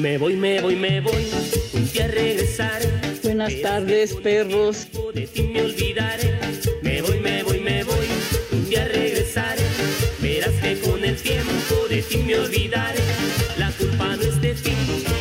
Me 0.00 0.16
voy, 0.16 0.34
me 0.34 0.62
voy, 0.62 0.76
me 0.76 0.98
voy, 1.02 1.28
un 1.74 1.92
día 1.92 2.06
a 2.06 2.08
regresar. 2.08 2.80
Buenas 3.22 3.52
tardes, 3.60 4.14
perros. 4.14 4.88
De 5.12 5.26
ti 5.26 5.42
me 5.42 5.60
olvidaré. 5.60 6.38
Me 6.82 7.02
voy, 7.02 7.20
me 7.20 7.42
voy, 7.42 7.60
me 7.60 7.84
voy, 7.84 8.06
un 8.50 8.70
día 8.70 8.84
a 8.84 8.88
regresar. 8.88 9.56
Verás 10.22 10.54
que 10.62 10.80
con 10.80 11.04
el 11.04 11.16
tiempo 11.16 11.86
de 11.90 12.00
ti 12.00 12.16
me 12.26 12.38
olvidaré. 12.38 13.00
La 13.58 13.70
culpa 13.72 14.16
no 14.16 14.22
es 14.22 14.40
de 14.40 14.54
ti, 14.54 14.72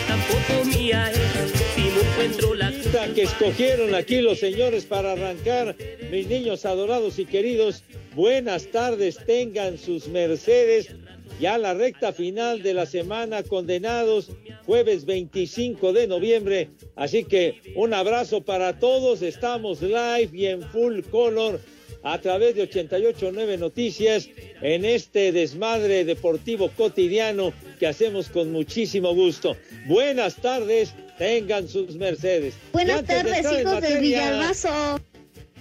tampoco 0.08 0.64
mía 0.64 1.12
es. 1.12 1.52
Si 1.76 1.82
no 1.82 2.00
encuentro 2.00 2.56
la 2.56 2.70
Esta 2.70 3.14
que 3.14 3.24
escogieron 3.24 3.94
aquí 3.96 4.22
los 4.22 4.40
señores 4.40 4.86
para 4.86 5.12
arrancar, 5.12 5.76
mis 6.10 6.26
niños 6.28 6.66
adorados 6.66 7.20
y 7.20 7.26
queridos, 7.26 7.84
buenas 8.16 8.68
tardes, 8.68 9.18
tengan 9.26 9.78
sus 9.78 10.08
mercedes. 10.08 10.96
Ya 11.40 11.58
la 11.58 11.74
recta 11.74 12.12
final 12.12 12.64
de 12.64 12.74
la 12.74 12.86
semana, 12.86 13.44
condenados, 13.44 14.30
jueves 14.70 15.04
25 15.06 15.94
de 15.94 16.06
noviembre. 16.06 16.70
Así 16.96 17.24
que 17.24 17.60
un 17.76 17.92
abrazo 17.92 18.42
para 18.42 18.78
todos. 18.78 19.24
Estamos 19.24 19.82
live 19.82 20.30
y 20.32 20.46
en 20.46 20.62
full 20.62 21.00
color 21.10 21.60
a 22.04 22.22
través 22.22 22.54
de 22.54 22.62
889 22.62 23.58
Noticias 23.58 24.30
en 24.62 24.86
este 24.86 25.32
desmadre 25.32 26.06
deportivo 26.06 26.70
cotidiano 26.78 27.52
que 27.80 27.88
hacemos 27.88 28.30
con 28.30 28.52
muchísimo 28.52 29.16
gusto. 29.16 29.58
Buenas 29.88 30.36
tardes, 30.36 30.94
tengan 31.18 31.68
sus 31.68 31.96
mercedes. 31.96 32.54
Buenas 32.72 33.02
de 33.02 33.08
tardes, 33.08 33.38
en 33.38 33.40
hijos 33.40 33.56
del 33.56 33.66
materia- 33.66 34.00
Villalbazo. 34.02 35.00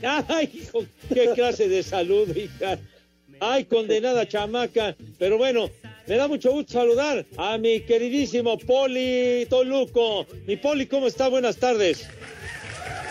Ay, 0.03 0.50
hijo, 0.53 0.84
qué 1.15 1.31
clase 1.34 1.66
de 1.66 1.82
salud, 1.82 2.28
hija. 2.37 2.78
Ay, 3.41 3.65
condenada 3.65 4.28
chamaca. 4.28 4.94
Pero 5.19 5.38
bueno, 5.38 5.71
me 6.08 6.16
da 6.16 6.26
mucho 6.26 6.50
gusto 6.52 6.72
saludar 6.72 7.26
a 7.36 7.58
mi 7.58 7.82
queridísimo 7.82 8.56
Poli 8.58 9.46
Toluco. 9.50 10.26
Mi 10.46 10.56
Poli, 10.56 10.86
¿cómo 10.86 11.06
está? 11.06 11.28
Buenas 11.28 11.58
tardes. 11.58 12.08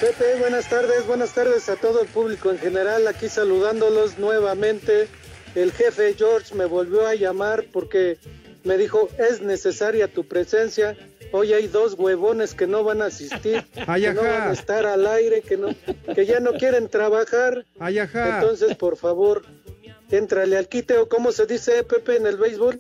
Pepe, 0.02 0.40
buenas 0.40 0.68
tardes, 0.68 1.06
buenas 1.06 1.34
tardes 1.34 1.70
a 1.70 1.76
todo 1.76 2.02
el 2.02 2.08
público 2.08 2.50
en 2.50 2.58
general, 2.58 3.08
aquí 3.08 3.30
saludándolos 3.30 4.18
nuevamente. 4.18 5.08
El 5.54 5.72
jefe 5.72 6.16
George 6.18 6.56
me 6.56 6.66
volvió 6.66 7.06
a 7.06 7.14
llamar 7.14 7.66
porque 7.72 8.18
me 8.64 8.78
dijo, 8.78 9.10
es 9.18 9.42
necesaria 9.42 10.08
tu 10.08 10.28
presencia. 10.28 10.98
Hoy 11.32 11.54
hay 11.54 11.68
dos 11.68 11.94
huevones 11.94 12.56
que 12.56 12.66
no 12.66 12.84
van 12.84 13.02
a 13.04 13.06
asistir, 13.06 13.64
que 13.74 14.14
no 14.14 14.22
van 14.24 14.50
a 14.50 14.54
estar 14.54 14.88
al 14.88 15.06
aire, 15.06 15.42
que, 15.42 15.58
no, 15.58 15.70
que 16.16 16.26
ya 16.26 16.40
no 16.40 16.54
quieren 16.54 16.90
trabajar. 16.90 17.66
Entonces, 17.80 18.76
por 18.76 18.98
favor, 18.98 19.44
éntrale 20.12 20.58
al 20.58 20.68
quite 20.70 20.98
o 20.98 21.08
cómo 21.10 21.32
se 21.32 21.46
dice, 21.46 21.84
Pepe, 21.84 22.18
en 22.18 22.28
el 22.28 22.38
béisbol. 22.38 22.80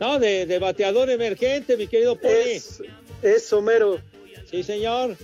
No, 0.00 0.18
de, 0.18 0.46
de 0.46 0.58
bateador 0.58 1.10
emergente, 1.10 1.76
mi 1.76 1.86
querido 1.86 2.16
Poli. 2.16 2.32
Es, 2.52 2.82
es 3.22 3.52
Homero. 3.52 4.00
Sí, 4.50 4.62
señor. 4.62 5.16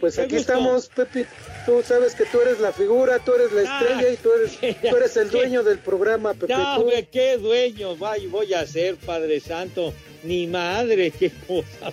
Pues 0.00 0.16
Qué 0.16 0.22
aquí 0.22 0.36
gusto. 0.36 0.52
estamos, 0.52 0.88
Pepe. 0.88 1.26
Tú 1.66 1.82
sabes 1.82 2.14
que 2.14 2.24
tú 2.26 2.40
eres 2.40 2.60
la 2.60 2.72
figura, 2.72 3.18
tú 3.20 3.32
eres 3.32 3.52
la 3.52 3.62
estrella 3.62 4.10
y 4.12 4.16
tú 4.16 4.30
eres, 4.32 4.80
tú 4.90 4.96
eres 4.96 5.16
el 5.16 5.30
dueño 5.30 5.62
del 5.62 5.78
programa, 5.78 6.34
Pepe. 6.34 6.52
No, 6.52 6.74
tú. 6.76 6.80
hombre, 6.82 7.08
qué 7.10 7.38
dueño 7.38 7.96
vay- 7.96 8.26
voy 8.28 8.52
a 8.54 8.66
ser, 8.66 8.96
Padre 8.96 9.40
Santo. 9.40 9.92
Ni 10.24 10.46
madre, 10.46 11.10
qué 11.10 11.30
cosa. 11.46 11.92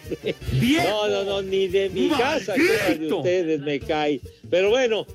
No, 0.84 1.08
no, 1.10 1.24
no, 1.26 1.42
ni 1.42 1.68
de 1.68 1.90
mi 1.90 2.10
casa, 2.10 2.54
que 2.54 2.96
de 2.98 3.14
ustedes 3.14 3.60
me 3.60 3.80
cae. 3.80 4.22
Pero 4.50 4.70
bueno, 4.70 5.06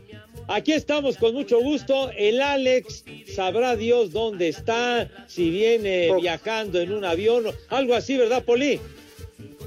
aquí 0.49 0.73
estamos 0.73 1.17
con 1.17 1.34
mucho 1.34 1.61
gusto. 1.61 2.11
El 2.17 2.41
Alex 2.41 3.05
sabrá 3.34 3.77
Dios 3.77 4.12
dónde 4.12 4.49
está, 4.49 5.09
si 5.27 5.51
viene 5.51 6.11
Oh. 6.12 6.21
viajando 6.21 6.81
en 6.81 6.93
un 6.93 7.05
avión, 7.05 7.45
algo 7.69 7.95
así, 7.95 8.17
¿verdad, 8.17 8.45
Poli? 8.45 8.81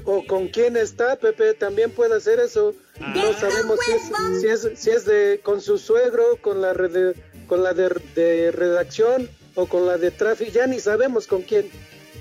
O 0.04 0.24
con 0.26 0.48
quién 0.48 0.76
está, 0.76 1.16
Pepe, 1.16 1.54
también 1.54 1.90
puede 1.90 2.14
hacer 2.16 2.40
eso. 2.40 2.74
Ah. 3.00 3.12
No 3.14 3.32
sabemos 3.34 3.78
si 3.84 3.92
es, 3.92 4.40
si 4.40 4.46
es, 4.68 4.78
si 4.80 4.90
es 4.90 5.04
de 5.04 5.40
con 5.42 5.60
su 5.60 5.78
suegro, 5.78 6.22
con 6.40 6.60
la 6.62 6.72
red- 6.72 7.14
con 7.46 7.62
la 7.62 7.74
de, 7.74 7.90
de 8.14 8.50
redacción 8.52 9.28
o 9.56 9.66
con 9.66 9.86
la 9.86 9.98
de 9.98 10.10
tráfico. 10.10 10.50
Ya 10.52 10.66
ni 10.66 10.80
sabemos 10.80 11.26
con 11.26 11.42
quién. 11.42 11.68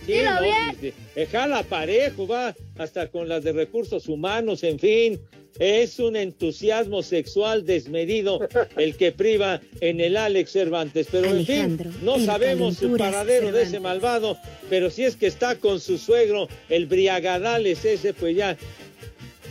Sí, 0.10 0.22
no, 0.24 0.40
sí, 0.80 0.94
sí. 1.16 1.26
Jala 1.32 1.64
parejo, 1.64 2.28
va 2.28 2.56
hasta 2.78 3.08
con 3.08 3.30
las 3.30 3.44
de 3.44 3.52
recursos 3.52 4.08
humanos, 4.08 4.64
en 4.64 4.80
fin. 4.80 5.20
Es 5.60 6.00
un 6.00 6.16
entusiasmo 6.16 7.04
sexual 7.04 7.66
desmedido 7.66 8.40
el 8.78 8.96
que 8.96 9.12
priva 9.12 9.62
en 9.82 10.00
el 10.00 10.16
Alex 10.16 10.52
Cervantes. 10.52 11.08
Pero 11.12 11.28
en 11.28 11.46
fin, 11.46 11.80
no 12.02 12.18
sabemos 12.20 12.78
su 12.78 12.96
paradero 12.96 13.52
de 13.52 13.64
ese 13.64 13.80
malvado. 13.80 14.38
Pero 14.70 14.90
si 14.90 15.04
es 15.04 15.16
que 15.16 15.28
está 15.28 15.56
con 15.56 15.80
su 15.80 15.98
suegro, 15.98 16.48
el 16.70 16.86
briagadales 16.86 17.84
ese, 17.84 18.14
pues 18.14 18.36
ya. 18.36 18.58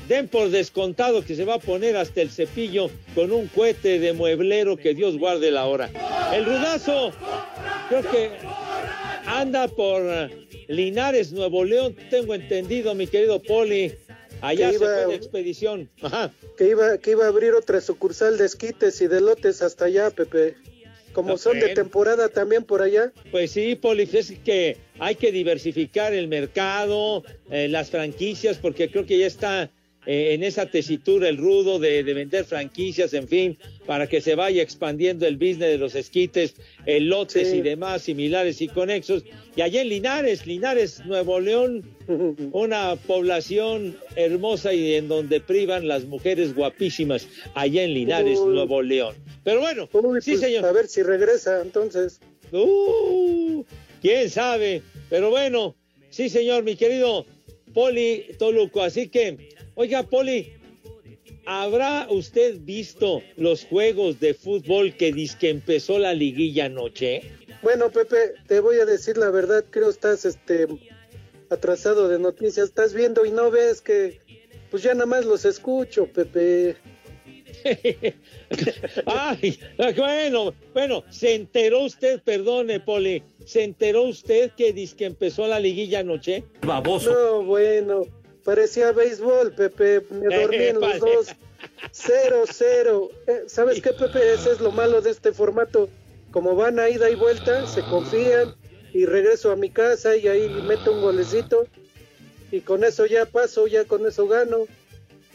Den 0.08 0.26
por 0.26 0.48
descontado 0.48 1.22
que 1.22 1.36
se 1.36 1.44
va 1.44 1.56
a 1.56 1.58
poner 1.58 1.94
hasta 1.96 2.22
el 2.22 2.30
cepillo 2.30 2.90
con 3.14 3.30
un 3.30 3.46
cohete 3.48 3.98
de 3.98 4.14
mueblero 4.14 4.78
que 4.78 4.94
Dios 4.94 5.18
guarde 5.18 5.50
la 5.50 5.66
hora. 5.66 5.90
El 6.32 6.46
rudazo, 6.46 7.12
creo 7.90 8.10
que 8.10 8.30
anda 9.26 9.68
por 9.68 10.02
Linares, 10.68 11.32
Nuevo 11.32 11.64
León, 11.64 11.96
tengo 12.10 12.34
entendido, 12.34 12.94
mi 12.94 13.06
querido 13.06 13.42
Poli. 13.42 13.94
Allá 14.40 14.68
se 14.70 14.76
iba- 14.76 14.86
fue 14.86 15.06
de 15.06 15.14
expedición. 15.16 15.88
Ajá. 16.02 16.30
Que 16.56 16.68
iba, 16.68 16.98
que 16.98 17.10
iba 17.12 17.24
a 17.24 17.28
abrir 17.28 17.54
otra 17.54 17.80
sucursal 17.80 18.38
de 18.38 18.46
esquites 18.46 19.00
y 19.00 19.08
de 19.08 19.20
lotes 19.20 19.62
hasta 19.62 19.86
allá, 19.86 20.10
Pepe. 20.10 20.54
Como 21.12 21.36
son 21.38 21.58
de 21.58 21.70
temporada 21.70 22.28
también 22.28 22.62
por 22.62 22.80
allá. 22.82 23.12
Pues 23.32 23.50
sí, 23.50 23.74
Poli, 23.74 24.08
es 24.12 24.32
que 24.44 24.76
hay 25.00 25.16
que 25.16 25.32
diversificar 25.32 26.12
el 26.12 26.28
mercado, 26.28 27.24
eh, 27.50 27.66
las 27.66 27.90
franquicias, 27.90 28.58
porque 28.58 28.88
creo 28.90 29.04
que 29.06 29.18
ya 29.18 29.26
está 29.26 29.70
eh, 30.10 30.32
en 30.32 30.42
esa 30.42 30.64
tesitura 30.64 31.28
el 31.28 31.36
rudo 31.36 31.78
de, 31.78 32.02
de 32.02 32.14
vender 32.14 32.46
franquicias, 32.46 33.12
en 33.12 33.28
fin, 33.28 33.58
para 33.84 34.06
que 34.06 34.22
se 34.22 34.34
vaya 34.34 34.62
expandiendo 34.62 35.26
el 35.26 35.36
business 35.36 35.68
de 35.68 35.76
los 35.76 35.94
esquites, 35.94 36.54
lotes 36.86 37.50
Sí. 37.50 37.58
y 37.58 37.60
demás 37.60 38.00
similares 38.02 38.62
y 38.62 38.68
conexos. 38.68 39.22
Y 39.54 39.60
allá 39.60 39.82
en 39.82 39.90
Linares, 39.90 40.46
Linares, 40.46 41.04
Nuevo 41.04 41.40
León, 41.40 41.84
una 42.52 42.96
población 42.96 43.98
hermosa 44.16 44.72
y 44.72 44.94
en 44.94 45.08
donde 45.08 45.40
privan 45.42 45.86
las 45.86 46.04
mujeres 46.04 46.54
guapísimas, 46.54 47.28
allá 47.54 47.82
en 47.84 47.92
Linares, 47.92 48.38
Uy. 48.38 48.54
Nuevo 48.54 48.80
León. 48.80 49.14
Pero 49.44 49.60
bueno, 49.60 49.88
Uy, 49.92 50.22
sí, 50.22 50.30
pues, 50.32 50.40
señor. 50.40 50.64
A 50.64 50.72
ver 50.72 50.88
si 50.88 51.02
regresa 51.02 51.60
entonces. 51.62 52.18
Uh, 52.50 53.62
quién 54.00 54.30
sabe. 54.30 54.80
Pero 55.10 55.28
bueno, 55.28 55.74
sí, 56.08 56.30
señor, 56.30 56.64
mi 56.64 56.76
querido 56.76 57.26
Poli 57.74 58.24
Toluco. 58.38 58.82
Así 58.82 59.08
que, 59.08 59.50
oiga, 59.78 60.02
Poli, 60.02 60.52
¿habrá 61.46 62.08
usted 62.10 62.58
visto 62.62 63.22
los 63.36 63.64
juegos 63.64 64.18
de 64.18 64.34
fútbol 64.34 64.96
que 64.96 65.12
dice 65.12 65.36
que 65.38 65.50
empezó 65.50 66.00
la 66.00 66.14
liguilla 66.14 66.64
anoche? 66.64 67.22
Bueno, 67.62 67.88
Pepe, 67.88 68.34
te 68.48 68.58
voy 68.58 68.78
a 68.80 68.84
decir 68.84 69.16
la 69.16 69.30
verdad, 69.30 69.64
creo 69.70 69.88
estás 69.88 70.24
este 70.24 70.66
atrasado 71.48 72.08
de 72.08 72.18
noticias, 72.18 72.68
estás 72.68 72.92
viendo 72.92 73.24
y 73.24 73.30
no 73.30 73.52
ves 73.52 73.80
que 73.80 74.20
pues 74.70 74.82
ya 74.82 74.94
nada 74.94 75.06
más 75.06 75.24
los 75.24 75.44
escucho, 75.44 76.06
Pepe. 76.06 76.76
Ay, 79.06 79.58
bueno, 79.96 80.54
bueno, 80.74 81.04
se 81.08 81.34
enteró 81.36 81.84
usted, 81.84 82.20
perdone, 82.22 82.80
Poli, 82.80 83.22
se 83.44 83.62
enteró 83.62 84.02
usted 84.02 84.50
que 84.56 84.72
dice 84.72 84.96
que 84.96 85.04
empezó 85.06 85.46
la 85.46 85.60
liguilla 85.60 86.00
anoche. 86.00 86.42
Baboso. 86.62 87.12
No, 87.12 87.44
bueno, 87.44 88.06
parecía 88.48 88.92
béisbol, 88.92 89.52
Pepe, 89.52 90.00
me 90.08 90.34
dormí 90.34 90.56
en 90.56 90.80
los 90.80 90.98
dos. 91.00 91.26
Cero, 91.92 92.44
cero. 92.50 93.10
Eh, 93.26 93.42
¿Sabes 93.46 93.82
qué, 93.82 93.92
Pepe? 93.92 94.32
Ese 94.32 94.52
es 94.52 94.60
lo 94.60 94.72
malo 94.72 95.02
de 95.02 95.10
este 95.10 95.32
formato. 95.32 95.90
Como 96.30 96.56
van 96.56 96.78
a 96.78 96.88
ida 96.88 97.10
y 97.10 97.14
vuelta, 97.14 97.66
se 97.66 97.82
confían 97.82 98.54
y 98.94 99.04
regreso 99.04 99.50
a 99.50 99.56
mi 99.56 99.68
casa 99.68 100.16
y 100.16 100.28
ahí 100.28 100.48
meto 100.66 100.92
un 100.92 101.02
golecito 101.02 101.66
y 102.50 102.62
con 102.62 102.84
eso 102.84 103.04
ya 103.04 103.26
paso, 103.26 103.66
ya 103.66 103.84
con 103.84 104.06
eso 104.06 104.26
gano. 104.26 104.64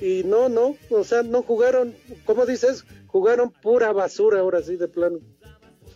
Y 0.02 0.24
no, 0.24 0.50
no, 0.50 0.76
o 0.90 1.04
sea, 1.04 1.22
no 1.22 1.44
jugaron, 1.44 1.96
¿cómo 2.26 2.48
dices? 2.48 2.84
Jugaron 3.06 3.52
pura 3.52 3.92
basura 3.92 4.40
ahora 4.40 4.64
sí 4.64 4.76
de 4.76 4.88
plano. 4.88 5.20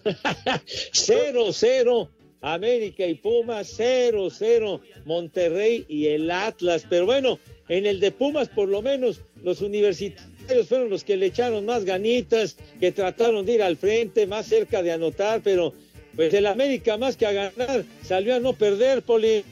cero, 0.94 1.46
cero. 1.52 2.12
América 2.42 3.06
y 3.06 3.16
Pumas, 3.16 3.74
cero, 3.76 4.30
cero. 4.32 4.82
Monterrey 5.06 5.86
y 5.88 6.08
el 6.08 6.30
Atlas. 6.30 6.86
Pero 6.90 7.06
bueno, 7.06 7.40
en 7.70 7.86
el 7.86 8.00
de 8.00 8.12
Pumas 8.12 8.50
por 8.50 8.68
lo 8.68 8.82
menos 8.82 9.22
los 9.44 9.62
universitarios 9.62 10.68
fueron 10.68 10.90
los 10.90 11.04
que 11.04 11.18
le 11.18 11.28
echaron 11.28 11.66
más 11.66 11.84
ganitas, 11.84 12.58
que 12.80 12.92
trataron 12.92 13.46
de 13.46 13.54
ir 13.54 13.64
al 13.64 13.78
frente, 13.78 14.28
más 14.28 14.46
cerca 14.48 14.82
de 14.82 14.92
anotar, 14.92 15.42
pero 15.44 15.74
pues 16.16 16.34
el 16.34 16.46
América 16.46 16.98
más 16.98 17.18
que 17.18 17.26
a 17.26 17.32
ganar 17.32 17.84
salió 18.04 18.36
a 18.36 18.40
no 18.40 18.54
perder, 18.54 19.02
Poli. 19.02 19.44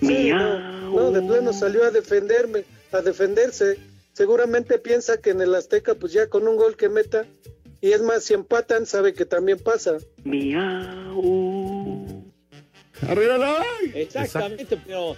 no, 0.00 0.90
no, 0.90 1.10
de 1.10 1.22
plano 1.22 1.52
salió 1.52 1.84
a 1.84 1.90
defenderme, 1.90 2.64
a 2.92 3.00
defenderse. 3.00 3.78
Seguramente 4.12 4.78
piensa 4.78 5.16
que 5.16 5.30
en 5.30 5.40
el 5.40 5.54
Azteca, 5.54 5.94
pues 5.94 6.12
ya 6.12 6.28
con 6.28 6.46
un 6.46 6.56
gol 6.56 6.76
que 6.76 6.88
meta, 6.88 7.26
y 7.80 7.92
es 7.92 8.00
más, 8.00 8.24
si 8.24 8.34
empatan, 8.34 8.86
sabe 8.86 9.12
que 9.12 9.24
también 9.24 9.58
pasa. 9.58 9.98
Miau. 10.24 11.53
Exactamente, 13.94 14.78
pero. 14.86 15.16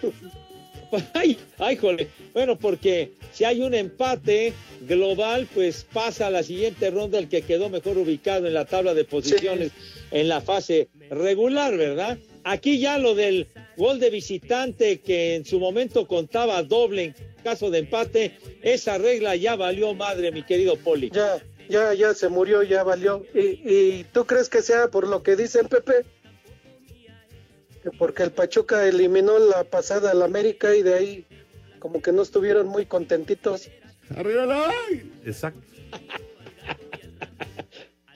Ay, 1.14 1.36
ay, 1.58 1.76
jole. 1.76 2.08
Bueno, 2.32 2.58
porque 2.58 3.12
si 3.32 3.44
hay 3.44 3.60
un 3.60 3.74
empate 3.74 4.52
global, 4.82 5.48
pues 5.52 5.86
pasa 5.92 6.28
a 6.28 6.30
la 6.30 6.42
siguiente 6.42 6.90
ronda 6.90 7.18
el 7.18 7.28
que 7.28 7.42
quedó 7.42 7.68
mejor 7.68 7.98
ubicado 7.98 8.46
en 8.46 8.54
la 8.54 8.66
tabla 8.66 8.94
de 8.94 9.04
posiciones 9.04 9.72
en 10.10 10.28
la 10.28 10.40
fase 10.40 10.88
regular, 11.10 11.76
¿verdad? 11.76 12.18
Aquí 12.44 12.78
ya 12.78 12.98
lo 12.98 13.16
del 13.16 13.48
gol 13.76 13.98
de 13.98 14.10
visitante 14.10 15.00
que 15.00 15.34
en 15.34 15.44
su 15.44 15.58
momento 15.58 16.06
contaba 16.06 16.62
doble 16.62 17.02
en 17.02 17.14
caso 17.42 17.70
de 17.70 17.80
empate, 17.80 18.38
esa 18.62 18.98
regla 18.98 19.34
ya 19.36 19.56
valió 19.56 19.94
madre, 19.94 20.30
mi 20.30 20.44
querido 20.44 20.76
Poli. 20.76 21.10
Ya, 21.10 21.42
ya, 21.68 21.94
ya 21.94 22.14
se 22.14 22.28
murió, 22.28 22.62
ya 22.62 22.84
valió. 22.84 23.24
¿Y, 23.34 23.40
y 23.40 24.06
tú 24.12 24.24
crees 24.26 24.48
que 24.48 24.62
sea 24.62 24.88
por 24.88 25.06
lo 25.08 25.22
que 25.22 25.36
dicen, 25.36 25.66
Pepe? 25.66 26.04
Que 27.86 27.92
porque 27.96 28.24
el 28.24 28.32
Pachuca 28.32 28.84
eliminó 28.84 29.38
la 29.38 29.62
pasada 29.62 30.10
al 30.10 30.22
América 30.22 30.74
y 30.74 30.82
de 30.82 30.94
ahí 30.94 31.24
como 31.78 32.02
que 32.02 32.10
no 32.10 32.22
estuvieron 32.22 32.66
muy 32.66 32.84
contentitos. 32.84 33.70
Exacto. 35.24 35.60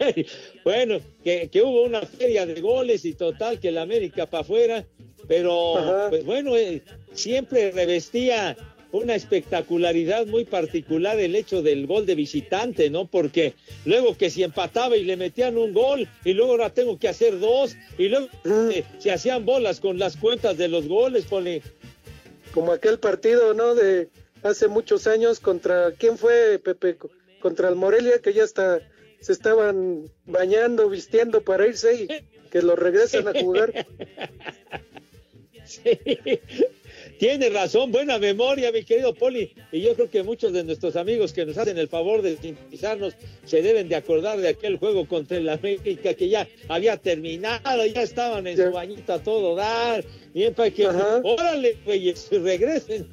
bueno, 0.65 0.99
que, 1.23 1.49
que, 1.51 1.63
hubo 1.63 1.85
una 1.85 2.01
feria 2.03 2.47
de 2.47 2.61
goles 2.61 3.05
y 3.05 3.15
total 3.15 3.61
que 3.61 3.69
el 3.69 3.79
América 3.79 4.27
para 4.27 4.41
afuera, 4.41 4.85
pero 5.29 5.79
Ajá. 5.79 6.11
pues 6.11 6.25
bueno, 6.25 6.57
eh, 6.57 6.83
siempre 7.13 7.71
revestía 7.71 8.57
una 8.93 9.15
espectacularidad 9.15 10.27
muy 10.27 10.45
particular 10.45 11.19
el 11.19 11.35
hecho 11.37 11.63
del 11.63 11.87
gol 11.87 12.07
de 12.07 12.15
visitante, 12.15 12.91
¿no? 12.91 13.07
Porque 13.07 13.55
luego 13.85 14.17
que 14.17 14.31
si 14.31 14.43
empataba 14.43 14.97
y 14.97 15.05
le 15.05 15.17
metían 15.17 15.57
un 15.57 15.73
gol 15.73 16.09
y 16.25 16.33
luego 16.33 16.53
ahora 16.53 16.71
tengo 16.71 16.99
que 16.99 17.09
hacer 17.09 17.39
dos 17.39 17.77
y 17.99 18.09
luego 18.09 18.29
se 18.99 19.13
hacían 19.13 19.45
bolas 19.45 19.81
con 19.81 19.99
las 19.99 20.17
cuentas 20.17 20.57
de 20.57 20.69
los 20.69 20.89
goles, 20.89 21.25
Poli. 21.25 21.63
Como 22.53 22.73
aquel 22.73 22.99
partido, 22.99 23.55
¿no? 23.55 23.75
De 23.75 24.09
hace 24.43 24.69
muchos 24.69 25.07
años 25.07 25.39
contra, 25.41 25.93
¿quién 25.93 26.19
fue, 26.19 26.59
Pepe? 26.59 26.97
Contra 27.41 27.69
el 27.69 27.77
Morelia, 27.77 28.21
que 28.21 28.33
ya 28.33 28.43
está 28.43 28.81
se 29.21 29.33
estaban 29.33 30.11
bañando, 30.25 30.89
vistiendo 30.89 31.43
para 31.43 31.67
irse 31.67 31.95
y 31.95 32.09
que 32.51 32.63
lo 32.63 32.77
regresen 32.77 33.29
a 33.29 33.39
jugar. 33.39 33.87
Sí. 35.63 36.01
Tiene 37.21 37.51
razón, 37.51 37.93
buena 37.93 38.19
memoria, 38.19 38.73
mi 38.73 38.83
querido 38.83 39.13
Poli. 39.13 39.53
Y 39.73 39.83
yo 39.83 39.95
creo 39.95 40.09
que 40.09 40.23
muchos 40.23 40.55
de 40.55 40.65
nuestros 40.65 40.97
amigos 40.97 41.35
que 41.35 41.45
nos 41.45 41.59
hacen 41.59 41.77
el 41.77 41.87
favor 41.87 42.23
de 42.23 42.39
sintonizarnos 42.39 43.15
se 43.45 43.61
deben 43.61 43.91
de 43.91 43.97
acordar 43.97 44.41
de 44.41 44.49
aquel 44.49 44.79
juego 44.79 45.07
contra 45.07 45.37
el 45.37 45.47
América 45.51 46.15
que 46.15 46.31
ya 46.31 46.49
había 46.67 46.97
terminado, 46.97 47.85
ya 47.85 48.01
estaban 48.01 48.47
en 48.47 48.57
su 48.57 48.73
bañita 48.73 49.15
a 49.17 49.23
todo 49.23 49.55
dar. 49.55 50.03
Bien, 50.33 50.55
para 50.55 50.71
que, 50.71 50.87
Ajá. 50.87 51.21
órale, 51.23 51.77
güeyes, 51.85 52.27
regresen. 52.31 53.07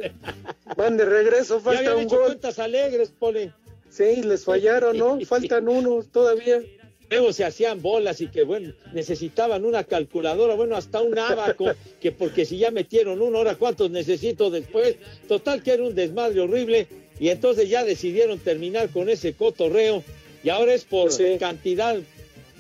Van 0.77 0.95
de 0.95 1.03
regreso, 1.03 1.59
falta 1.59 1.83
ya 1.83 1.95
un 1.95 2.03
hecho 2.03 2.15
gol. 2.15 2.27
cuentas 2.27 2.59
alegres, 2.59 3.11
Poli. 3.19 3.51
Sí, 3.89 4.23
les 4.23 4.45
fallaron, 4.45 4.97
¿no? 4.97 5.19
Faltan 5.25 5.67
unos 5.67 6.07
todavía. 6.13 6.61
Luego 7.09 7.31
se 7.31 7.45
hacían 7.45 7.81
bolas 7.81 8.19
y 8.19 8.27
que, 8.27 8.43
bueno, 8.43 8.73
necesitaban 8.93 9.63
una 9.63 9.83
calculadora, 9.85 10.55
bueno, 10.55 10.75
hasta 10.75 11.01
un 11.01 11.17
abaco, 11.17 11.65
que 12.01 12.11
porque 12.11 12.45
si 12.45 12.57
ya 12.57 12.71
metieron 12.71 13.21
uno, 13.21 13.37
ahora 13.37 13.55
cuántos 13.55 13.89
necesito 13.91 14.49
después. 14.49 14.97
Total 15.27 15.63
que 15.63 15.71
era 15.71 15.83
un 15.83 15.95
desmadre 15.95 16.41
horrible 16.41 16.87
y 17.19 17.29
entonces 17.29 17.69
ya 17.69 17.83
decidieron 17.83 18.39
terminar 18.39 18.89
con 18.89 19.09
ese 19.09 19.33
cotorreo 19.33 20.03
y 20.43 20.49
ahora 20.49 20.73
es 20.73 20.83
por 20.83 21.11
sí. 21.11 21.37
cantidad 21.39 21.97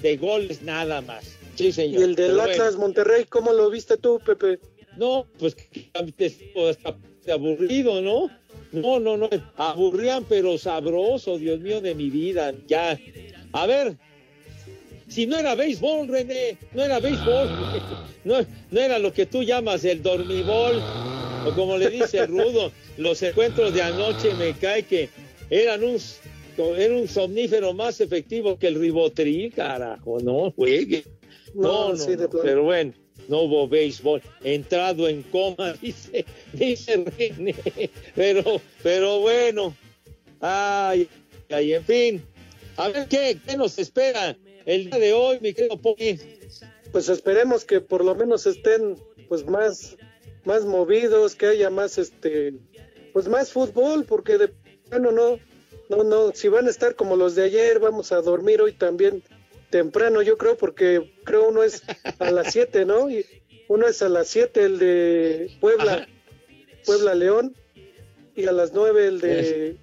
de 0.01 0.17
goles 0.17 0.61
nada 0.61 1.01
más. 1.01 1.37
Sí, 1.55 1.71
señor. 1.71 2.01
¿Y 2.01 2.03
el 2.03 2.15
del 2.15 2.31
Pero 2.31 2.41
Atlas 2.43 2.57
bueno. 2.57 2.79
Monterrey, 2.79 3.25
cómo 3.25 3.51
lo 3.51 3.69
viste 3.69 3.97
tú, 3.97 4.19
Pepe? 4.25 4.59
No, 4.95 5.27
pues 5.39 5.55
hasta 5.93 6.95
aburrido, 7.33 8.01
¿no? 8.01 8.29
No, 8.71 8.99
no, 8.99 9.17
no, 9.17 9.29
aburrían 9.55 10.25
pero 10.25 10.57
sabroso, 10.57 11.37
Dios 11.37 11.59
mío 11.59 11.81
de 11.81 11.95
mi 11.95 12.09
vida, 12.09 12.53
ya. 12.67 12.99
A 13.53 13.65
ver, 13.65 13.97
si 15.07 15.25
no 15.25 15.37
era 15.37 15.55
béisbol, 15.55 16.07
René, 16.07 16.57
no 16.73 16.83
era 16.83 16.99
béisbol, 16.99 17.49
no, 18.25 18.45
no 18.71 18.79
era 18.79 18.99
lo 18.99 19.13
que 19.13 19.25
tú 19.25 19.43
llamas 19.43 19.85
el 19.85 20.01
dormibol, 20.03 20.81
o 21.45 21.51
como 21.55 21.77
le 21.77 21.89
dice 21.89 22.25
Rudo, 22.25 22.71
los 22.97 23.21
encuentros 23.23 23.73
de 23.73 23.81
anoche 23.81 24.33
me 24.33 24.53
cae 24.53 24.83
que 24.83 25.09
eran 25.49 25.83
un, 25.83 25.97
era 26.77 26.95
un 26.95 27.07
somnífero 27.07 27.73
más 27.73 28.01
efectivo 28.01 28.57
que 28.57 28.67
el 28.67 28.79
ribotril, 28.79 29.53
carajo, 29.53 30.19
no 30.19 30.51
juegue. 30.51 31.03
No, 31.53 31.89
no, 31.89 31.89
no, 31.89 31.95
sí, 31.95 32.15
no 32.17 32.29
pero 32.29 32.63
bueno 32.63 32.93
no 33.27 33.41
hubo 33.41 33.67
béisbol, 33.67 34.21
entrado 34.43 35.07
en 35.07 35.23
coma, 35.23 35.73
dice, 35.81 36.25
dice 36.53 37.05
René, 37.17 37.55
pero, 38.15 38.61
pero 38.83 39.19
bueno, 39.19 39.75
ay, 40.39 41.07
ay, 41.49 41.73
en 41.73 41.83
fin, 41.83 42.23
a 42.77 42.89
ver 42.89 43.07
qué, 43.07 43.37
qué 43.45 43.57
nos 43.57 43.77
espera 43.79 44.37
el 44.67 44.89
día 44.89 44.99
de 44.99 45.13
hoy, 45.13 45.39
mi 45.39 45.53
querido 45.53 45.81
Poggy. 45.81 46.19
Pues 46.91 47.07
esperemos 47.09 47.63
que 47.63 47.79
por 47.79 48.03
lo 48.03 48.13
menos 48.15 48.45
estén 48.45 48.97
pues 49.29 49.45
más, 49.45 49.95
más 50.43 50.65
movidos, 50.65 51.35
que 51.35 51.47
haya 51.47 51.69
más 51.69 51.97
este, 51.97 52.53
pues 53.13 53.27
más 53.29 53.51
fútbol, 53.51 54.03
porque 54.05 54.37
de 54.37 54.53
bueno 54.89 55.11
no, 55.11 55.39
no, 55.89 56.03
no, 56.03 56.31
si 56.33 56.49
van 56.49 56.67
a 56.67 56.69
estar 56.69 56.95
como 56.95 57.15
los 57.15 57.35
de 57.35 57.45
ayer, 57.45 57.79
vamos 57.79 58.11
a 58.11 58.21
dormir 58.21 58.61
hoy 58.61 58.73
también 58.73 59.23
temprano, 59.69 60.21
yo 60.21 60.37
creo, 60.37 60.57
porque 60.57 61.13
creo 61.23 61.47
uno 61.47 61.63
es 61.63 61.83
a 62.19 62.29
las 62.31 62.51
7, 62.51 62.85
¿no? 62.85 63.09
Y 63.09 63.25
uno 63.69 63.87
es 63.87 64.01
a 64.01 64.09
las 64.09 64.27
7 64.27 64.63
el 64.63 64.79
de 64.79 65.57
Puebla, 65.61 65.93
Ajá. 65.93 66.07
Puebla 66.85 67.15
León, 67.15 67.55
y 68.35 68.45
a 68.45 68.51
las 68.51 68.73
9 68.73 69.07
el 69.07 69.21
de... 69.21 69.77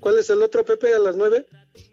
¿Cuál 0.00 0.18
es 0.18 0.30
el 0.30 0.42
otro, 0.42 0.64
Pepe, 0.64 0.92
a 0.94 0.98
las 0.98 1.14
9? 1.14 1.46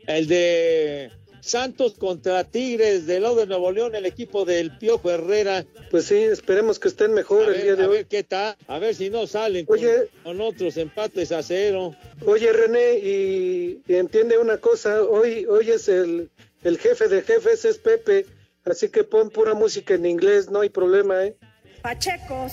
El 0.08 0.28
de 0.28 1.12
Santos 1.42 1.94
contra 1.94 2.44
Tigres 2.44 3.06
del 3.06 3.24
lado 3.24 3.36
de 3.38 3.48
Nuevo 3.48 3.72
León, 3.72 3.96
el 3.96 4.06
equipo 4.06 4.46
del 4.46 4.78
Piojo 4.78 5.10
Herrera. 5.12 5.66
Pues 5.92 6.06
sí, 6.06 6.16
esperemos 6.16 6.80
que 6.80 6.88
estén 6.90 7.14
mejor 7.14 7.44
a 7.44 7.48
el 7.48 7.54
ver, 7.54 7.64
día 7.64 7.76
de 7.76 7.84
a 7.84 7.88
hoy. 7.90 7.96
ver 7.98 8.06
qué 8.08 8.24
tal, 8.24 8.56
a 8.68 8.80
ver 8.80 8.96
si 8.96 9.10
no 9.10 9.26
salen 9.28 9.66
Oye, 9.70 10.10
con, 10.24 10.38
con, 10.38 10.42
otros 10.42 10.78
empates 10.78 11.32
a 11.32 11.42
cero. 11.44 11.96
Oye, 12.26 12.52
René, 12.54 13.00
y, 13.00 13.82
y 13.88 13.96
entiende 13.96 14.38
una 14.38 14.58
cosa, 14.58 15.02
hoy, 15.04 15.46
hoy 15.46 15.70
es 15.72 15.88
el, 15.90 16.30
el 16.64 16.78
jefe 16.78 17.08
de 17.08 17.22
jefes, 17.22 17.66
es 17.66 17.78
Pepe. 17.78 18.26
Así 18.66 18.90
que 18.90 19.04
pon 19.04 19.30
pura 19.30 19.54
música 19.54 19.94
en 19.96 20.06
inglés, 20.06 20.50
no 20.50 20.60
hay 20.62 20.70
problema, 20.70 21.26
¿eh? 21.26 21.36
Pachecos, 21.82 22.52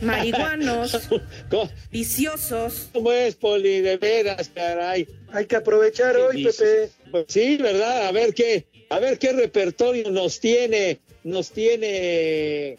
marihuanos, 0.00 1.08
viciosos. 1.90 2.88
¿Cómo 2.92 3.12
es, 3.12 3.34
Poli? 3.34 3.80
De 3.80 3.96
veras, 3.96 4.50
caray. 4.54 5.06
Hay 5.32 5.46
que 5.46 5.56
aprovechar 5.56 6.16
hoy, 6.16 6.44
Pepe. 6.44 6.90
Pues 7.10 7.24
sí, 7.28 7.56
¿verdad? 7.56 8.06
A 8.06 8.12
ver 8.12 8.34
qué, 8.34 8.66
a 8.90 8.98
ver 8.98 9.18
qué 9.18 9.32
repertorio 9.32 10.10
nos 10.10 10.40
tiene, 10.40 11.00
nos 11.22 11.50
tiene 11.50 12.76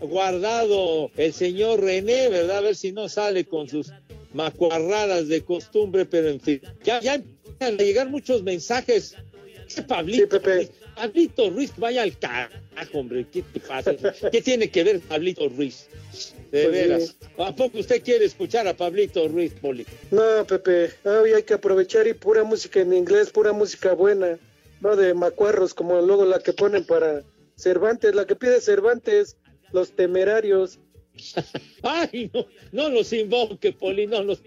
guardado 0.00 1.10
el 1.16 1.32
señor 1.32 1.80
René, 1.80 2.28
¿verdad? 2.28 2.58
A 2.58 2.60
ver 2.62 2.76
si 2.76 2.92
no 2.92 3.08
sale 3.08 3.44
con 3.44 3.68
sus 3.68 3.92
macuarradas 4.34 5.28
de 5.28 5.42
costumbre, 5.42 6.06
pero 6.06 6.28
en 6.28 6.40
fin. 6.40 6.60
Ya, 6.84 7.00
ya 7.00 7.14
empiezan 7.14 7.74
a 7.74 7.82
llegar 7.82 8.08
muchos 8.08 8.42
mensajes. 8.42 9.14
Pablito, 9.86 10.40
Pablito 10.94 11.50
Ruiz, 11.50 11.72
vaya 11.76 12.02
al 12.02 12.18
carajo, 12.18 12.98
hombre, 12.98 13.26
¿qué 13.32 13.42
te 13.42 13.60
pasa? 13.60 13.94
¿Qué 14.30 14.42
tiene 14.42 14.70
que 14.70 14.84
ver 14.84 15.00
Pablito 15.00 15.48
Ruiz? 15.48 15.86
De 16.50 16.64
Pues 16.64 16.70
veras. 16.70 17.02
sí. 17.04 17.26
¿A 17.38 17.54
poco 17.54 17.78
usted 17.78 18.02
quiere 18.02 18.24
escuchar 18.26 18.66
a 18.68 18.76
Pablito 18.76 19.26
Ruiz, 19.28 19.52
Poli? 19.60 19.86
No, 20.10 20.44
Pepe, 20.46 20.90
hoy 21.04 21.32
hay 21.32 21.42
que 21.44 21.54
aprovechar 21.54 22.06
y 22.06 22.12
pura 22.14 22.44
música 22.44 22.80
en 22.80 22.92
inglés, 22.92 23.30
pura 23.30 23.52
música 23.52 23.94
buena, 23.94 24.38
no 24.80 24.96
de 24.96 25.14
macuarros 25.14 25.72
como 25.74 26.00
luego 26.02 26.24
la 26.26 26.40
que 26.40 26.52
ponen 26.52 26.84
para 26.84 27.22
Cervantes, 27.56 28.14
la 28.14 28.26
que 28.26 28.36
pide 28.36 28.60
Cervantes, 28.60 29.36
los 29.72 29.92
temerarios. 29.92 30.78
Ay, 31.82 32.30
no, 32.34 32.46
no 32.72 32.88
los 32.90 33.12
invoque, 33.12 33.72
Poli, 33.72 34.06
no 34.06 34.22
los, 34.22 34.40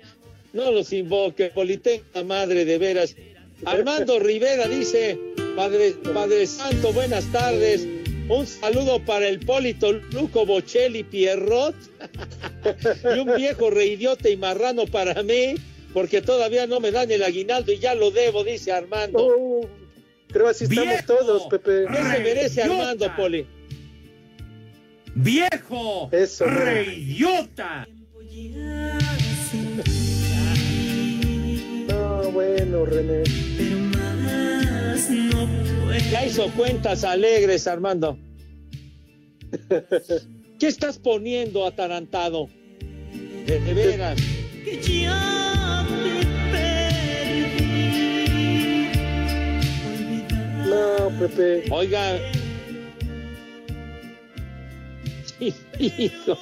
no 0.53 0.71
los 0.71 0.93
invoque, 0.93 1.49
Poli, 1.49 1.77
tenga 1.77 2.23
madre 2.23 2.65
de 2.65 2.77
veras. 2.77 3.15
Armando 3.65 4.19
Rivera 4.19 4.67
dice, 4.67 5.17
Padre, 5.55 5.95
Padre 6.13 6.45
Santo, 6.47 6.91
buenas 6.91 7.25
tardes. 7.31 7.87
Un 8.27 8.45
saludo 8.45 8.99
para 9.05 9.27
el 9.27 9.39
Polito 9.39 9.93
Luco 9.93 10.45
Bocelli 10.45 11.03
Pierrot 11.03 11.75
y 13.15 13.19
un 13.19 13.35
viejo 13.35 13.69
reidiota 13.69 14.29
y 14.29 14.35
marrano 14.35 14.85
para 14.85 15.23
mí, 15.23 15.55
porque 15.93 16.21
todavía 16.21 16.67
no 16.67 16.79
me 16.79 16.91
dan 16.91 17.09
el 17.09 17.23
aguinaldo 17.23 17.71
y 17.71 17.79
ya 17.79 17.95
lo 17.95 18.11
debo, 18.11 18.43
dice 18.43 18.73
Armando. 18.73 19.19
Oh, 19.21 19.69
creo 20.27 20.49
así 20.49 20.65
estamos 20.65 20.89
¡Viejo! 20.89 21.05
todos, 21.05 21.43
Pepe. 21.47 21.85
¿Qué 21.89 21.97
se 21.97 22.19
merece 22.19 22.63
Armando, 22.63 23.15
Poli? 23.15 23.47
¡Viejo! 25.13 26.09
Eso, 26.11 26.47
no. 26.47 26.59
¡Reyota! 26.59 27.87
No, 31.87 32.31
bueno, 32.31 32.85
René. 32.85 33.54
Ya 36.11 36.25
hizo 36.25 36.49
cuentas 36.51 37.03
alegres, 37.03 37.67
Armando. 37.67 38.17
¿Qué 40.59 40.67
estás 40.67 40.97
poniendo 40.97 41.65
atarantado? 41.65 42.47
De, 43.45 43.59
de 43.59 43.73
veras. 43.73 44.17
No, 50.65 51.09
Pepe. 51.19 51.65
Oiga. 51.71 52.17
Hijo. 55.79 56.37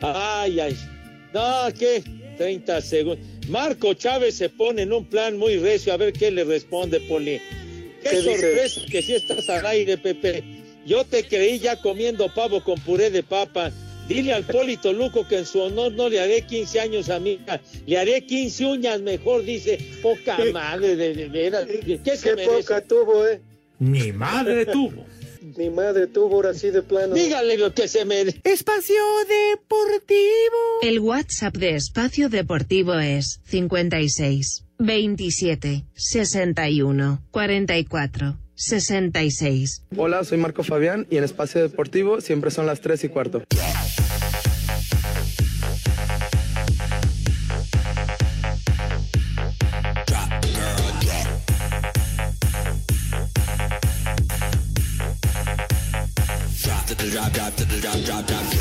Ay, 0.00 0.60
ay. 0.60 0.76
No, 1.34 1.66
¿qué? 1.78 2.02
30 2.38 2.80
segundos. 2.80 3.26
Marco 3.48 3.92
Chávez 3.92 4.36
se 4.36 4.48
pone 4.48 4.82
en 4.82 4.92
un 4.92 5.04
plan 5.04 5.36
muy 5.36 5.58
recio. 5.58 5.92
A 5.92 5.98
ver 5.98 6.14
qué 6.14 6.30
le 6.30 6.44
responde, 6.44 7.00
Poli. 7.00 7.40
Qué, 8.10 8.22
sorpresa 8.22 8.80
que 8.90 9.02
si 9.02 9.14
estás 9.14 9.48
al 9.48 9.66
aire, 9.66 9.98
Pepe. 9.98 10.44
Yo 10.86 11.04
te 11.04 11.24
creí 11.24 11.58
ya 11.58 11.80
comiendo 11.80 12.32
pavo 12.32 12.62
con 12.62 12.78
puré 12.80 13.10
de 13.10 13.22
papa. 13.22 13.72
Dile 14.08 14.34
al 14.34 14.44
Polito 14.44 14.92
Luco 14.92 15.26
que 15.26 15.38
en 15.38 15.46
su 15.46 15.60
honor 15.60 15.92
no 15.92 16.10
le 16.10 16.20
haré 16.20 16.42
15 16.42 16.80
años 16.80 17.08
a 17.08 17.18
mi 17.18 17.32
hija. 17.32 17.60
Le 17.86 17.96
haré 17.96 18.26
15 18.26 18.66
uñas 18.66 19.00
mejor, 19.00 19.44
dice. 19.44 19.78
Poca 20.02 20.36
madre, 20.52 20.94
de, 20.94 21.14
de 21.14 21.28
veras. 21.28 21.66
¿Qué 21.66 22.16
se 22.16 22.34
Qué 22.34 22.44
poca 22.44 22.82
tuvo, 22.82 23.26
¿eh? 23.26 23.40
Mi 23.78 24.12
madre 24.12 24.66
tuvo. 24.66 25.06
Mi 25.56 25.70
madre 25.70 26.06
tuvo 26.06 26.36
ahora 26.36 26.54
sí 26.54 26.70
de 26.70 26.82
plano. 26.82 27.14
Dígale 27.14 27.58
lo 27.58 27.72
que 27.72 27.86
se 27.86 28.04
merece. 28.04 28.40
Espacio 28.44 28.96
Deportivo. 29.52 30.80
El 30.82 30.98
WhatsApp 31.00 31.56
de 31.56 31.76
Espacio 31.76 32.28
Deportivo 32.28 32.94
es 32.94 33.40
56 33.44 34.63
27 34.78 35.84
61 35.94 37.22
44 37.30 38.38
66. 38.56 39.84
Hola, 39.96 40.24
soy 40.24 40.38
Marco 40.38 40.62
Fabián 40.62 41.06
y 41.10 41.16
en 41.16 41.24
Espacio 41.24 41.60
Deportivo 41.60 42.20
siempre 42.20 42.50
son 42.50 42.66
las 42.66 42.80
3 42.80 43.04
y 43.04 43.08
cuarto. 43.08 43.42
Drop 56.98 57.32
drop, 57.32 57.32
drop, 57.32 57.56
drop, 57.80 57.96
drop, 58.06 58.26
drop. 58.26 58.53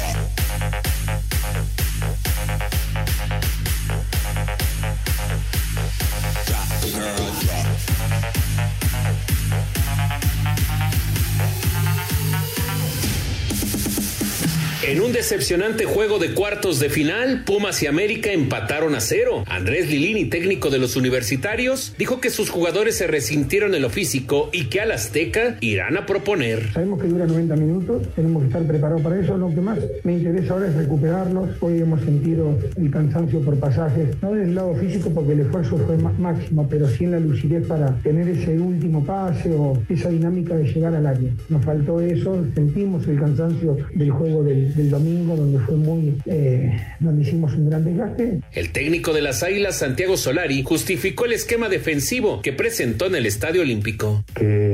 Decepcionante 15.13 15.86
juego 15.86 16.17
de 16.17 16.34
cuartos 16.34 16.79
de 16.79 16.89
final, 16.89 17.43
Pumas 17.46 17.82
y 17.84 17.88
América 17.88 18.32
empataron 18.32 18.96
a 18.96 19.00
cero. 19.00 19.43
Andrés 19.48 19.89
Lilini, 19.89 20.25
técnico 20.25 20.72
de 20.72 20.79
los 20.79 20.96
universitarios, 20.96 21.93
dijo 22.00 22.20
que 22.20 22.32
sus 22.32 22.50
jugadores 22.50 22.98
se 22.98 23.05
resintieron 23.05 23.75
en 23.75 23.84
lo 23.84 23.91
físico 23.91 24.50
y 24.51 24.65
que 24.65 24.82
al 24.82 24.91
Azteca 24.91 25.58
irán 25.62 25.98
a 25.98 26.08
proponer. 26.08 26.74
Sabemos 26.74 27.00
que 27.00 27.08
dura 27.08 27.27
90 27.27 27.55
minutos, 27.55 28.08
tenemos 28.15 28.41
que 28.41 28.48
estar 28.48 28.63
preparados 28.63 29.03
para 29.03 29.20
eso. 29.20 29.38
Lo 29.38 29.50
que 29.50 29.62
más 29.62 29.77
me 30.03 30.13
interesa 30.13 30.53
ahora 30.53 30.67
es 30.67 30.75
recuperarlos. 30.75 31.50
Hoy 31.62 31.79
hemos 31.79 32.01
sentido 32.01 32.58
el 32.75 32.89
cansancio 32.89 33.39
por 33.41 33.60
pasajes, 33.60 34.10
no 34.22 34.34
del 34.34 34.55
lado 34.55 34.75
físico 34.75 35.12
porque 35.13 35.34
el 35.34 35.41
esfuerzo 35.41 35.77
fue 35.77 35.96
máximo, 35.98 36.67
pero 36.67 36.88
sí 36.88 37.03
en 37.03 37.12
la 37.12 37.20
lucidez 37.20 37.67
para 37.67 37.96
tener 38.01 38.27
ese 38.27 38.60
último 38.60 39.05
pase 39.05 39.53
o 39.53 39.79
esa 39.89 40.10
dinámica 40.10 40.55
de 40.55 40.65
llegar 40.65 40.96
al 40.96 41.05
área. 41.05 41.29
Nos 41.50 41.63
faltó 41.63 42.01
eso, 42.01 42.43
sentimos 42.55 43.08
el 43.08 43.20
cansancio 43.20 43.77
del 43.93 44.10
juego 44.10 44.43
del, 44.43 44.74
del 44.74 44.89
domingo, 44.89 45.02
donde 45.03 45.60
fue 45.60 45.75
muy, 45.75 46.15
eh, 46.25 46.77
donde 47.00 47.24
hicimos 47.24 47.53
un 47.53 47.69
gran 47.69 47.86
desgaste. 47.86 48.39
El 48.51 48.72
técnico 48.72 49.13
de 49.13 49.22
las 49.22 49.43
Águilas, 49.43 49.77
Santiago 49.77 50.17
Solari, 50.17 50.63
justificó 50.63 51.25
el 51.25 51.33
esquema 51.33 51.69
defensivo 51.69 52.41
que 52.41 52.53
presentó 52.53 53.07
en 53.07 53.15
el 53.15 53.25
Estadio 53.25 53.62
Olímpico. 53.62 54.24
que 54.36 54.73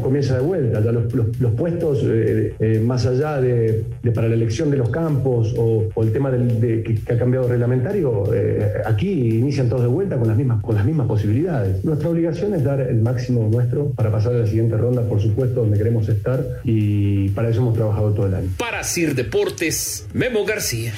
comienza 0.00 0.36
de 0.36 0.42
vuelta, 0.42 0.80
ya 0.80 0.92
los, 0.92 1.04
puestos 1.56 2.00
eh, 2.04 2.54
eh, 2.58 2.80
más 2.84 3.06
allá 3.06 3.40
de, 3.40 3.84
para 4.14 4.28
la 4.28 4.34
elección 4.34 4.70
de 4.70 4.76
los 4.76 4.90
campos 4.90 5.54
o, 5.56 5.88
el 6.02 6.12
tema 6.12 6.30
del- 6.30 6.60
de, 6.60 6.82
que, 6.82 7.12
ha 7.12 7.18
cambiado 7.18 7.48
reglamentario, 7.48 8.32
eh, 8.34 8.72
aquí 8.84 9.10
inician 9.38 9.68
todos 9.68 9.82
de 9.82 9.88
vuelta 9.88 10.16
con 10.16 10.28
las, 10.28 10.36
mismas, 10.36 10.62
con 10.62 10.74
las 10.74 10.84
mismas 10.84 11.06
posibilidades. 11.06 11.84
Nuestra 11.84 12.08
obligación 12.08 12.54
es 12.54 12.64
dar 12.64 12.80
el 12.80 13.00
máximo 13.00 13.48
nuestro 13.50 13.90
para 13.90 14.10
pasar 14.10 14.34
a 14.34 14.38
la 14.38 14.46
siguiente 14.46 14.76
ronda, 14.76 15.02
por 15.02 15.20
supuesto, 15.20 15.60
donde 15.60 15.78
queremos 15.78 16.08
estar 16.08 16.44
y 16.64 17.28
para 17.30 17.48
eso 17.50 17.60
hemos 17.60 17.74
trabajado 17.74 18.12
todo 18.12 18.26
el 18.26 18.34
año. 18.34 18.48
Para 18.58 18.82
Sir 18.84 19.14
Deportes, 19.14 20.06
Memo 20.12 20.44
García. 20.44 20.92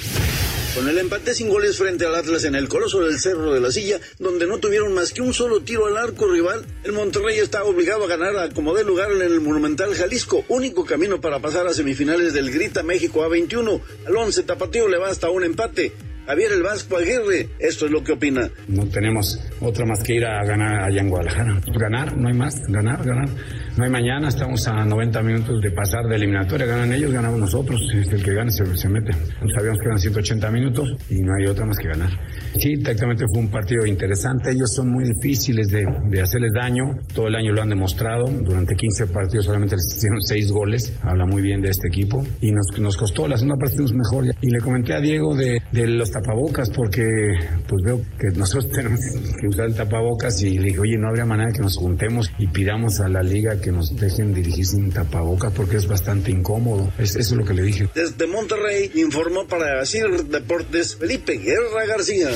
Con 0.77 0.87
el 0.87 0.99
empate 0.99 1.33
sin 1.33 1.49
goles 1.49 1.75
frente 1.75 2.05
al 2.05 2.13
Atlas 2.13 2.43
en 2.43 2.53
el 2.53 2.67
Coloso 2.67 3.03
del 3.03 3.17
Cerro 3.17 3.51
de 3.51 3.59
la 3.59 3.71
Silla, 3.71 3.99
donde 4.19 4.45
no 4.45 4.59
tuvieron 4.59 4.93
más 4.93 5.11
que 5.11 5.23
un 5.23 5.33
solo 5.33 5.61
tiro 5.61 5.87
al 5.87 5.97
arco 5.97 6.31
rival, 6.31 6.67
el 6.83 6.91
Monterrey 6.91 7.39
está 7.39 7.63
obligado 7.63 8.03
a 8.03 8.07
ganar 8.07 8.37
a 8.37 8.49
como 8.49 8.75
dé 8.75 8.83
lugar 8.83 9.11
en 9.11 9.23
el 9.23 9.41
Monumental 9.41 9.95
Jalisco, 9.95 10.45
único 10.49 10.85
camino 10.85 11.19
para 11.19 11.39
pasar 11.39 11.65
a 11.65 11.73
semifinales 11.73 12.35
del 12.35 12.51
Grita 12.51 12.83
México 12.83 13.27
A21. 13.27 13.81
Al 14.05 14.15
11 14.15 14.43
Tapatío 14.43 14.87
le 14.87 14.99
basta 14.99 15.31
un 15.31 15.43
empate. 15.43 15.93
Javier 16.27 16.51
el 16.51 16.61
Vasco 16.61 16.97
Aguirre, 16.97 17.49
esto 17.57 17.85
es 17.85 17.91
lo 17.91 18.03
que 18.03 18.11
opina. 18.11 18.51
No 18.67 18.85
tenemos 18.87 19.39
otra 19.61 19.83
más 19.85 20.03
que 20.03 20.13
ir 20.13 20.25
a 20.25 20.45
ganar 20.45 20.83
allá 20.83 21.01
en 21.01 21.09
Guadalajara. 21.09 21.59
Ganar, 21.73 22.17
no 22.17 22.27
hay 22.27 22.35
más. 22.35 22.61
Ganar, 22.67 23.03
ganar. 23.03 23.29
No 23.77 23.83
hay 23.83 23.91
mañana, 23.91 24.29
estamos 24.29 24.67
a 24.67 24.83
90 24.83 25.21
minutos 25.21 25.61
de 25.61 25.69
pasar 25.69 26.07
de 26.07 26.15
eliminatoria. 26.15 26.65
Ganan 26.65 26.91
ellos, 26.93 27.11
ganamos 27.11 27.39
nosotros. 27.39 27.79
El 27.93 28.23
que 28.23 28.33
gane 28.33 28.49
se, 28.49 28.65
se 28.75 28.89
mete. 28.89 29.13
Sabíamos 29.55 29.77
que 29.79 29.85
eran 29.85 29.99
180 29.99 30.49
minutos 30.49 30.95
y 31.11 31.21
no 31.21 31.35
hay 31.35 31.45
otra 31.45 31.63
más 31.63 31.77
que 31.77 31.87
ganar. 31.87 32.09
Sí, 32.57 32.81
tácticamente 32.81 33.25
fue 33.31 33.43
un 33.43 33.51
partido 33.51 33.85
interesante. 33.85 34.49
Ellos 34.49 34.73
son 34.73 34.89
muy 34.89 35.03
difíciles 35.03 35.67
de, 35.69 35.85
de 36.09 36.21
hacerles 36.21 36.53
daño. 36.53 36.85
Todo 37.13 37.27
el 37.27 37.35
año 37.35 37.53
lo 37.53 37.61
han 37.61 37.69
demostrado. 37.69 38.25
Durante 38.25 38.75
15 38.75 39.07
partidos 39.07 39.45
solamente 39.45 39.75
les 39.75 39.95
hicieron 39.95 40.23
6 40.23 40.51
goles. 40.51 40.97
Habla 41.03 41.27
muy 41.27 41.43
bien 41.43 41.61
de 41.61 41.69
este 41.69 41.87
equipo. 41.87 42.25
Y 42.41 42.51
nos, 42.51 42.79
nos 42.79 42.97
costó, 42.97 43.27
la 43.27 43.37
segunda 43.37 43.59
parte 43.59 43.75
fuimos 43.75 43.93
mejor. 43.93 44.25
Y 44.41 44.49
le 44.49 44.59
comenté 44.59 44.95
a 44.95 44.99
Diego 44.99 45.35
de, 45.35 45.61
de 45.71 45.85
los 45.85 46.09
tapabocas 46.09 46.71
porque 46.71 47.05
pues 47.67 47.83
veo 47.85 48.01
que 48.17 48.35
nosotros 48.35 48.71
tenemos 48.71 49.01
que 49.39 49.47
usar 49.47 49.67
el 49.67 49.75
tapabocas 49.75 50.41
y 50.41 50.57
le 50.57 50.69
dije, 50.69 50.79
oye, 50.79 50.97
no 50.97 51.09
habría 51.09 51.25
manera 51.25 51.51
que 51.51 51.61
nos 51.61 51.77
juntemos 51.77 52.31
y 52.39 52.47
pidamos 52.47 52.99
a 53.01 53.07
la 53.07 53.21
liga 53.21 53.61
que 53.61 53.66
nos 53.71 53.95
dejen 53.95 54.33
dirigir 54.33 54.65
sin 54.65 54.91
tapabocas 54.91 55.53
porque 55.53 55.77
es 55.77 55.87
bastante 55.87 56.31
incómodo. 56.31 56.91
Es, 56.97 57.15
eso 57.15 57.33
es 57.33 57.37
lo 57.37 57.45
que 57.45 57.53
le 57.53 57.63
dije. 57.63 57.89
Desde 57.93 58.27
Monterrey 58.27 58.91
informó 58.95 59.47
para 59.47 59.85
CIR 59.85 60.25
Deportes 60.25 60.95
Felipe 60.95 61.37
Guerra 61.37 61.85
García. 61.87 62.29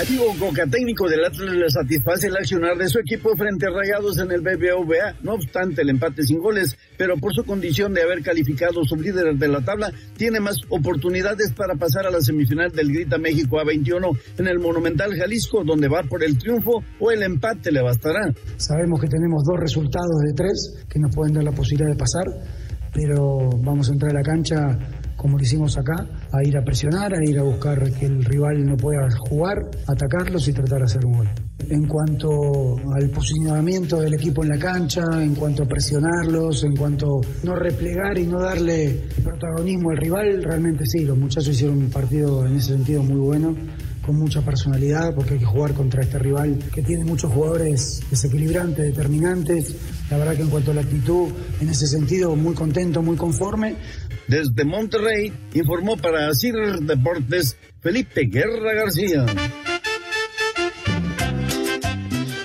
Antiguo 0.00 0.34
Coca 0.40 0.66
técnico 0.66 1.08
del 1.08 1.24
Atlas 1.24 1.54
le 1.54 1.70
satisface 1.70 2.26
el 2.26 2.36
accionar 2.36 2.76
de 2.76 2.88
su 2.88 2.98
equipo 2.98 3.36
frente 3.36 3.66
a 3.66 3.70
Rayados 3.70 4.18
en 4.18 4.32
el 4.32 4.40
BBVA, 4.40 5.14
no 5.22 5.34
obstante 5.34 5.82
el 5.82 5.90
empate 5.90 6.24
sin 6.24 6.40
goles, 6.40 6.76
pero 6.98 7.16
por 7.16 7.32
su 7.32 7.44
condición 7.44 7.94
de 7.94 8.02
haber 8.02 8.20
calificado 8.20 8.82
líder 8.98 9.36
de 9.36 9.48
la 9.48 9.60
tabla, 9.60 9.92
tiene 10.16 10.40
más 10.40 10.56
oportunidades 10.68 11.52
para 11.52 11.76
pasar 11.76 12.08
a 12.08 12.10
la 12.10 12.20
semifinal 12.20 12.72
del 12.72 12.92
Grita 12.92 13.18
México 13.18 13.56
A21 13.56 14.18
en 14.38 14.48
el 14.48 14.58
Monumental 14.58 15.14
Jalisco, 15.16 15.62
donde 15.64 15.86
va 15.86 16.02
por 16.02 16.24
el 16.24 16.38
triunfo 16.38 16.82
o 16.98 17.10
el 17.12 17.22
empate 17.22 17.70
le 17.70 17.80
bastará. 17.80 18.34
Sabemos 18.56 19.00
que 19.00 19.06
tenemos 19.06 19.44
dos 19.44 19.60
resultados 19.60 20.20
de 20.26 20.32
tres 20.34 20.86
que 20.88 20.98
nos 20.98 21.14
pueden 21.14 21.34
dar 21.34 21.44
la 21.44 21.52
posibilidad 21.52 21.90
de 21.90 21.96
pasar, 21.96 22.24
pero 22.92 23.48
vamos 23.62 23.88
a 23.88 23.92
entrar 23.92 24.10
a 24.10 24.14
la 24.14 24.22
cancha 24.22 24.78
como 25.24 25.38
lo 25.38 25.42
hicimos 25.42 25.78
acá, 25.78 26.06
a 26.32 26.44
ir 26.44 26.54
a 26.54 26.62
presionar, 26.62 27.14
a 27.14 27.24
ir 27.24 27.38
a 27.38 27.42
buscar 27.42 27.90
que 27.92 28.04
el 28.04 28.22
rival 28.26 28.62
no 28.62 28.76
pueda 28.76 29.08
jugar, 29.26 29.56
atacarlos 29.86 30.46
y 30.48 30.52
tratar 30.52 30.80
de 30.80 30.84
hacer 30.84 31.06
un 31.06 31.12
gol. 31.14 31.30
En 31.66 31.88
cuanto 31.88 32.76
al 32.94 33.08
posicionamiento 33.08 34.02
del 34.02 34.12
equipo 34.12 34.42
en 34.42 34.50
la 34.50 34.58
cancha, 34.58 35.02
en 35.22 35.34
cuanto 35.34 35.62
a 35.62 35.66
presionarlos, 35.66 36.64
en 36.64 36.76
cuanto 36.76 37.22
a 37.22 37.46
no 37.46 37.54
replegar 37.54 38.18
y 38.18 38.26
no 38.26 38.38
darle 38.38 39.00
protagonismo 39.24 39.92
al 39.92 39.96
rival, 39.96 40.42
realmente 40.42 40.84
sí, 40.84 41.06
los 41.06 41.16
muchachos 41.16 41.54
hicieron 41.54 41.78
un 41.78 41.88
partido 41.88 42.44
en 42.44 42.56
ese 42.56 42.74
sentido 42.74 43.02
muy 43.02 43.16
bueno 43.16 43.56
con 44.04 44.16
mucha 44.16 44.42
personalidad, 44.42 45.14
porque 45.14 45.34
hay 45.34 45.40
que 45.40 45.46
jugar 45.46 45.72
contra 45.72 46.02
este 46.02 46.18
rival 46.18 46.58
que 46.72 46.82
tiene 46.82 47.04
muchos 47.04 47.32
jugadores 47.32 48.02
desequilibrantes, 48.10 48.84
determinantes. 48.84 49.74
La 50.10 50.18
verdad 50.18 50.36
que 50.36 50.42
en 50.42 50.50
cuanto 50.50 50.72
a 50.72 50.74
la 50.74 50.82
actitud, 50.82 51.28
en 51.60 51.68
ese 51.68 51.86
sentido, 51.86 52.36
muy 52.36 52.54
contento, 52.54 53.02
muy 53.02 53.16
conforme. 53.16 53.76
Desde 54.26 54.64
Monterrey, 54.64 55.32
informó 55.52 55.96
para 55.96 56.34
CIR 56.34 56.80
Deportes 56.80 57.58
Felipe 57.82 58.22
Guerra 58.22 58.72
García. 58.72 59.26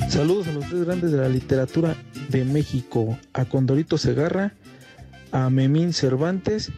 Saludos 0.09 0.47
a 0.49 0.51
los 0.51 0.67
tres 0.67 0.83
grandes 0.83 1.11
de 1.11 1.17
la 1.17 1.29
literatura 1.29 1.95
de 2.27 2.43
México, 2.43 3.17
a 3.31 3.45
Condorito 3.45 3.97
Segarra, 3.97 4.53
a 5.31 5.49
Memín 5.49 5.93
Cervantes 5.93 6.71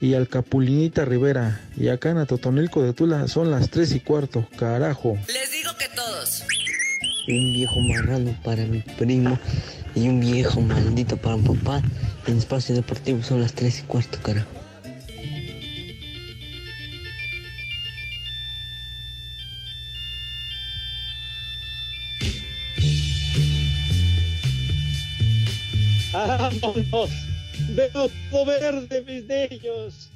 y 0.00 0.14
al 0.14 0.28
Capulinita 0.28 1.04
Rivera. 1.04 1.60
Y 1.76 1.88
acá 1.88 2.10
en 2.10 2.18
Atotonilco 2.18 2.82
de 2.82 2.94
Tula 2.94 3.28
son 3.28 3.50
las 3.50 3.68
tres 3.68 3.92
y 3.94 4.00
cuarto, 4.00 4.48
carajo. 4.58 5.18
Les 5.26 5.52
digo 5.52 5.70
que 5.78 5.88
todos. 5.94 6.44
Un 7.28 7.52
viejo 7.52 7.80
marrano 7.80 8.34
para 8.42 8.64
mi 8.64 8.80
primo 8.80 9.38
y 9.94 10.08
un 10.08 10.20
viejo 10.20 10.62
maldito 10.62 11.18
para 11.18 11.36
mi 11.36 11.48
papá. 11.56 11.82
En 12.28 12.36
espacio 12.36 12.74
deportivo 12.74 13.22
son 13.22 13.40
las 13.40 13.54
tres 13.54 13.80
y 13.80 13.82
cuarto, 13.84 14.18
carajo. 14.22 14.50
Vámonos. 26.12 27.10
Veo 27.70 28.10
todo 28.30 28.44
verde, 28.44 29.04
mis 29.06 29.24
niños. 29.24 30.10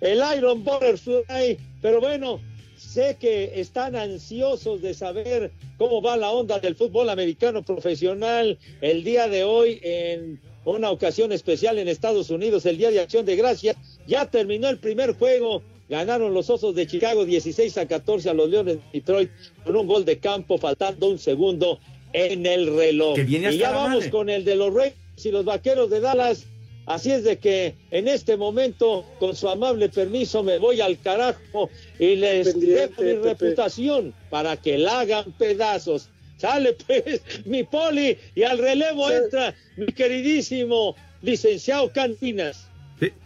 El 0.00 0.22
Iron 0.36 0.62
Butterfly. 0.62 1.58
Pero 1.82 2.00
bueno, 2.00 2.40
sé 2.76 3.16
que 3.18 3.60
están 3.60 3.96
ansiosos 3.96 4.80
de 4.82 4.94
saber 4.94 5.50
cómo 5.78 6.00
va 6.00 6.16
la 6.16 6.30
onda 6.30 6.60
del 6.60 6.76
fútbol 6.76 7.10
americano 7.10 7.64
profesional 7.64 8.56
el 8.80 9.02
día 9.02 9.26
de 9.26 9.42
hoy 9.42 9.80
en 9.82 10.47
una 10.64 10.90
ocasión 10.90 11.32
especial 11.32 11.78
en 11.78 11.88
Estados 11.88 12.30
Unidos, 12.30 12.66
el 12.66 12.78
Día 12.78 12.90
de 12.90 13.00
Acción 13.00 13.24
de 13.24 13.36
Gracias. 13.36 13.76
Ya 14.06 14.26
terminó 14.30 14.68
el 14.68 14.78
primer 14.78 15.14
juego. 15.14 15.62
Ganaron 15.88 16.34
los 16.34 16.50
Osos 16.50 16.74
de 16.74 16.86
Chicago 16.86 17.24
16 17.24 17.78
a 17.78 17.86
14 17.86 18.28
a 18.28 18.34
los 18.34 18.50
Leones 18.50 18.76
de 18.76 18.82
Detroit 18.92 19.30
con 19.64 19.74
un 19.74 19.86
gol 19.86 20.04
de 20.04 20.18
campo 20.18 20.58
faltando 20.58 21.08
un 21.08 21.18
segundo 21.18 21.80
en 22.12 22.44
el 22.44 22.76
reloj. 22.76 23.18
y 23.18 23.58
ya 23.58 23.70
vamos 23.70 24.08
con 24.08 24.28
el 24.28 24.44
de 24.44 24.56
los 24.56 24.72
Reyes 24.74 24.94
y 25.24 25.30
los 25.30 25.44
Vaqueros 25.44 25.88
de 25.90 26.00
Dallas. 26.00 26.44
Así 26.86 27.10
es 27.10 27.22
de 27.22 27.38
que 27.38 27.74
en 27.90 28.08
este 28.08 28.38
momento, 28.38 29.04
con 29.18 29.36
su 29.36 29.46
amable 29.48 29.90
permiso, 29.90 30.42
me 30.42 30.58
voy 30.58 30.80
al 30.80 30.98
carajo 30.98 31.68
y 31.98 32.16
les 32.16 32.58
dejo 32.58 33.02
mi 33.02 33.12
reputación 33.12 34.14
para 34.30 34.56
que 34.56 34.78
la 34.78 35.00
hagan 35.00 35.32
pedazos. 35.32 36.08
Sale 36.38 36.72
pues, 36.86 37.20
mi 37.44 37.64
poli, 37.64 38.16
y 38.34 38.42
al 38.44 38.58
relevo 38.58 39.10
entra 39.10 39.54
mi 39.76 39.86
queridísimo 39.86 40.96
licenciado 41.20 41.92
Cantinas. 41.92 42.68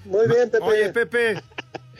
Muy 0.05 0.27
bien, 0.29 0.51
Pepe. 0.51 0.65
Oye, 0.65 0.89
Pepe, 0.91 1.35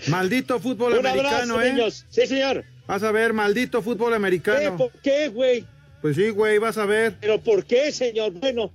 maldito 0.09 0.59
fútbol 0.59 0.95
Un 0.95 1.07
americano, 1.07 1.55
abrazo, 1.55 1.63
¿eh? 1.63 1.73
niños. 1.73 2.07
Sí, 2.09 2.27
señor. 2.27 2.65
Vas 2.87 3.03
a 3.03 3.13
ver, 3.13 3.33
maldito 3.33 3.83
fútbol 3.83 4.15
americano. 4.15 4.77
¿Por 4.77 4.93
qué, 5.03 5.29
güey? 5.29 5.65
Pues 6.01 6.17
sí, 6.17 6.31
güey, 6.31 6.59
vas 6.59 6.79
a 6.79 6.87
ver. 6.87 7.17
¿Pero 7.21 7.41
por 7.41 7.65
qué, 7.65 7.93
señor? 7.93 8.33
Bueno. 8.33 8.73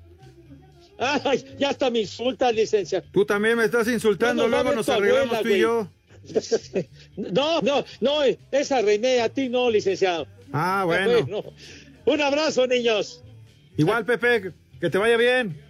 Ay, 0.99 1.45
ya 1.59 1.69
hasta 1.69 1.89
me 1.91 1.99
insulta, 1.99 2.51
licencia. 2.51 3.03
Tú 3.11 3.25
también 3.25 3.57
me 3.57 3.65
estás 3.65 3.87
insultando, 3.87 4.43
No, 4.43 4.49
no, 4.49 4.55
luego 4.55 4.69
no, 4.71 4.75
nos 4.77 4.89
arreglamos 4.89 5.37
abuela, 5.37 5.41
tú 5.41 5.49
y 5.49 5.59
yo. 5.59 5.91
No, 7.15 7.61
no, 7.61 7.85
no, 8.01 8.23
esa 8.51 8.81
René, 8.81 9.21
a 9.21 9.29
ti 9.29 9.47
no, 9.47 9.69
licenciado. 9.69 10.27
Ah, 10.51 10.83
bueno. 10.85 11.43
Un 12.07 12.21
abrazo, 12.21 12.65
niños. 12.67 13.21
Igual, 13.75 14.05
Pepe, 14.05 14.53
que 14.79 14.89
te 14.89 14.97
vaya 14.97 15.17
bien. 15.17 15.61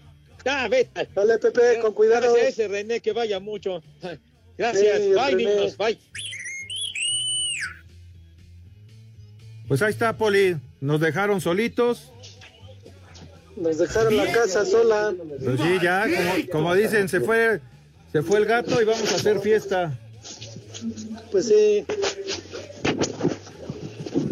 Ah, 0.46 0.68
vete. 0.70 1.10
Dale, 1.16 1.40
Pepe, 1.40 1.80
con 1.82 1.94
cuidado. 1.94 2.32
Gracias 2.32 2.46
a 2.46 2.50
ese 2.50 2.68
René, 2.68 3.00
que 3.00 3.12
vaya 3.12 3.40
mucho. 3.40 3.82
Gracias. 4.56 5.00
Sí, 5.00 5.10
bye, 5.10 5.32
René. 5.32 5.46
niños. 5.46 5.76
Bye. 5.78 5.98
Pues 9.68 9.82
ahí 9.82 9.90
está, 9.90 10.16
Poli. 10.16 10.58
Nos 10.80 11.02
dejaron 11.02 11.42
solitos. 11.42 12.12
Nos 13.56 13.80
dejaron 13.80 14.16
la 14.16 14.32
casa 14.32 14.64
sola. 14.64 15.16
Pues 15.44 15.60
sí, 15.60 15.80
ya, 15.82 16.04
como, 16.04 16.52
como 16.52 16.76
dicen, 16.76 17.10
se 17.10 17.20
fue, 17.20 17.62
se 18.12 18.22
fue 18.22 18.38
el 18.38 18.46
gato 18.46 18.80
y 18.80 18.86
vamos 18.86 19.12
a 19.12 19.16
hacer 19.16 19.40
fiesta. 19.40 20.00
Pues 21.32 21.48
sí. 21.48 21.84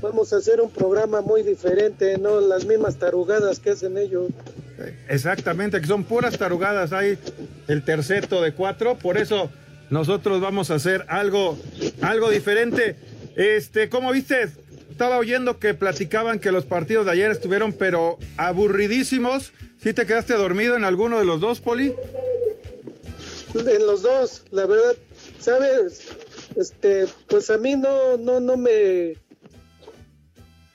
Vamos 0.05 0.31
a 0.33 0.37
hacer 0.37 0.61
un 0.61 0.69
programa 0.69 1.21
muy 1.21 1.41
diferente, 1.41 2.19
no 2.19 2.39
las 2.39 2.63
mismas 2.63 2.97
tarugadas 2.97 3.59
que 3.59 3.71
hacen 3.71 3.97
ellos. 3.97 4.27
Exactamente, 5.09 5.81
que 5.81 5.87
son 5.87 6.03
puras 6.03 6.37
tarugadas. 6.37 6.93
Hay 6.93 7.17
el 7.67 7.83
terceto 7.83 8.39
de 8.43 8.53
cuatro, 8.53 8.99
por 8.99 9.17
eso 9.17 9.49
nosotros 9.89 10.41
vamos 10.41 10.69
a 10.69 10.75
hacer 10.75 11.05
algo, 11.07 11.57
algo 12.01 12.29
diferente. 12.29 12.95
Este, 13.35 13.89
¿cómo 13.89 14.11
viste? 14.11 14.47
Estaba 14.91 15.17
oyendo 15.17 15.57
que 15.57 15.73
platicaban 15.73 16.37
que 16.37 16.51
los 16.51 16.65
partidos 16.65 17.07
de 17.07 17.13
ayer 17.13 17.31
estuvieron, 17.31 17.73
pero 17.73 18.19
aburridísimos. 18.37 19.53
¿Sí 19.81 19.91
te 19.91 20.05
quedaste 20.05 20.35
dormido 20.35 20.75
en 20.75 20.83
alguno 20.83 21.17
de 21.17 21.25
los 21.25 21.41
dos, 21.41 21.61
Poli? 21.61 21.95
En 23.55 23.87
los 23.87 24.03
dos, 24.03 24.43
la 24.51 24.67
verdad, 24.67 24.95
¿sabes? 25.39 26.09
Este, 26.55 27.07
pues 27.27 27.49
a 27.49 27.57
mí 27.57 27.75
no, 27.75 28.17
no, 28.17 28.39
no 28.39 28.55
me. 28.55 29.15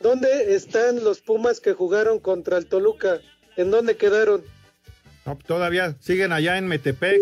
¿Dónde 0.00 0.54
están 0.54 1.04
los 1.04 1.20
Pumas 1.20 1.60
que 1.60 1.74
jugaron 1.74 2.20
contra 2.20 2.56
el 2.56 2.66
Toluca? 2.66 3.20
¿En 3.56 3.70
dónde 3.70 3.96
quedaron? 3.96 4.42
No, 5.26 5.38
todavía 5.46 5.94
siguen 6.00 6.32
allá 6.32 6.56
en 6.56 6.66
Metepec. 6.66 7.20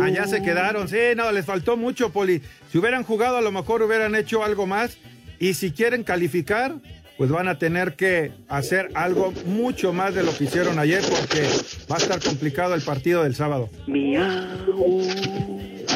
Allá 0.00 0.26
se 0.26 0.42
quedaron, 0.42 0.86
sí, 0.88 0.98
no, 1.16 1.32
les 1.32 1.46
faltó 1.46 1.76
mucho, 1.78 2.10
Poli. 2.10 2.42
Si 2.70 2.78
hubieran 2.78 3.04
jugado, 3.04 3.38
a 3.38 3.40
lo 3.40 3.50
mejor 3.50 3.82
hubieran 3.82 4.14
hecho 4.14 4.44
algo 4.44 4.66
más. 4.66 4.98
Y 5.38 5.54
si 5.54 5.70
quieren 5.70 6.04
calificar, 6.04 6.74
pues 7.16 7.30
van 7.30 7.48
a 7.48 7.58
tener 7.58 7.94
que 7.94 8.32
hacer 8.48 8.90
algo 8.94 9.32
mucho 9.46 9.94
más 9.94 10.14
de 10.14 10.22
lo 10.22 10.36
que 10.36 10.44
hicieron 10.44 10.78
ayer, 10.78 11.02
porque 11.08 11.48
va 11.90 11.96
a 11.96 11.98
estar 11.98 12.22
complicado 12.22 12.74
el 12.74 12.82
partido 12.82 13.22
del 13.22 13.34
sábado. 13.34 13.70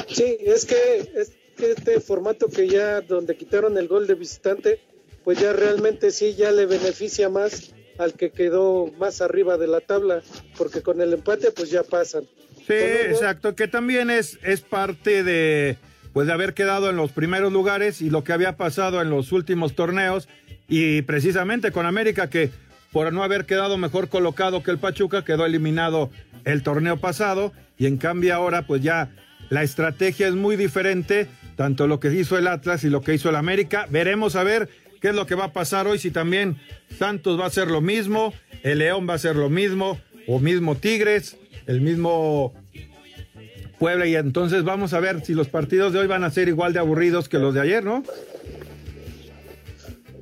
Sí, 0.09 0.39
es 0.41 0.65
que, 0.65 1.11
es 1.15 1.33
que 1.57 1.73
este 1.73 2.01
formato 2.01 2.49
que 2.49 2.67
ya, 2.67 3.03
donde 3.03 3.37
quitaron 3.37 3.77
el 3.77 3.89
gol 3.89 4.07
de 4.07 4.15
visitante, 4.15 4.81
pues 5.25 5.39
ya 5.39 5.53
realmente 5.53 6.11
sí, 6.11 6.35
ya 6.35 6.51
le 6.51 6.67
beneficia 6.67 7.29
más 7.29 7.73
al 7.99 8.15
que 8.15 8.31
quedó 8.31 8.91
más 8.99 9.21
arriba 9.21 9.57
de 9.59 9.67
la 9.67 9.81
tabla, 9.81 10.23
porque 10.57 10.83
con 10.83 11.01
el 11.01 11.13
empate 11.13 11.51
pues 11.51 11.71
ya 11.71 11.83
pasan. 11.83 12.25
Sí, 12.67 12.75
exacto, 12.75 13.55
que 13.55 13.69
también 13.69 14.11
es, 14.11 14.39
es 14.43 14.61
parte 14.61 15.23
de, 15.23 15.77
pues 16.13 16.27
de 16.27 16.33
haber 16.33 16.55
quedado 16.55 16.91
en 16.91 16.97
los 16.97 17.13
primeros 17.13 17.53
lugares 17.53 18.01
y 18.01 18.11
lo 18.11 18.25
que 18.25 18.33
había 18.33 18.57
pasado 18.57 19.01
en 19.03 19.11
los 19.11 19.33
últimos 19.33 19.75
torneos 19.75 20.29
y 20.69 21.03
precisamente 21.03 21.73
con 21.73 21.87
América 21.87 22.31
que 22.31 22.51
por 22.93 23.13
no 23.13 23.23
haber 23.23 23.47
quedado 23.47 23.79
mejor 23.79 24.09
colocado 24.09 24.63
que 24.63 24.71
el 24.71 24.79
Pachuca 24.79 25.25
quedó 25.25 25.45
eliminado 25.47 26.11
el 26.45 26.63
torneo 26.63 26.99
pasado 26.99 27.53
y 27.79 27.87
en 27.87 27.97
cambio 27.97 28.35
ahora 28.35 28.67
pues 28.67 28.83
ya 28.83 29.11
la 29.49 29.63
estrategia 29.63 30.29
es 30.29 30.35
muy 30.35 30.57
diferente, 30.57 31.27
tanto 31.57 31.87
lo 31.87 32.01
que 32.01 32.13
hizo 32.13 32.39
el 32.39 32.47
Atlas 32.47 32.85
y 32.85 32.89
lo 32.89 33.03
que 33.03 33.13
hizo 33.13 33.29
el 33.29 33.37
América. 33.37 33.87
Veremos 33.91 34.35
a 34.37 34.45
ver 34.45 34.71
qué 35.03 35.09
es 35.09 35.15
lo 35.15 35.27
que 35.27 35.35
va 35.35 35.47
a 35.47 35.53
pasar 35.53 35.89
hoy, 35.89 35.99
si 35.99 36.13
también 36.13 36.57
Santos 36.97 37.39
va 37.39 37.45
a 37.45 37.49
hacer 37.49 37.69
lo 37.69 37.81
mismo. 37.83 38.33
el 38.63 38.79
León 38.79 39.07
va 39.09 39.15
a 39.15 39.19
ser 39.19 39.35
lo 39.35 39.51
mismo, 39.51 40.01
o 40.29 40.39
mismo 40.39 40.77
Tigres, 40.77 41.37
el 41.67 41.81
mismo 41.81 42.55
Puebla, 43.81 44.07
y 44.07 44.15
entonces 44.15 44.63
vamos 44.63 44.95
a 44.95 45.01
ver 45.01 45.25
si 45.25 45.35
los 45.35 45.49
partidos 45.49 45.93
de 45.93 45.99
hoy 45.99 46.07
van 46.07 46.23
a 46.23 46.31
ser 46.31 46.47
igual 46.47 46.73
de 46.73 46.79
aburridos 46.79 47.29
que 47.29 47.41
los 47.41 47.53
de 47.53 47.61
ayer, 47.61 47.85
¿no? 47.85 48.05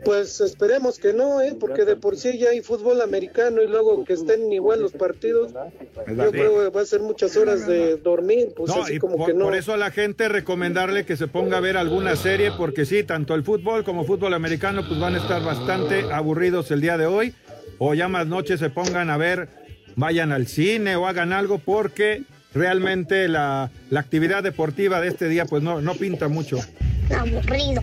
Pues 0.05 0.41
esperemos 0.41 0.99
que 0.99 1.13
no, 1.13 1.41
¿eh? 1.41 1.55
porque 1.59 1.85
de 1.85 1.97
por 1.97 2.17
sí 2.17 2.39
ya 2.39 2.51
hay 2.51 2.61
fútbol 2.63 3.01
americano 3.03 3.63
y 3.63 3.69
luego 3.69 4.05
que 4.05 4.15
estén 4.15 4.53
igual 4.53 4.81
los 4.81 4.93
partidos, 4.93 5.53
yo 5.53 6.31
creo 6.31 6.33
que 6.33 6.69
va 6.71 6.81
a 6.81 6.87
ser 6.87 7.01
muchas 7.01 7.37
horas 7.37 7.67
de 7.67 7.97
dormir, 7.97 8.53
pues 8.57 8.75
No, 8.75 8.83
así 8.83 8.95
y 8.95 8.99
como 8.99 9.17
por, 9.19 9.27
que 9.27 9.35
no. 9.35 9.45
por 9.45 9.55
eso 9.55 9.73
a 9.73 9.77
la 9.77 9.91
gente 9.91 10.29
recomendarle 10.29 11.05
que 11.05 11.17
se 11.17 11.27
ponga 11.27 11.59
a 11.59 11.61
ver 11.61 11.77
alguna 11.77 12.17
serie, 12.17 12.53
porque 12.57 12.85
sí, 12.87 13.03
tanto 13.05 13.35
el 13.35 13.45
fútbol 13.45 13.85
como 13.85 14.05
fútbol 14.05 14.35
americano 14.35 14.87
pues 14.87 14.99
van 14.99 15.15
a 15.15 15.19
estar 15.19 15.43
bastante 15.43 16.05
aburridos 16.13 16.71
el 16.71 16.81
día 16.81 16.97
de 16.97 17.07
hoy, 17.07 17.35
o 17.79 17.95
ya 17.95 18.09
más 18.09 18.27
noche 18.27 18.59
se 18.59 18.71
pongan 18.71 19.11
a 19.11 19.17
ver, 19.17 19.49
vayan 19.97 20.33
al 20.33 20.47
cine 20.47 20.97
o 20.97 21.07
hagan 21.07 21.33
algo, 21.33 21.59
porque 21.59 22.23
realmente 22.55 23.29
la, 23.29 23.71
la 23.91 24.01
actividad 24.01 24.43
deportiva 24.43 25.01
de 25.01 25.09
este 25.09 25.29
día 25.29 25.45
pues 25.45 25.63
no, 25.63 25.81
no 25.81 25.95
pinta 25.95 26.29
mucho. 26.29 26.59
Aburrido. 27.17 27.83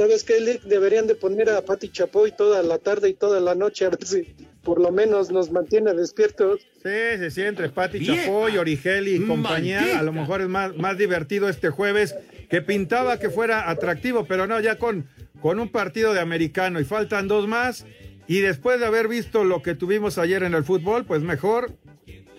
¿Sabes 0.00 0.24
qué, 0.24 0.40
Lick? 0.40 0.62
Deberían 0.62 1.06
de 1.06 1.14
poner 1.14 1.50
a 1.50 1.60
Pati 1.60 1.90
Chapoy 1.90 2.32
toda 2.32 2.62
la 2.62 2.78
tarde 2.78 3.10
y 3.10 3.12
toda 3.12 3.38
la 3.38 3.54
noche, 3.54 3.84
a 3.84 3.90
ver 3.90 4.02
si 4.06 4.34
por 4.62 4.80
lo 4.80 4.90
menos 4.90 5.30
nos 5.30 5.50
mantiene 5.50 5.92
despiertos. 5.92 6.60
Sí, 6.82 7.18
sí, 7.18 7.30
sí, 7.30 7.42
entre 7.42 7.68
Pati 7.68 7.98
Bien. 7.98 8.16
Chapoy, 8.16 8.56
Origeli 8.56 9.16
y 9.16 9.26
compañía, 9.26 9.80
Maldita. 9.80 9.98
a 9.98 10.02
lo 10.02 10.12
mejor 10.12 10.40
es 10.40 10.48
más, 10.48 10.74
más 10.74 10.96
divertido 10.96 11.50
este 11.50 11.68
jueves, 11.68 12.14
que 12.48 12.62
pintaba 12.62 13.18
que 13.18 13.28
fuera 13.28 13.68
atractivo, 13.68 14.24
pero 14.24 14.46
no, 14.46 14.58
ya 14.58 14.78
con, 14.78 15.06
con 15.42 15.60
un 15.60 15.68
partido 15.68 16.14
de 16.14 16.20
americano 16.20 16.80
y 16.80 16.84
faltan 16.84 17.28
dos 17.28 17.46
más, 17.46 17.84
y 18.26 18.40
después 18.40 18.80
de 18.80 18.86
haber 18.86 19.06
visto 19.06 19.44
lo 19.44 19.60
que 19.60 19.74
tuvimos 19.74 20.16
ayer 20.16 20.44
en 20.44 20.54
el 20.54 20.64
fútbol, 20.64 21.04
pues 21.04 21.20
mejor 21.20 21.72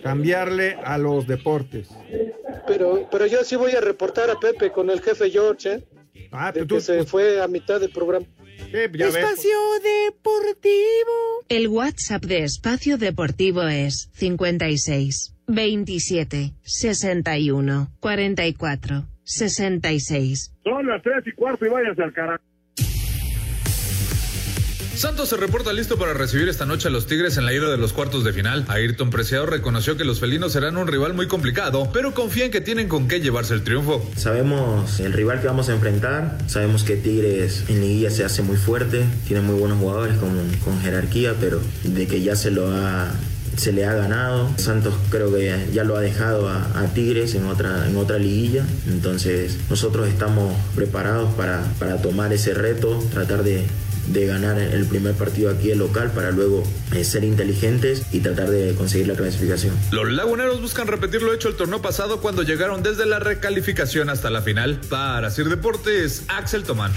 cambiarle 0.02 0.78
a 0.82 0.98
los 0.98 1.28
deportes. 1.28 1.90
Pero, 2.66 3.08
pero 3.08 3.26
yo 3.26 3.44
sí 3.44 3.54
voy 3.54 3.70
a 3.70 3.80
reportar 3.80 4.30
a 4.30 4.40
Pepe 4.40 4.72
con 4.72 4.90
el 4.90 5.00
jefe 5.00 5.30
George, 5.30 5.74
¿eh? 5.74 5.84
Ah, 6.32 6.50
De 6.52 6.64
tú- 6.66 6.76
que 6.76 6.80
se 6.80 7.04
fue 7.04 7.40
a 7.42 7.46
mitad 7.48 7.78
del 7.80 7.90
programa. 7.90 8.26
Espacio 8.72 9.58
Deportivo. 9.82 11.44
El 11.48 11.68
WhatsApp 11.68 12.24
de 12.24 12.44
Espacio 12.44 12.96
Deportivo 12.98 13.62
es 13.64 14.08
56 14.14 15.34
27 15.46 16.54
61 16.62 17.90
44 18.00 19.04
66. 19.24 20.52
Son 20.64 20.86
las 20.86 21.02
tres 21.02 21.24
y 21.26 21.32
cuarto 21.32 21.66
y 21.66 21.68
váyanse 21.68 22.02
al 22.02 22.12
carajo. 22.12 22.42
Santos 25.02 25.30
se 25.30 25.36
reporta 25.36 25.72
listo 25.72 25.98
para 25.98 26.14
recibir 26.14 26.48
esta 26.48 26.64
noche 26.64 26.86
a 26.86 26.90
los 26.92 27.08
Tigres 27.08 27.36
en 27.36 27.44
la 27.44 27.52
ida 27.52 27.68
de 27.68 27.76
los 27.76 27.92
cuartos 27.92 28.22
de 28.22 28.32
final. 28.32 28.64
Ayrton 28.68 29.10
Preciado 29.10 29.46
reconoció 29.46 29.96
que 29.96 30.04
los 30.04 30.20
felinos 30.20 30.52
serán 30.52 30.76
un 30.76 30.86
rival 30.86 31.12
muy 31.12 31.26
complicado, 31.26 31.90
pero 31.92 32.14
confía 32.14 32.44
en 32.44 32.52
que 32.52 32.60
tienen 32.60 32.86
con 32.86 33.08
qué 33.08 33.18
llevarse 33.18 33.52
el 33.52 33.64
triunfo. 33.64 34.08
Sabemos 34.14 35.00
el 35.00 35.12
rival 35.12 35.40
que 35.40 35.48
vamos 35.48 35.68
a 35.70 35.72
enfrentar, 35.72 36.38
sabemos 36.46 36.84
que 36.84 36.94
Tigres 36.94 37.64
en 37.66 37.80
liguilla 37.80 38.12
se 38.12 38.22
hace 38.22 38.42
muy 38.42 38.56
fuerte, 38.56 39.04
tiene 39.26 39.42
muy 39.42 39.58
buenos 39.58 39.80
jugadores 39.80 40.16
con, 40.18 40.80
jerarquía, 40.82 41.34
pero 41.40 41.60
de 41.82 42.06
que 42.06 42.22
ya 42.22 42.36
se 42.36 42.52
lo 42.52 42.70
ha 42.70 43.10
se 43.56 43.72
le 43.72 43.84
ha 43.84 43.94
ganado. 43.94 44.50
Santos 44.56 44.94
creo 45.10 45.34
que 45.34 45.66
ya 45.72 45.82
lo 45.82 45.96
ha 45.96 46.00
dejado 46.00 46.48
a, 46.48 46.80
a 46.80 46.86
Tigres 46.94 47.34
en 47.34 47.46
otra, 47.46 47.88
en 47.88 47.96
otra 47.96 48.18
liguilla. 48.18 48.64
Entonces 48.86 49.58
nosotros 49.68 50.08
estamos 50.08 50.54
preparados 50.76 51.34
para, 51.34 51.64
para 51.80 52.00
tomar 52.00 52.32
ese 52.32 52.54
reto, 52.54 53.02
tratar 53.12 53.42
de, 53.42 53.64
de 54.06 54.26
ganar 54.26 54.58
el 54.58 54.86
primer 54.86 55.14
partido 55.14 55.50
aquí 55.50 55.70
el 55.70 55.78
local 55.78 56.10
para 56.10 56.30
luego 56.30 56.62
eh, 56.94 57.04
ser 57.04 57.24
inteligentes 57.24 58.02
y 58.12 58.20
tratar 58.20 58.50
de 58.50 58.74
conseguir 58.74 59.08
la 59.08 59.14
clasificación. 59.14 59.74
Los 59.90 60.10
laguneros 60.10 60.60
buscan 60.60 60.86
repetir 60.86 61.22
lo 61.22 61.32
hecho 61.32 61.48
el 61.48 61.56
torneo 61.56 61.80
pasado 61.80 62.20
cuando 62.20 62.42
llegaron 62.42 62.82
desde 62.82 63.06
la 63.06 63.18
recalificación 63.18 64.10
hasta 64.10 64.30
la 64.30 64.42
final. 64.42 64.80
Para 64.88 65.30
Sir 65.30 65.48
Deportes, 65.48 66.24
Axel 66.28 66.64
Tomán. 66.64 66.92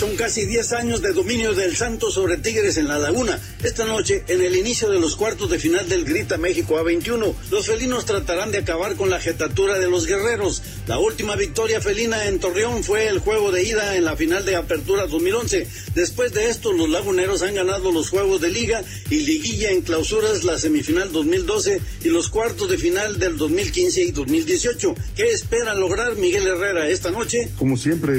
Son 0.00 0.16
casi 0.16 0.46
10 0.46 0.72
años 0.72 1.02
de 1.02 1.12
dominio 1.12 1.52
del 1.52 1.76
Santos 1.76 2.14
sobre 2.14 2.38
Tigres 2.38 2.78
en 2.78 2.88
la 2.88 2.98
Laguna. 2.98 3.38
Esta 3.62 3.84
noche, 3.84 4.24
en 4.28 4.40
el 4.40 4.56
inicio 4.56 4.88
de 4.88 4.98
los 4.98 5.14
cuartos 5.14 5.50
de 5.50 5.58
final 5.58 5.90
del 5.90 6.06
Grita 6.06 6.38
México 6.38 6.80
A21, 6.80 7.34
los 7.50 7.66
felinos 7.66 8.06
tratarán 8.06 8.50
de 8.50 8.56
acabar 8.56 8.96
con 8.96 9.10
la 9.10 9.20
jetatura 9.20 9.78
de 9.78 9.90
los 9.90 10.06
guerreros. 10.06 10.62
La 10.86 10.98
última 10.98 11.36
victoria 11.36 11.82
felina 11.82 12.28
en 12.28 12.40
Torreón 12.40 12.82
fue 12.82 13.08
el 13.08 13.18
juego 13.18 13.52
de 13.52 13.62
ida 13.62 13.94
en 13.94 14.06
la 14.06 14.16
final 14.16 14.46
de 14.46 14.56
Apertura 14.56 15.06
2011. 15.06 15.68
Después 15.94 16.32
de 16.32 16.48
esto, 16.48 16.72
los 16.72 16.88
laguneros 16.88 17.42
han 17.42 17.56
ganado 17.56 17.92
los 17.92 18.08
juegos 18.08 18.40
de 18.40 18.48
liga 18.48 18.82
y 19.10 19.20
liguilla 19.20 19.70
en 19.70 19.82
clausuras 19.82 20.44
la 20.44 20.58
semifinal 20.58 21.12
2012 21.12 21.78
y 22.04 22.08
los 22.08 22.30
cuartos 22.30 22.70
de 22.70 22.78
final 22.78 23.18
del 23.18 23.36
2015 23.36 24.02
y 24.02 24.12
2018. 24.12 24.94
¿Qué 25.14 25.30
espera 25.30 25.74
lograr 25.74 26.16
Miguel 26.16 26.46
Herrera 26.46 26.88
esta 26.88 27.10
noche? 27.10 27.50
Como 27.58 27.76
siempre, 27.76 28.14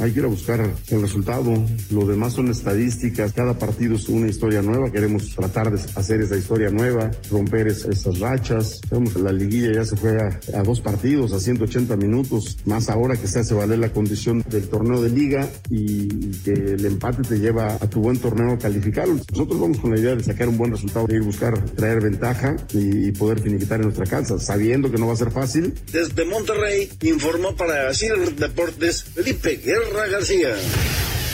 hay 0.00 0.10
que 0.10 0.18
ir 0.18 0.24
a 0.24 0.28
buscar 0.28 0.74
el 0.88 1.03
resultado. 1.04 1.52
Lo 1.90 2.06
demás 2.06 2.32
son 2.34 2.48
estadísticas. 2.50 3.32
Cada 3.32 3.58
partido 3.58 3.94
es 3.96 4.08
una 4.08 4.28
historia 4.28 4.62
nueva. 4.62 4.90
Queremos 4.90 5.34
tratar 5.34 5.70
de 5.70 5.80
hacer 5.94 6.20
esa 6.20 6.36
historia 6.36 6.70
nueva, 6.70 7.10
romper 7.30 7.68
es- 7.68 7.84
esas 7.84 8.18
rachas. 8.18 8.80
La 9.22 9.32
liguilla 9.32 9.72
ya 9.72 9.84
se 9.84 9.96
juega 9.96 10.40
a 10.54 10.62
dos 10.62 10.80
partidos, 10.80 11.32
a 11.32 11.40
180 11.40 11.96
minutos, 11.96 12.56
más 12.64 12.88
ahora 12.88 13.16
que 13.16 13.26
se 13.28 13.38
hace 13.40 13.54
valer 13.54 13.78
la 13.78 13.92
condición 13.92 14.44
del 14.50 14.68
torneo 14.68 15.00
de 15.02 15.10
liga 15.10 15.48
y 15.70 16.08
que 16.44 16.52
el 16.52 16.84
empate 16.84 17.22
te 17.22 17.38
lleva 17.38 17.74
a 17.74 17.88
tu 17.90 18.00
buen 18.00 18.18
torneo 18.18 18.54
a 18.54 18.58
calificarlo. 18.58 19.14
Nosotros 19.30 19.60
vamos 19.60 19.78
con 19.78 19.92
la 19.92 20.00
idea 20.00 20.14
de 20.16 20.24
sacar 20.24 20.48
un 20.48 20.56
buen 20.58 20.72
resultado, 20.72 21.06
de 21.06 21.16
ir 21.16 21.22
buscar 21.22 21.58
traer 21.76 22.00
ventaja 22.02 22.56
y, 22.72 23.12
poder 23.12 23.40
finiquitar 23.40 23.78
en 23.80 23.84
nuestra 23.86 24.06
casa, 24.06 24.38
sabiendo 24.40 24.90
que 24.90 24.98
no 24.98 25.06
va 25.06 25.12
a 25.12 25.16
ser 25.16 25.30
fácil, 25.30 25.74
Desde 25.92 26.24
Monterrey 26.24 26.90
informó 27.02 27.54
para 27.54 27.92
Sir 27.94 28.34
Deportes 28.36 29.04
Felipe 29.04 29.56
Guerra 29.64 30.08
García. 30.10 30.48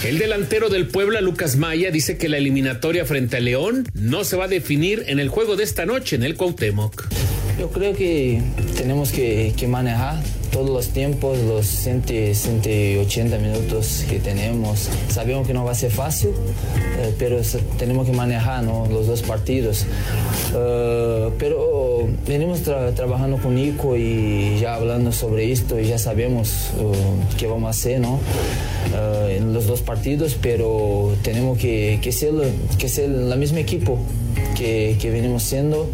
El 0.04 0.18
delantero 0.18 0.70
del 0.70 0.86
Puebla, 0.88 1.20
Lucas 1.20 1.56
Maya, 1.56 1.90
dice 1.90 2.16
que 2.16 2.30
la 2.30 2.38
eliminatoria 2.38 3.04
frente 3.04 3.36
a 3.36 3.40
León 3.40 3.86
no 3.92 4.24
se 4.24 4.36
va 4.36 4.44
a 4.44 4.48
definir 4.48 5.04
en 5.08 5.18
el 5.18 5.28
juego 5.28 5.56
de 5.56 5.64
esta 5.64 5.84
noche 5.84 6.16
en 6.16 6.22
el 6.22 6.36
Cuauhtémoc. 6.36 7.06
Yo 7.58 7.70
creo 7.70 7.94
que 7.94 8.40
tenemos 8.76 9.12
que, 9.12 9.52
que 9.58 9.66
manejar 9.68 10.22
todos 10.52 10.68
los 10.70 10.88
tiempos, 10.88 11.38
los 11.38 11.66
100, 11.66 12.02
180 12.34 13.38
minutos 13.38 14.04
que 14.08 14.18
tenemos. 14.18 14.88
Sabemos 15.08 15.46
que 15.46 15.54
no 15.54 15.64
va 15.64 15.72
a 15.72 15.74
ser 15.74 15.90
fácil, 15.90 16.30
eh, 16.98 17.14
pero 17.18 17.40
tenemos 17.78 18.06
que 18.06 18.12
manejar 18.12 18.62
¿no? 18.64 18.86
los 18.90 19.06
dos 19.06 19.22
partidos. 19.22 19.86
Eh, 20.54 21.30
pero 21.38 22.08
venimos 22.26 22.64
tra- 22.66 22.92
trabajando 22.94 23.36
con 23.38 23.54
Nico 23.54 23.96
y 23.96 24.58
ya 24.60 24.74
hablando 24.74 25.12
sobre 25.12 25.50
esto 25.52 25.78
y 25.78 25.86
ya 25.86 25.98
sabemos 25.98 26.70
eh, 26.78 26.92
qué 27.38 27.46
vamos 27.46 27.66
a 27.68 27.70
hacer 27.70 28.00
¿no? 28.00 28.18
En 29.28 29.52
los 29.54 29.66
dos 29.66 29.80
partidos, 29.82 30.36
pero 30.40 31.12
tenemos 31.22 31.58
que, 31.58 31.98
que, 32.02 32.10
ser, 32.12 32.32
que 32.78 32.88
ser 32.88 33.08
la 33.08 33.36
misma 33.36 33.60
equipo 33.60 33.98
que, 34.56 34.96
que 35.00 35.10
venimos 35.10 35.42
siendo. 35.44 35.88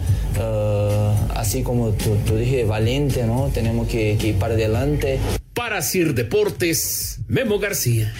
así 1.35 1.63
como 1.63 1.91
tú, 1.91 2.17
tú 2.27 2.37
dije, 2.37 2.65
valiente, 2.65 3.25
¿no? 3.27 3.51
Tenemos 3.53 3.87
que, 3.89 4.17
que 4.21 4.33
para 4.47 4.55
adelante. 4.55 5.19
Para 5.55 5.83
Sir 5.83 6.15
Deportes, 6.15 7.19
Memo 7.27 7.59
García. 7.59 8.15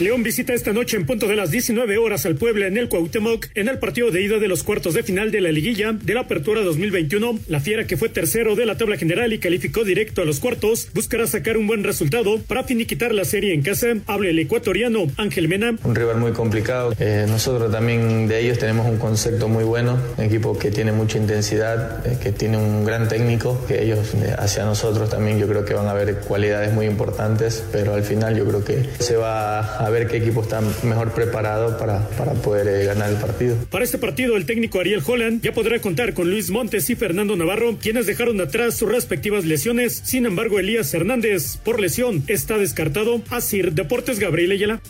León 0.00 0.22
visita 0.22 0.54
esta 0.54 0.72
noche 0.72 0.96
en 0.96 1.06
punto 1.06 1.26
de 1.26 1.34
las 1.34 1.50
19 1.50 1.98
horas 1.98 2.24
al 2.24 2.36
Puebla 2.36 2.68
en 2.68 2.76
el 2.76 2.88
Cuauhtémoc 2.88 3.46
en 3.56 3.66
el 3.66 3.80
partido 3.80 4.12
de 4.12 4.22
ida 4.22 4.38
de 4.38 4.46
los 4.46 4.62
cuartos 4.62 4.94
de 4.94 5.02
final 5.02 5.32
de 5.32 5.40
la 5.40 5.50
liguilla 5.50 5.92
de 5.92 6.14
la 6.14 6.20
Apertura 6.20 6.62
2021. 6.62 7.40
La 7.48 7.58
Fiera 7.58 7.84
que 7.84 7.96
fue 7.96 8.08
tercero 8.08 8.54
de 8.54 8.64
la 8.64 8.76
tabla 8.76 8.96
general 8.96 9.32
y 9.32 9.40
calificó 9.40 9.82
directo 9.82 10.22
a 10.22 10.24
los 10.24 10.38
cuartos 10.38 10.86
buscará 10.94 11.26
sacar 11.26 11.56
un 11.56 11.66
buen 11.66 11.82
resultado 11.82 12.38
para 12.46 12.62
finiquitar 12.62 13.12
la 13.12 13.24
serie 13.24 13.52
en 13.52 13.62
casa. 13.62 13.88
Habla 14.06 14.28
el 14.28 14.38
ecuatoriano 14.38 15.08
Ángel 15.16 15.48
Mena. 15.48 15.74
Un 15.82 15.96
rival 15.96 16.18
muy 16.18 16.30
complicado. 16.30 16.94
Eh, 17.00 17.26
nosotros 17.28 17.72
también 17.72 18.28
de 18.28 18.40
ellos 18.40 18.58
tenemos 18.60 18.86
un 18.86 18.98
concepto 18.98 19.48
muy 19.48 19.64
bueno, 19.64 19.98
un 20.16 20.24
equipo 20.24 20.56
que 20.56 20.70
tiene 20.70 20.92
mucha 20.92 21.18
intensidad, 21.18 22.06
eh, 22.06 22.18
que 22.22 22.30
tiene 22.30 22.56
un 22.56 22.84
gran 22.84 23.08
técnico, 23.08 23.66
que 23.66 23.82
ellos 23.82 24.14
eh, 24.14 24.32
hacia 24.38 24.64
nosotros 24.64 25.10
también 25.10 25.40
yo 25.40 25.48
creo 25.48 25.64
que 25.64 25.74
van 25.74 25.88
a 25.88 25.92
ver 25.92 26.20
cualidades 26.20 26.72
muy 26.72 26.86
importantes, 26.86 27.64
pero 27.72 27.94
al 27.94 28.04
final 28.04 28.36
yo 28.36 28.46
creo 28.46 28.64
que 28.64 28.84
se 29.00 29.16
va 29.16 29.58
a 29.86 29.87
ver 29.90 30.08
qué 30.08 30.18
equipo 30.18 30.42
está 30.42 30.60
mejor 30.82 31.12
preparado 31.12 31.78
para, 31.78 32.08
para 32.10 32.32
poder 32.32 32.68
eh, 32.68 32.84
ganar 32.84 33.10
el 33.10 33.16
partido. 33.16 33.56
Para 33.70 33.84
este 33.84 33.98
partido, 33.98 34.36
el 34.36 34.46
técnico 34.46 34.80
Ariel 34.80 35.02
Holland 35.04 35.42
ya 35.42 35.52
podrá 35.52 35.80
contar 35.80 36.14
con 36.14 36.30
Luis 36.30 36.50
Montes 36.50 36.90
y 36.90 36.94
Fernando 36.94 37.36
Navarro, 37.36 37.78
quienes 37.80 38.06
dejaron 38.06 38.40
atrás 38.40 38.74
sus 38.74 38.90
respectivas 38.90 39.44
lesiones. 39.44 40.00
Sin 40.04 40.26
embargo, 40.26 40.58
Elías 40.58 40.92
Hernández, 40.92 41.56
por 41.58 41.80
lesión, 41.80 42.24
está 42.26 42.58
descartado. 42.58 43.22
Asir 43.30 43.72
Deportes 43.72 44.18
Gabriel 44.18 44.52
Ayala. 44.52 44.80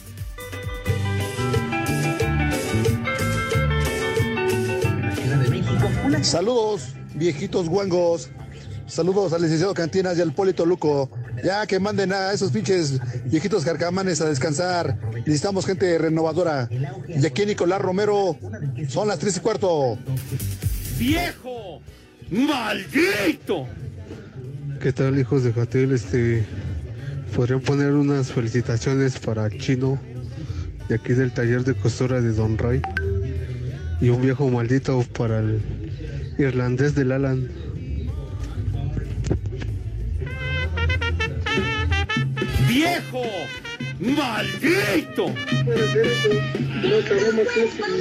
Saludos, 6.22 6.94
viejitos 7.14 7.68
guangos. 7.68 8.30
Saludos 8.87 9.32
al 9.32 9.42
licenciado 9.42 9.74
Cantinas 9.74 10.18
y 10.18 10.22
al 10.22 10.32
Polito 10.32 10.66
Luco. 10.66 11.11
Ya 11.44 11.66
que 11.66 11.79
manden 11.79 12.12
a 12.12 12.33
esos 12.33 12.51
pinches 12.51 13.01
viejitos 13.24 13.64
carcamanes 13.64 14.20
a 14.20 14.29
descansar. 14.29 14.98
Necesitamos 15.18 15.66
gente 15.66 15.98
renovadora. 15.98 16.68
Y 17.09 17.24
aquí 17.24 17.46
Nicolás 17.46 17.81
Romero, 17.81 18.37
son 18.88 19.09
las 19.09 19.18
tres 19.18 19.37
y 19.37 19.40
cuarto. 19.40 19.98
¡Viejo! 20.98 21.81
¡Maldito! 22.31 23.66
¿Qué 24.81 24.92
tal, 24.92 25.18
hijos 25.18 25.44
de 25.44 25.53
Jatel? 25.53 25.92
Este, 25.92 26.44
podrían 27.35 27.61
poner 27.61 27.92
unas 27.92 28.33
felicitaciones 28.33 29.18
para 29.18 29.51
chino 29.51 29.98
de 30.88 30.94
aquí 30.94 31.12
del 31.12 31.33
taller 31.33 31.64
de 31.64 31.74
costura 31.74 32.20
de 32.20 32.33
Don 32.33 32.57
Ray 32.57 32.81
y 34.01 34.09
un 34.09 34.22
viejo 34.22 34.48
maldito 34.48 35.05
para 35.16 35.40
el 35.40 35.61
irlandés 36.38 36.94
del 36.94 37.12
Alan. 37.12 37.48
¡Viejo! 42.68 43.22
¡Maldito! 43.98 45.35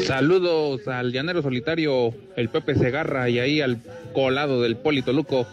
Saludos 0.06 0.88
al 0.88 1.12
llanero 1.14 1.42
solitario, 1.42 2.14
el 2.36 2.50
Pepe 2.50 2.76
Segarra, 2.76 3.30
y 3.30 3.40
ahí 3.40 3.62
al 3.62 3.80
colado 4.14 4.62
del 4.62 4.76
Poli 4.76 5.02
Toluco. 5.02 5.48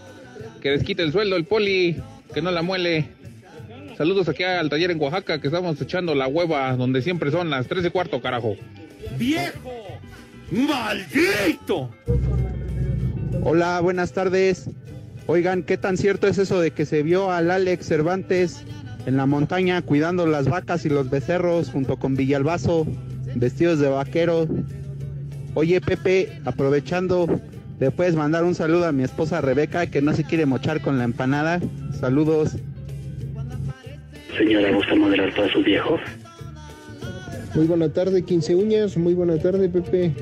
Que 0.60 0.70
desquite 0.70 1.02
el 1.02 1.12
sueldo 1.12 1.36
el 1.36 1.44
Poli, 1.44 1.96
que 2.34 2.42
no 2.42 2.50
la 2.50 2.62
muele. 2.62 3.08
Saludos 3.96 4.28
aquí 4.28 4.42
al 4.42 4.68
taller 4.68 4.90
en 4.90 5.00
Oaxaca, 5.00 5.40
que 5.40 5.46
estamos 5.46 5.80
echando 5.80 6.14
la 6.16 6.26
hueva, 6.26 6.74
donde 6.76 7.00
siempre 7.00 7.30
son 7.30 7.50
las 7.50 7.68
tres 7.68 7.86
y 7.86 7.90
cuarto, 7.90 8.20
carajo. 8.20 8.56
¡Viejo! 9.16 10.00
¡Maldito! 10.50 11.90
Hola, 13.42 13.80
buenas 13.80 14.12
tardes. 14.12 14.68
Oigan, 15.26 15.62
¿qué 15.62 15.78
tan 15.78 15.96
cierto 15.96 16.26
es 16.26 16.38
eso 16.38 16.60
de 16.60 16.72
que 16.72 16.84
se 16.84 17.02
vio 17.02 17.30
al 17.30 17.50
Alex 17.50 17.86
Cervantes 17.86 18.64
en 19.06 19.16
la 19.16 19.26
montaña 19.26 19.82
cuidando 19.82 20.26
las 20.26 20.48
vacas 20.48 20.84
y 20.86 20.88
los 20.88 21.10
becerros 21.10 21.70
junto 21.70 21.96
con 21.96 22.14
Villalbazo, 22.14 22.86
vestidos 23.34 23.78
de 23.78 23.88
vaquero? 23.88 24.46
Oye, 25.54 25.80
Pepe, 25.80 26.40
aprovechando, 26.44 27.26
¿le 27.78 27.90
puedes 27.90 28.16
mandar 28.16 28.44
un 28.44 28.54
saludo 28.54 28.86
a 28.86 28.92
mi 28.92 29.04
esposa 29.04 29.40
Rebeca 29.40 29.86
que 29.86 30.02
no 30.02 30.12
se 30.14 30.24
quiere 30.24 30.46
mochar 30.46 30.80
con 30.80 30.98
la 30.98 31.04
empanada? 31.04 31.60
Saludos. 31.98 32.56
Señora, 34.36 34.72
¿gusta 34.72 34.94
moderar 34.96 35.32
para 35.34 35.52
su 35.52 35.62
viejo? 35.62 35.98
Muy 37.54 37.66
buena 37.66 37.88
tarde, 37.88 38.22
15 38.22 38.56
uñas. 38.56 38.96
Muy 38.96 39.14
buena 39.14 39.38
tarde, 39.38 39.68
Pepe. 39.68 40.12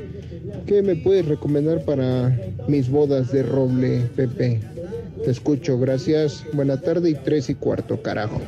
¿Qué 0.66 0.82
me 0.82 0.96
puedes 0.96 1.26
recomendar 1.26 1.82
para 1.84 2.36
mis 2.68 2.90
bodas 2.90 3.32
de 3.32 3.42
roble, 3.42 4.02
Pepe? 4.14 4.60
Te 5.24 5.30
escucho, 5.30 5.78
gracias. 5.78 6.44
Buena 6.52 6.78
tarde 6.78 7.10
y 7.10 7.14
tres 7.14 7.48
y 7.48 7.54
cuarto, 7.54 8.02
carajo. 8.02 8.40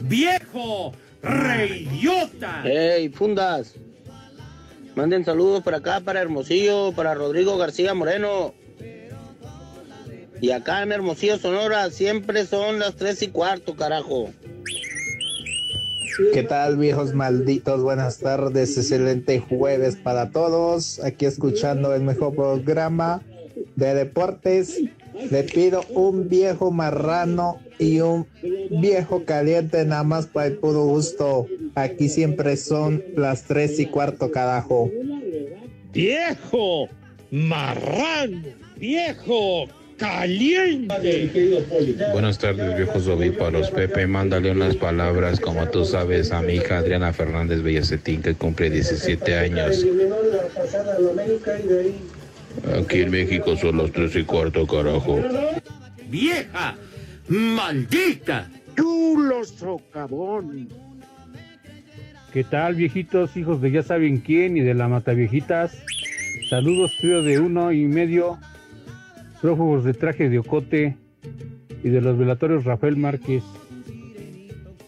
¡Viejo! 0.00 0.92
¡Reyota! 1.22 2.62
¡Ey, 2.64 3.08
fundas! 3.08 3.74
Manden 4.94 5.24
saludos 5.24 5.62
para 5.62 5.78
acá, 5.78 6.00
para 6.00 6.20
Hermosillo, 6.20 6.92
para 6.92 7.14
Rodrigo 7.14 7.56
García 7.58 7.94
Moreno. 7.94 8.54
Y 10.40 10.50
acá 10.50 10.82
en 10.82 10.92
Hermosillo, 10.92 11.38
Sonora, 11.38 11.90
siempre 11.90 12.44
son 12.46 12.78
las 12.78 12.96
tres 12.96 13.22
y 13.22 13.28
cuarto, 13.28 13.74
carajo. 13.74 14.30
¿Qué 16.32 16.44
tal, 16.44 16.76
viejos 16.76 17.12
malditos? 17.12 17.82
Buenas 17.82 18.18
tardes, 18.18 18.76
excelente 18.76 19.40
jueves 19.40 19.96
para 19.96 20.30
todos. 20.30 21.00
Aquí 21.02 21.26
escuchando 21.26 21.92
el 21.92 22.02
mejor 22.02 22.34
programa 22.36 23.22
de 23.74 23.94
deportes. 23.94 24.80
Le 25.30 25.44
pido 25.44 25.82
un 25.90 26.28
viejo 26.28 26.70
marrano 26.70 27.60
y 27.78 28.00
un 28.00 28.26
viejo 28.70 29.24
caliente 29.24 29.84
nada 29.84 30.04
más 30.04 30.26
para 30.26 30.46
el 30.46 30.58
puro 30.58 30.84
gusto. 30.84 31.46
Aquí 31.74 32.08
siempre 32.08 32.56
son 32.56 33.02
las 33.16 33.44
tres 33.44 33.78
y 33.78 33.86
cuarto, 33.86 34.30
carajo. 34.30 34.90
¡Viejo! 35.92 36.88
¡Marrano! 37.30 38.42
¡Viejo! 38.76 39.68
caliente. 39.96 41.62
Buenas 42.12 42.38
tardes, 42.38 42.76
viejos 42.76 43.06
ovíparos. 43.08 43.70
Pepe, 43.70 44.06
mándale 44.06 44.50
unas 44.50 44.76
palabras, 44.76 45.40
como 45.40 45.68
tú 45.68 45.84
sabes, 45.84 46.32
a 46.32 46.42
mi 46.42 46.54
hija 46.54 46.78
Adriana 46.78 47.12
Fernández 47.12 47.62
Bellacetín, 47.62 48.22
que 48.22 48.34
cumple 48.34 48.70
17 48.70 49.36
años. 49.36 49.84
Aquí 52.78 53.00
en 53.00 53.10
México 53.10 53.56
son 53.56 53.76
los 53.76 53.92
tres 53.92 54.16
y 54.16 54.24
cuarto, 54.24 54.66
carajo. 54.66 55.20
¡Vieja! 56.08 56.76
¡Maldita! 57.28 58.50
¡Chulo 58.76 59.44
socavón! 59.44 60.68
¿Qué 62.32 62.42
tal, 62.42 62.74
viejitos, 62.74 63.36
hijos 63.36 63.60
de 63.60 63.70
ya 63.70 63.82
saben 63.82 64.18
quién 64.18 64.56
y 64.56 64.60
de 64.60 64.74
la 64.74 64.88
Mataviejitas? 64.88 65.78
Saludos, 66.50 66.92
trío 67.00 67.22
de 67.22 67.38
uno 67.38 67.72
y 67.72 67.84
medio 67.84 68.38
prófugos 69.40 69.84
de 69.84 69.94
traje 69.94 70.28
de 70.28 70.38
ocote 70.38 70.96
y 71.82 71.88
de 71.90 72.00
los 72.00 72.18
velatorios 72.18 72.64
Rafael 72.64 72.96
Márquez. 72.96 73.44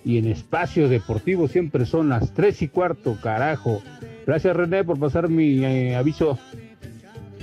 Y 0.05 0.19
en 0.19 0.27
espacio 0.27 0.89
deportivo 0.89 1.47
siempre 1.47 1.85
son 1.87 2.09
las 2.09 2.33
tres 2.33 2.63
y 2.63 2.69
cuarto, 2.69 3.17
carajo. 3.23 3.83
Gracias 4.27 4.57
René 4.57 4.83
por 4.83 4.99
pasar 4.99 5.29
mi 5.29 5.65
eh, 5.65 5.95
aviso. 5.95 6.39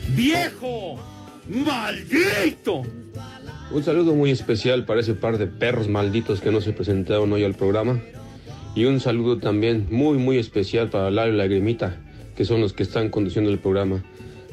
¡Viejo! 0.09 0.99
¡Maldito! 1.47 2.83
Un 3.71 3.83
saludo 3.83 4.13
muy 4.13 4.31
especial 4.31 4.85
para 4.85 4.99
ese 4.99 5.13
par 5.13 5.37
de 5.37 5.47
perros 5.47 5.87
malditos 5.87 6.41
que 6.41 6.51
no 6.51 6.61
se 6.61 6.73
presentaron 6.73 7.31
hoy 7.33 7.43
al 7.43 7.55
programa. 7.55 8.01
Y 8.75 8.85
un 8.85 8.99
saludo 8.99 9.39
también 9.39 9.87
muy, 9.89 10.17
muy 10.17 10.37
especial 10.37 10.89
para 10.89 11.11
Lalo 11.11 11.33
y 11.33 11.37
Lagrimita, 11.37 11.97
que 12.35 12.45
son 12.45 12.61
los 12.61 12.73
que 12.73 12.83
están 12.83 13.09
conduciendo 13.09 13.51
el 13.51 13.59
programa. 13.59 14.03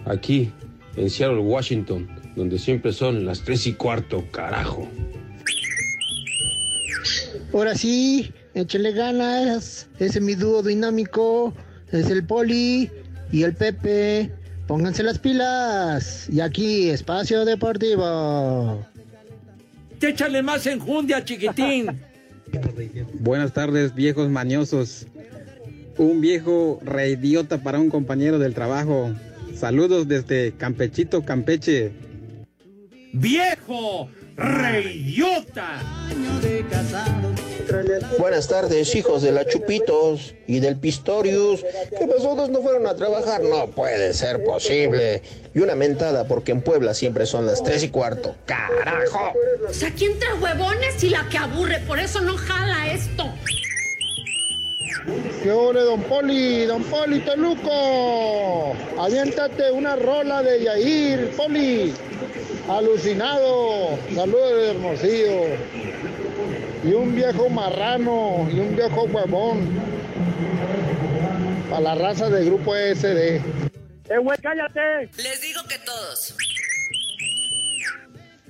Aquí, 0.07 0.51
en 0.97 1.11
Seattle, 1.11 1.41
Washington 1.41 2.09
donde 2.37 2.59
siempre 2.59 2.93
son 2.93 3.25
las 3.25 3.43
tres 3.43 3.67
y 3.67 3.75
cuarto, 3.75 4.25
carajo. 4.31 4.89
Ahora 7.53 7.75
sí, 7.75 8.33
échale 8.55 8.93
ganas. 8.93 9.89
Ese 9.99 10.19
es 10.19 10.21
mi 10.21 10.35
dúo 10.35 10.63
dinámico. 10.63 11.53
Es 11.91 12.09
el 12.11 12.25
Poli 12.25 12.91
y 13.33 13.43
el 13.43 13.55
Pepe. 13.55 14.31
Pónganse 14.71 15.03
las 15.03 15.19
pilas. 15.19 16.29
Y 16.31 16.41
aquí, 16.41 16.91
Espacio 16.91 17.45
Deportivo. 17.45 18.87
Échale 20.01 20.45
más 20.45 20.65
enjundia, 20.65 21.25
chiquitín. 21.25 22.01
Buenas 23.15 23.53
tardes, 23.53 23.93
viejos 23.97 24.29
mañosos. 24.29 25.09
Un 25.99 26.21
viejo 26.21 26.79
reidiota 26.85 27.59
para 27.59 27.81
un 27.81 27.91
compañero 27.91 28.39
del 28.39 28.55
trabajo. 28.55 29.13
Saludos 29.57 30.07
desde 30.07 30.53
Campechito, 30.53 31.25
Campeche. 31.25 31.91
¡Viejo! 33.13 34.09
¡Reyota! 34.37 35.81
Buenas 38.19 38.49
tardes, 38.49 38.95
hijos 38.95 39.23
de 39.23 39.33
la 39.33 39.45
Chupitos 39.45 40.35
y 40.47 40.61
del 40.61 40.77
Pistorius. 40.77 41.65
¿Qué 41.99 42.07
pasó? 42.07 42.35
no 42.49 42.63
fueron 42.63 42.87
a 42.87 42.95
trabajar? 42.95 43.43
No 43.43 43.67
puede 43.69 44.13
ser 44.15 44.43
posible. 44.45 45.23
Y 45.55 45.61
una 45.61 45.75
mentada 45.75 46.27
porque 46.27 46.53
en 46.53 46.63
Puebla 46.63 46.95
siempre 46.95 47.27
son 47.27 47.47
las 47.47 47.63
tres 47.63 47.83
y 47.83 47.89
cuarto. 47.89 48.35
¡Carajo! 48.47 49.33
O 49.69 49.73
sea, 49.73 49.89
aquí 49.89 50.07
entre 50.07 50.33
huevones 50.35 51.03
y 51.05 51.11
la 51.11 51.29
que 51.29 51.39
aburre, 51.39 51.81
por 51.87 51.99
eso 51.99 52.21
no 52.21 52.37
jala 52.37 52.93
esto. 52.93 53.33
¿Qué 55.43 55.51
ole, 55.51 55.81
don 55.81 56.03
Poli? 56.03 56.67
Don 56.67 56.83
Poli 56.85 57.21
Toluco. 57.21 58.75
Aviéntate 58.99 59.71
una 59.71 59.97
rola 59.97 60.43
de 60.43 60.65
Yair, 60.65 61.31
Poli. 61.37 61.95
Alucinado. 62.69 63.99
Saludos 64.15 64.57
de 64.57 64.71
Hermosillo. 64.71 65.91
Y 66.83 66.93
un 66.93 67.15
viejo 67.15 67.51
marrano 67.51 68.49
y 68.51 68.59
un 68.59 68.75
viejo 68.75 69.05
huevón. 69.05 69.69
Para 71.69 71.81
la 71.81 71.95
raza 71.95 72.31
del 72.31 72.47
grupo 72.47 72.75
SD. 72.75 73.37
¡Eh, 73.37 74.19
güey, 74.23 74.39
cállate! 74.43 75.09
Les 75.17 75.41
digo 75.43 75.61
que 75.69 75.77
todos. 75.85 76.35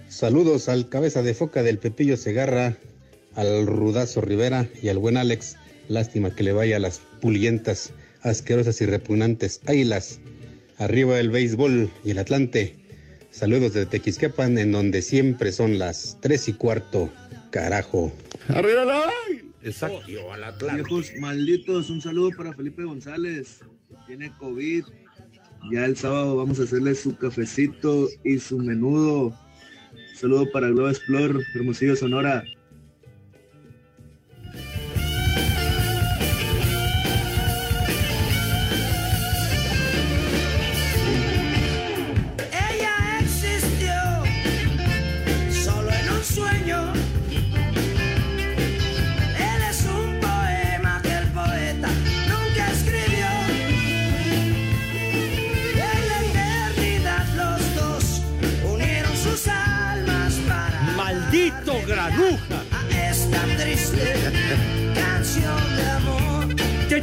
Saludos 0.09 0.69
al 0.69 0.89
cabeza 0.89 1.23
de 1.23 1.35
foca 1.35 1.63
del 1.63 1.79
Pepillo 1.79 2.17
Segarra, 2.17 2.77
al 3.35 3.67
Rudazo 3.67 4.21
Rivera 4.21 4.69
y 4.81 4.89
al 4.89 4.99
buen 4.99 5.17
Alex. 5.17 5.57
Lástima 5.89 6.35
que 6.35 6.45
le 6.45 6.53
vaya 6.53 6.77
a 6.77 6.81
las 6.81 7.01
pulientas, 7.21 7.93
asquerosas 8.23 8.81
y 8.81 8.87
repugnantes 8.87 9.61
águilas. 9.67 10.21
Arriba 10.79 11.19
el 11.19 11.31
béisbol 11.31 11.91
y 12.05 12.13
el 12.13 12.19
Atlante. 12.19 12.77
Saludos 13.33 13.75
de 13.75 13.87
Tequisquepan, 13.87 14.57
en 14.57 14.73
donde 14.73 15.03
siempre 15.03 15.53
son 15.53 15.79
las 15.79 16.17
tres 16.21 16.49
y 16.49 16.53
cuarto. 16.53 17.11
Carajo. 17.51 18.13
¡Arriba 18.49 18.85
la 18.85 19.03
Exacto. 19.63 20.01
Viejos 20.07 21.13
malditos, 21.19 21.91
un 21.91 22.01
saludo 22.01 22.31
para 22.37 22.53
Felipe 22.53 22.85
González. 22.85 23.61
Tiene 24.07 24.33
COVID. 24.39 24.85
Ya 25.71 25.85
el 25.85 25.97
sábado 25.97 26.37
vamos 26.37 26.59
a 26.61 26.63
hacerle 26.63 26.95
su 26.95 27.17
cafecito 27.17 28.09
y 28.25 28.39
su 28.39 28.59
menudo. 28.59 29.37
Saludo 30.15 30.51
para 30.51 30.69
Globo 30.69 30.89
Explore, 30.89 31.45
Hermosillo, 31.55 31.97
Sonora. 31.97 32.43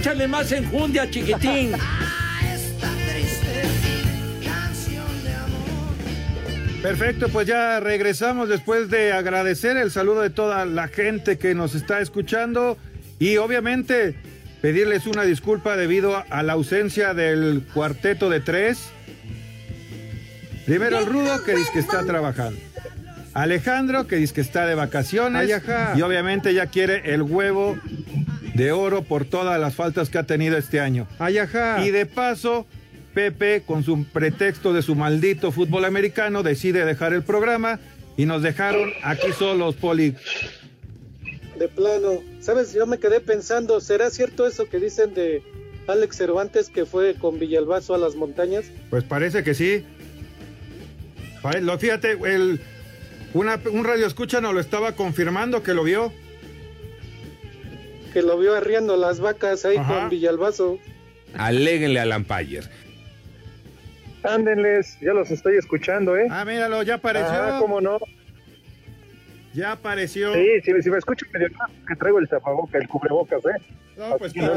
Échale 0.08 0.28
más 0.30 0.50
enjundia, 0.54 1.10
chiquitín. 1.12 1.74
Esta 2.41 2.89
triste 3.12 3.62
canción 4.41 5.24
de 5.26 5.34
amor. 5.34 6.82
Perfecto, 6.82 7.28
pues 7.28 7.46
ya 7.46 7.82
regresamos 7.82 8.48
después 8.48 8.89
de 8.89 9.12
agradecer 9.12 9.76
el 9.76 9.91
saludo 9.91 10.22
de 10.22 10.30
toda 10.30 10.63
la 10.65 10.88
gente 10.88 11.38
que 11.38 11.54
nos 11.56 11.76
está 11.76 12.00
escuchando 12.00 12.78
y 13.20 13.36
obviamente 13.36 14.15
pedirles 14.62 15.08
una 15.08 15.24
disculpa 15.24 15.76
debido 15.76 16.24
a 16.30 16.41
la 16.41 16.54
ausencia 16.54 17.13
del 17.13 17.63
cuarteto 17.74 18.30
de 18.30 18.39
tres. 18.39 18.91
Primero 20.65 21.00
el 21.00 21.06
Rudo 21.06 21.43
que 21.43 21.54
dice 21.54 21.72
que 21.74 21.80
está 21.80 22.06
trabajando. 22.06 22.58
Alejandro 23.34 24.08
que 24.08 24.15
dice 24.15 24.36
que 24.36 24.41
está 24.41 24.65
de 24.65 24.74
vacaciones. 24.74 25.52
Ay. 25.67 26.00
Y 26.00 26.02
obviamente 26.02 26.54
ya 26.54 26.67
quiere 26.67 27.13
el 27.13 27.24
huevo 27.24 27.78
de 28.58 28.72
oro 28.72 29.04
por 29.04 29.24
todas 29.26 29.60
las 29.60 29.76
faltas 29.76 30.10
que 30.10 30.17
ha 30.17 30.24
tenido 30.24 30.58
este 30.58 30.80
año. 30.80 31.08
Ay, 31.20 31.38
ajá. 31.38 31.86
Y 31.86 31.91
de 31.91 32.06
paso, 32.06 32.65
Pepe, 33.13 33.62
con 33.65 33.84
su 33.84 34.04
pretexto 34.06 34.74
de 34.74 34.82
su 34.82 34.96
maldito 34.96 35.52
fútbol 35.52 35.86
americano, 35.86 36.43
decide 36.43 36.84
dejar 36.84 37.13
el 37.13 37.24
programa 37.24 37.80
y 38.17 38.26
nos 38.26 38.41
dejaron 38.41 38.91
aquí 39.04 39.32
solos, 39.32 39.76
Poli. 39.76 40.15
De 41.60 41.67
plano. 41.67 42.22
¿Sabes? 42.39 42.74
Yo 42.74 42.86
me 42.86 42.98
quedé 43.00 43.20
pensando, 43.20 43.80
¿será 43.82 44.10
cierto 44.10 44.46
eso 44.48 44.70
que 44.70 44.80
dicen 44.80 45.13
de 45.13 45.41
Alex 45.88 46.15
Cervantes 46.17 46.70
que 46.70 46.86
fue 46.86 47.15
con 47.15 47.39
Villalbazo 47.39 47.93
a 47.96 47.98
las 47.98 48.15
montañas? 48.15 48.65
Pues 48.89 49.04
parece 49.04 49.43
que 49.43 49.54
sí. 49.54 49.84
Lo, 51.62 51.78
fíjate, 51.80 52.12
el, 52.26 52.60
una- 53.34 53.60
un 53.72 53.84
radio 53.86 54.06
escucha 54.06 54.41
nos 54.41 54.54
lo 54.54 54.60
estaba 54.60 54.93
confirmando 54.93 55.63
que 55.63 55.74
lo 55.74 55.84
vio. 55.84 56.12
Que 58.17 58.23
lo 58.23 58.39
vio 58.39 58.56
arriando 58.56 58.97
las 58.97 59.19
vacas 59.19 59.63
ahí 59.63 59.77
Ajá. 59.77 59.99
con 59.99 60.10
Villalbazo. 60.10 60.80
Aléguenle 61.36 61.99
al 61.99 62.10
Lampayer. 62.10 62.63
Ándenles, 64.23 64.97
ya 65.01 65.13
los 65.13 65.30
estoy 65.30 65.56
escuchando, 65.56 66.17
¿eh? 66.17 66.25
Ah, 66.32 66.43
míralo, 66.43 66.82
ya 66.82 66.95
apareció. 66.95 67.30
Ah, 67.32 67.58
cómo 67.60 67.80
no. 67.80 67.99
Ya 69.53 69.73
apareció. 69.73 70.34
Sí, 70.34 70.47
si, 70.63 70.82
si 70.82 70.89
me 70.89 70.97
escuchan 70.97 71.30
medio 71.32 71.49
que 71.88 71.95
traigo 71.95 72.17
el 72.17 72.27
tapaboca, 72.27 72.80
el 72.80 72.88
cubrebocas, 72.88 73.45
¿eh? 73.45 73.62
No, 73.95 74.17
pues 74.17 74.36
no. 74.36 74.51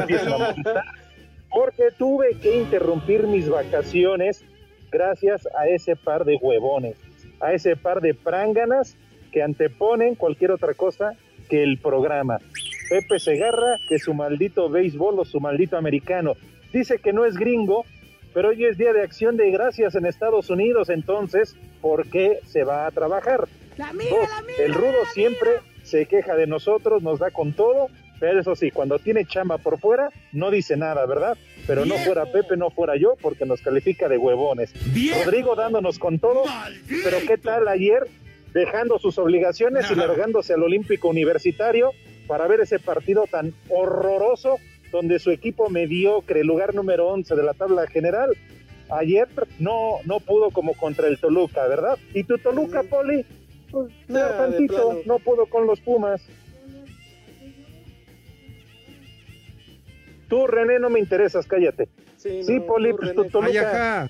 Porque 1.50 1.90
tuve 1.98 2.38
que 2.40 2.62
interrumpir 2.62 3.24
mis 3.24 3.46
vacaciones 3.46 4.42
gracias 4.90 5.46
a 5.54 5.68
ese 5.68 5.96
par 5.96 6.24
de 6.24 6.36
huevones, 6.36 6.96
a 7.40 7.52
ese 7.52 7.76
par 7.76 8.00
de 8.00 8.14
pránganas 8.14 8.96
que 9.30 9.42
anteponen 9.42 10.14
cualquier 10.14 10.50
otra 10.50 10.72
cosa 10.72 11.12
que 11.50 11.62
el 11.62 11.76
programa. 11.76 12.38
Pepe 12.90 13.20
Segarra, 13.20 13.78
que 13.88 14.00
su 14.00 14.14
maldito 14.14 14.68
béisbol 14.68 15.20
o 15.20 15.24
su 15.24 15.38
maldito 15.38 15.76
americano. 15.76 16.34
Dice 16.72 16.98
que 16.98 17.12
no 17.12 17.24
es 17.24 17.36
gringo, 17.36 17.86
pero 18.34 18.48
hoy 18.48 18.64
es 18.64 18.76
día 18.76 18.92
de 18.92 19.02
acción 19.02 19.36
de 19.36 19.48
gracias 19.52 19.94
en 19.94 20.06
Estados 20.06 20.50
Unidos, 20.50 20.90
entonces, 20.90 21.54
¿por 21.80 22.08
qué 22.08 22.40
se 22.46 22.64
va 22.64 22.86
a 22.86 22.90
trabajar? 22.90 23.46
Dos, 23.78 24.28
el 24.58 24.74
rudo 24.74 25.06
siempre 25.14 25.50
se 25.84 26.06
queja 26.06 26.34
de 26.34 26.48
nosotros, 26.48 27.00
nos 27.02 27.20
da 27.20 27.30
con 27.30 27.52
todo, 27.52 27.86
pero 28.18 28.40
eso 28.40 28.56
sí, 28.56 28.72
cuando 28.72 28.98
tiene 28.98 29.24
chamba 29.24 29.58
por 29.58 29.78
fuera, 29.78 30.10
no 30.32 30.50
dice 30.50 30.76
nada, 30.76 31.06
¿verdad? 31.06 31.38
Pero 31.68 31.86
no 31.86 31.94
fuera 31.94 32.26
Pepe, 32.26 32.56
no 32.56 32.70
fuera 32.70 32.96
yo, 32.96 33.14
porque 33.22 33.46
nos 33.46 33.60
califica 33.62 34.08
de 34.08 34.18
huevones. 34.18 34.72
Rodrigo 35.24 35.54
dándonos 35.54 36.00
con 36.00 36.18
todo, 36.18 36.42
pero 37.04 37.18
¿qué 37.24 37.38
tal 37.38 37.68
ayer? 37.68 38.08
Dejando 38.52 38.98
sus 38.98 39.16
obligaciones 39.18 39.88
y 39.92 39.94
largándose 39.94 40.54
al 40.54 40.64
Olímpico 40.64 41.08
Universitario 41.08 41.92
para 42.30 42.46
ver 42.46 42.60
ese 42.60 42.78
partido 42.78 43.24
tan 43.28 43.52
horroroso 43.70 44.60
donde 44.92 45.18
su 45.18 45.32
equipo 45.32 45.68
mediocre, 45.68 46.44
lugar 46.44 46.76
número 46.76 47.08
11 47.08 47.34
de 47.34 47.42
la 47.42 47.54
tabla 47.54 47.88
general, 47.88 48.30
ayer 48.88 49.26
no, 49.58 49.96
no 50.04 50.20
pudo 50.20 50.52
como 50.52 50.74
contra 50.74 51.08
el 51.08 51.18
Toluca, 51.18 51.66
¿verdad? 51.66 51.98
¿Y 52.14 52.22
tu 52.22 52.38
Toluca, 52.38 52.84
Poli? 52.84 53.26
Pues, 53.72 53.92
de 54.06 54.20
tantito, 54.20 55.00
no 55.06 55.18
pudo 55.18 55.46
con 55.46 55.66
los 55.66 55.80
Pumas. 55.80 56.22
Tú, 60.28 60.46
René, 60.46 60.78
no 60.78 60.88
me 60.88 61.00
interesas, 61.00 61.48
cállate. 61.48 61.88
Sí, 62.16 62.44
Sí, 62.44 62.60
no, 62.60 62.66
Poli, 62.66 62.90
tú, 62.90 62.96
pues 62.98 63.08
René. 63.08 63.22
tu 63.24 63.28
Toluca. 63.28 64.08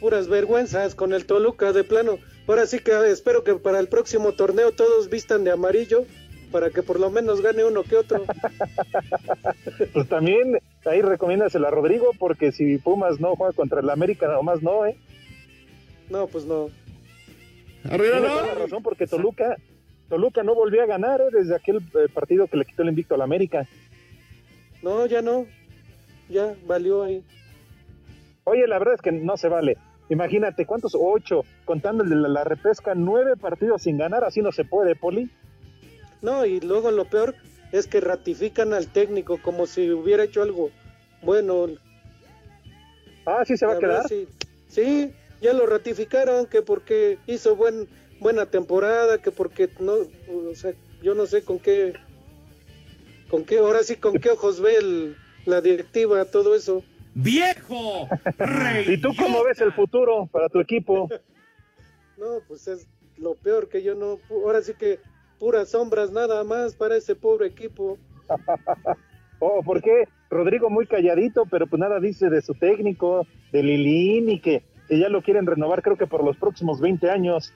Puras 0.00 0.26
vergüenzas 0.26 0.96
con 0.96 1.12
el 1.12 1.26
Toluca 1.26 1.72
de 1.72 1.84
plano. 1.84 2.18
Ahora 2.48 2.66
sí 2.66 2.80
que 2.80 2.90
espero 3.08 3.44
que 3.44 3.54
para 3.54 3.78
el 3.78 3.86
próximo 3.86 4.32
torneo 4.32 4.72
todos 4.72 5.08
vistan 5.08 5.44
de 5.44 5.52
amarillo 5.52 6.04
para 6.50 6.70
que 6.70 6.82
por 6.82 7.00
lo 7.00 7.10
menos 7.10 7.40
gane 7.40 7.64
uno 7.64 7.82
que 7.82 7.96
otro. 7.96 8.24
Pues 9.92 10.08
también 10.08 10.58
ahí 10.84 11.02
recomiéndasela 11.02 11.68
a 11.68 11.70
Rodrigo, 11.70 12.12
porque 12.18 12.52
si 12.52 12.78
Pumas 12.78 13.20
no 13.20 13.34
juega 13.36 13.52
contra 13.52 13.80
el 13.80 13.90
América, 13.90 14.26
nomás 14.28 14.62
no, 14.62 14.86
¿eh? 14.86 14.96
No, 16.08 16.26
pues 16.26 16.44
no. 16.44 16.70
La 17.84 18.54
razón, 18.54 18.82
porque 18.82 19.06
Toluca, 19.06 19.56
Toluca 20.08 20.42
no 20.42 20.54
volvió 20.54 20.82
a 20.82 20.86
ganar 20.86 21.20
¿eh? 21.20 21.28
desde 21.32 21.54
aquel 21.54 21.76
eh, 21.78 22.08
partido 22.12 22.46
que 22.46 22.56
le 22.56 22.64
quitó 22.64 22.82
el 22.82 22.88
invicto 22.88 23.14
al 23.14 23.22
América. 23.22 23.66
No, 24.82 25.06
ya 25.06 25.22
no. 25.22 25.46
Ya 26.28 26.54
valió 26.66 27.02
ahí. 27.02 27.22
Oye, 28.44 28.66
la 28.66 28.78
verdad 28.78 28.94
es 28.94 29.02
que 29.02 29.12
no 29.12 29.36
se 29.36 29.48
vale. 29.48 29.76
Imagínate, 30.08 30.66
¿cuántos? 30.66 30.96
Ocho, 30.98 31.44
contando 31.64 32.04
el 32.04 32.10
de 32.10 32.16
la, 32.16 32.28
la 32.28 32.44
repesca, 32.44 32.94
nueve 32.94 33.36
partidos 33.36 33.82
sin 33.82 33.98
ganar, 33.98 34.24
así 34.24 34.40
no 34.40 34.52
se 34.52 34.64
puede, 34.64 34.94
Poli. 34.94 35.30
No, 36.22 36.44
y 36.46 36.60
luego 36.60 36.90
lo 36.90 37.04
peor 37.04 37.34
es 37.72 37.86
que 37.86 38.00
ratifican 38.00 38.72
al 38.72 38.86
técnico 38.88 39.40
como 39.42 39.66
si 39.66 39.90
hubiera 39.90 40.24
hecho 40.24 40.42
algo 40.42 40.70
bueno. 41.22 41.66
Ah, 43.24 43.44
sí 43.44 43.56
se 43.56 43.66
va 43.66 43.72
a 43.74 43.78
quedar. 43.78 44.08
Sí, 44.08 44.28
sí, 44.68 45.12
ya 45.40 45.52
lo 45.52 45.66
ratificaron 45.66 46.46
que 46.46 46.62
porque 46.62 47.18
hizo 47.26 47.56
buen 47.56 47.88
buena 48.20 48.46
temporada, 48.46 49.18
que 49.18 49.30
porque 49.30 49.68
no, 49.80 49.92
o 49.92 50.54
sea, 50.54 50.72
yo 51.02 51.14
no 51.14 51.26
sé 51.26 51.42
con 51.42 51.58
qué, 51.58 51.92
con 53.28 53.44
qué, 53.44 53.58
ahora 53.58 53.82
sí 53.82 53.96
con 53.96 54.14
qué 54.14 54.30
ojos 54.30 54.60
ve 54.60 54.76
el- 54.76 55.16
la 55.44 55.60
directiva 55.60 56.24
todo 56.24 56.54
eso. 56.54 56.82
¡Viejo! 57.14 58.08
¿Y 58.86 59.00
tú 59.00 59.10
cómo 59.18 59.44
ves 59.44 59.60
el 59.60 59.72
futuro 59.72 60.28
para 60.32 60.48
tu 60.48 60.60
equipo? 60.60 61.08
No, 62.16 62.40
pues 62.48 62.66
es 62.66 62.86
lo 63.18 63.34
peor 63.34 63.68
que 63.68 63.82
yo 63.82 63.94
no, 63.94 64.18
ahora 64.30 64.62
sí 64.62 64.72
que 64.72 65.00
puras 65.38 65.70
sombras 65.70 66.10
nada 66.10 66.44
más 66.44 66.74
para 66.74 66.96
ese 66.96 67.14
pobre 67.14 67.46
equipo. 67.48 67.98
Oh, 69.38 69.62
¿por 69.62 69.82
qué? 69.82 70.08
Rodrigo 70.30 70.70
muy 70.70 70.86
calladito, 70.86 71.44
pero 71.50 71.66
pues 71.66 71.78
nada 71.78 72.00
dice 72.00 72.30
de 72.30 72.40
su 72.40 72.54
técnico, 72.54 73.26
de 73.52 73.62
Lilín 73.62 74.30
y 74.30 74.40
que, 74.40 74.62
que 74.88 74.98
ya 74.98 75.10
lo 75.10 75.20
quieren 75.20 75.44
renovar 75.44 75.82
creo 75.82 75.98
que 75.98 76.06
por 76.06 76.24
los 76.24 76.38
próximos 76.38 76.80
20 76.80 77.10
años. 77.10 77.52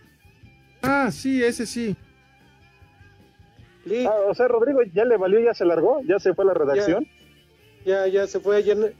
Ah, 0.82 1.10
sí, 1.10 1.42
ese 1.42 1.64
sí. 1.64 1.96
Ah, 4.06 4.14
o 4.28 4.34
sea, 4.34 4.46
Rodrigo 4.46 4.82
ya 4.92 5.04
le 5.04 5.16
valió, 5.16 5.40
ya 5.40 5.54
se 5.54 5.64
largó, 5.64 6.02
ya 6.02 6.18
se 6.18 6.34
fue 6.34 6.44
a 6.44 6.48
la 6.48 6.54
redacción. 6.54 7.06
Ya, 7.84 8.06
ya 8.06 8.26
se 8.26 8.40
fue 8.40 8.58
a 8.58 8.60
llenar, 8.60 8.92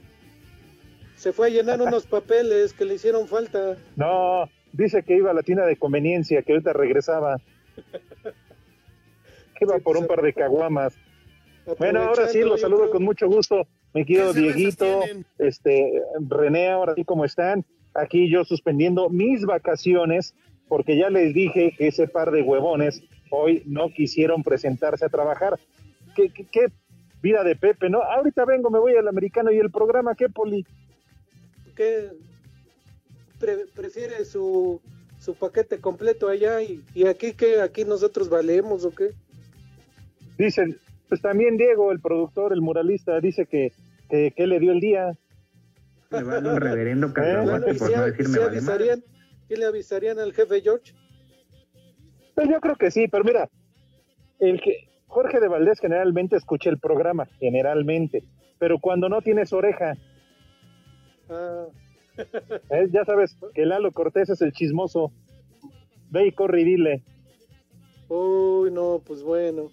se 1.15 1.33
fue 1.33 1.47
a 1.47 1.49
llenar 1.51 1.81
unos 1.87 2.07
papeles 2.07 2.73
que 2.73 2.85
le 2.85 2.95
hicieron 2.95 3.27
falta. 3.27 3.77
No, 3.95 4.49
dice 4.73 5.03
que 5.03 5.15
iba 5.15 5.31
a 5.31 5.35
la 5.35 5.43
tienda 5.43 5.65
de 5.65 5.77
conveniencia, 5.77 6.41
que 6.41 6.53
ahorita 6.53 6.73
regresaba. 6.73 7.37
Iba 9.61 9.79
por 9.79 9.95
un 9.95 10.07
par 10.07 10.21
de 10.21 10.33
caguamas. 10.33 10.95
Bueno, 11.77 12.01
ahora 12.01 12.27
sí, 12.27 12.41
los 12.41 12.59
saludo 12.59 12.89
con 12.89 13.03
mucho 13.03 13.27
gusto. 13.27 13.67
Me 13.93 14.03
quiero 14.05 14.33
Dieguito, 14.33 15.01
este, 15.37 16.01
René, 16.27 16.69
ahora 16.69 16.95
sí, 16.95 17.05
¿cómo 17.05 17.23
están? 17.23 17.63
Aquí 17.93 18.29
yo 18.29 18.43
suspendiendo 18.43 19.09
mis 19.09 19.45
vacaciones, 19.45 20.33
porque 20.67 20.97
ya 20.97 21.09
les 21.09 21.33
dije 21.33 21.75
que 21.77 21.87
ese 21.87 22.07
par 22.07 22.31
de 22.31 22.41
huevones 22.41 23.03
hoy 23.29 23.63
no 23.65 23.89
quisieron 23.89 24.43
presentarse 24.43 25.05
a 25.05 25.09
trabajar. 25.09 25.59
¿Qué, 26.15 26.29
qué, 26.29 26.45
qué 26.45 26.65
vida 27.21 27.43
de 27.43 27.55
Pepe, 27.55 27.89
no? 27.89 28.01
Ahorita 28.01 28.45
vengo, 28.45 28.69
me 28.69 28.79
voy 28.79 28.95
al 28.95 29.07
americano 29.07 29.51
y 29.51 29.59
el 29.59 29.69
programa, 29.69 30.15
¿qué, 30.15 30.27
Poli? 30.29 30.65
pre- 33.39 33.65
prefiere 33.75 34.23
su, 34.25 34.81
su 35.19 35.35
paquete 35.35 35.79
completo 35.79 36.27
allá 36.29 36.61
y, 36.61 36.81
y 36.93 37.05
aquí 37.05 37.33
que 37.33 37.61
aquí 37.61 37.85
nosotros 37.85 38.29
valemos 38.29 38.85
o 38.85 38.91
qué 38.91 39.11
Dicen, 40.41 40.77
pues 41.07 41.21
también 41.21 41.55
Diego, 41.55 41.91
el 41.91 41.99
productor, 41.99 42.51
el 42.51 42.61
muralista, 42.61 43.19
dice 43.19 43.45
que, 43.45 43.71
que, 44.09 44.31
que 44.35 44.47
le 44.47 44.59
dio 44.59 44.71
el 44.71 44.79
día. 44.79 45.11
Le 46.09 46.23
vale 46.23 46.49
un 46.49 46.59
reverendo 46.59 47.13
cacahuate 47.13 47.73
¿y 47.73 47.77
por 47.77 47.91
no 47.91 48.05
decirme 48.05 48.43
avisarían 48.43 49.03
y 49.49 49.55
le 49.55 49.65
avisarían 49.65 50.17
al 50.17 50.33
jefe 50.33 50.61
George 50.61 50.93
Pues 52.33 52.49
yo 52.49 52.59
creo 52.59 52.75
que 52.75 52.89
sí, 52.89 53.07
pero 53.07 53.23
mira, 53.23 53.49
el 54.39 54.59
que 54.61 54.87
Jorge 55.05 55.39
de 55.39 55.47
Valdés 55.47 55.79
generalmente 55.79 56.37
escucha 56.37 56.71
el 56.71 56.79
programa, 56.79 57.27
generalmente, 57.39 58.23
pero 58.57 58.79
cuando 58.79 59.09
no 59.09 59.21
tienes 59.21 59.53
oreja, 59.53 59.95
Ah, 61.29 61.65
¿eh? 62.71 62.87
ya 62.91 63.05
sabes 63.05 63.37
que 63.53 63.65
Lalo 63.65 63.91
Cortés 63.91 64.29
es 64.29 64.41
el 64.41 64.51
chismoso. 64.51 65.11
Ve 66.09 66.27
y 66.27 66.31
corre 66.31 66.61
y 66.61 66.65
dile. 66.65 67.03
Uy, 68.09 68.71
no, 68.71 69.01
pues 69.05 69.23
bueno. 69.23 69.69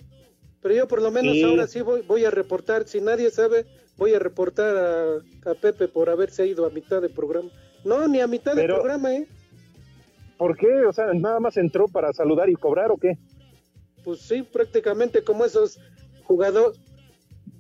Pero 0.63 0.75
yo 0.75 0.89
por 0.89 1.03
lo 1.03 1.11
menos 1.11 1.35
Sí. 1.35 1.45
ahora 1.45 1.67
sí 1.67 1.81
voy, 1.83 2.03
voy 2.03 2.25
a 2.25 2.31
reportar. 2.31 2.87
Si 2.89 3.01
nadie 3.01 3.31
sabe, 3.31 3.67
voy 3.97 4.15
a 4.15 4.19
reportar 4.19 4.77
a, 4.77 5.51
a 5.51 5.55
Pepe 5.55 5.89
por 5.89 6.11
haberse 6.11 6.47
ido 6.47 6.67
a 6.67 6.71
mitad 6.71 7.01
de 7.01 7.09
programa. 7.09 7.51
No, 7.85 8.07
ni 8.09 8.21
a 8.21 8.27
mitad 8.27 8.55
de 8.55 8.63
Pero- 8.63 8.77
programa, 8.77 9.15
¿eh? 9.15 9.27
¿Por 10.37 10.57
qué? 10.57 10.85
O 10.85 10.93
sea, 10.93 11.13
nada 11.15 11.41
más 11.41 11.57
entró 11.57 11.89
para 11.89 12.13
saludar 12.13 12.49
y 12.49 12.55
cobrar 12.55 12.91
o 12.93 12.97
qué? 12.97 13.19
Pues 14.05 14.21
sí, 14.21 14.43
prácticamente 14.43 15.23
como 15.25 15.45
esos 15.45 15.81
jugadores, 16.25 16.79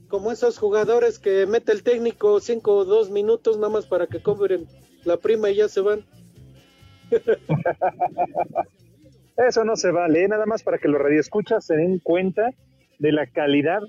como 0.08 0.30
esos 0.32 0.58
jugadores 0.58 1.18
que 1.18 1.46
mete 1.46 1.72
el 1.72 1.82
técnico 1.82 2.40
cinco 2.40 2.76
o 2.76 2.84
dos 2.84 3.10
minutos 3.10 3.56
nada 3.58 3.70
más 3.72 3.86
para 3.86 4.06
que 4.06 4.22
cobren 4.22 4.66
la 5.04 5.16
prima 5.16 5.50
y 5.50 5.56
ya 5.56 5.68
se 5.68 5.80
van. 5.80 6.04
Eso 9.36 9.64
no 9.64 9.76
se 9.76 9.90
vale, 9.92 10.24
¿eh? 10.24 10.28
nada 10.28 10.46
más 10.46 10.62
para 10.62 10.78
que 10.78 10.88
los 10.88 11.00
radioescuchas 11.00 11.64
se 11.64 11.76
den 11.76 12.00
cuenta 12.00 12.50
de 12.98 13.12
la 13.12 13.26
calidad 13.26 13.80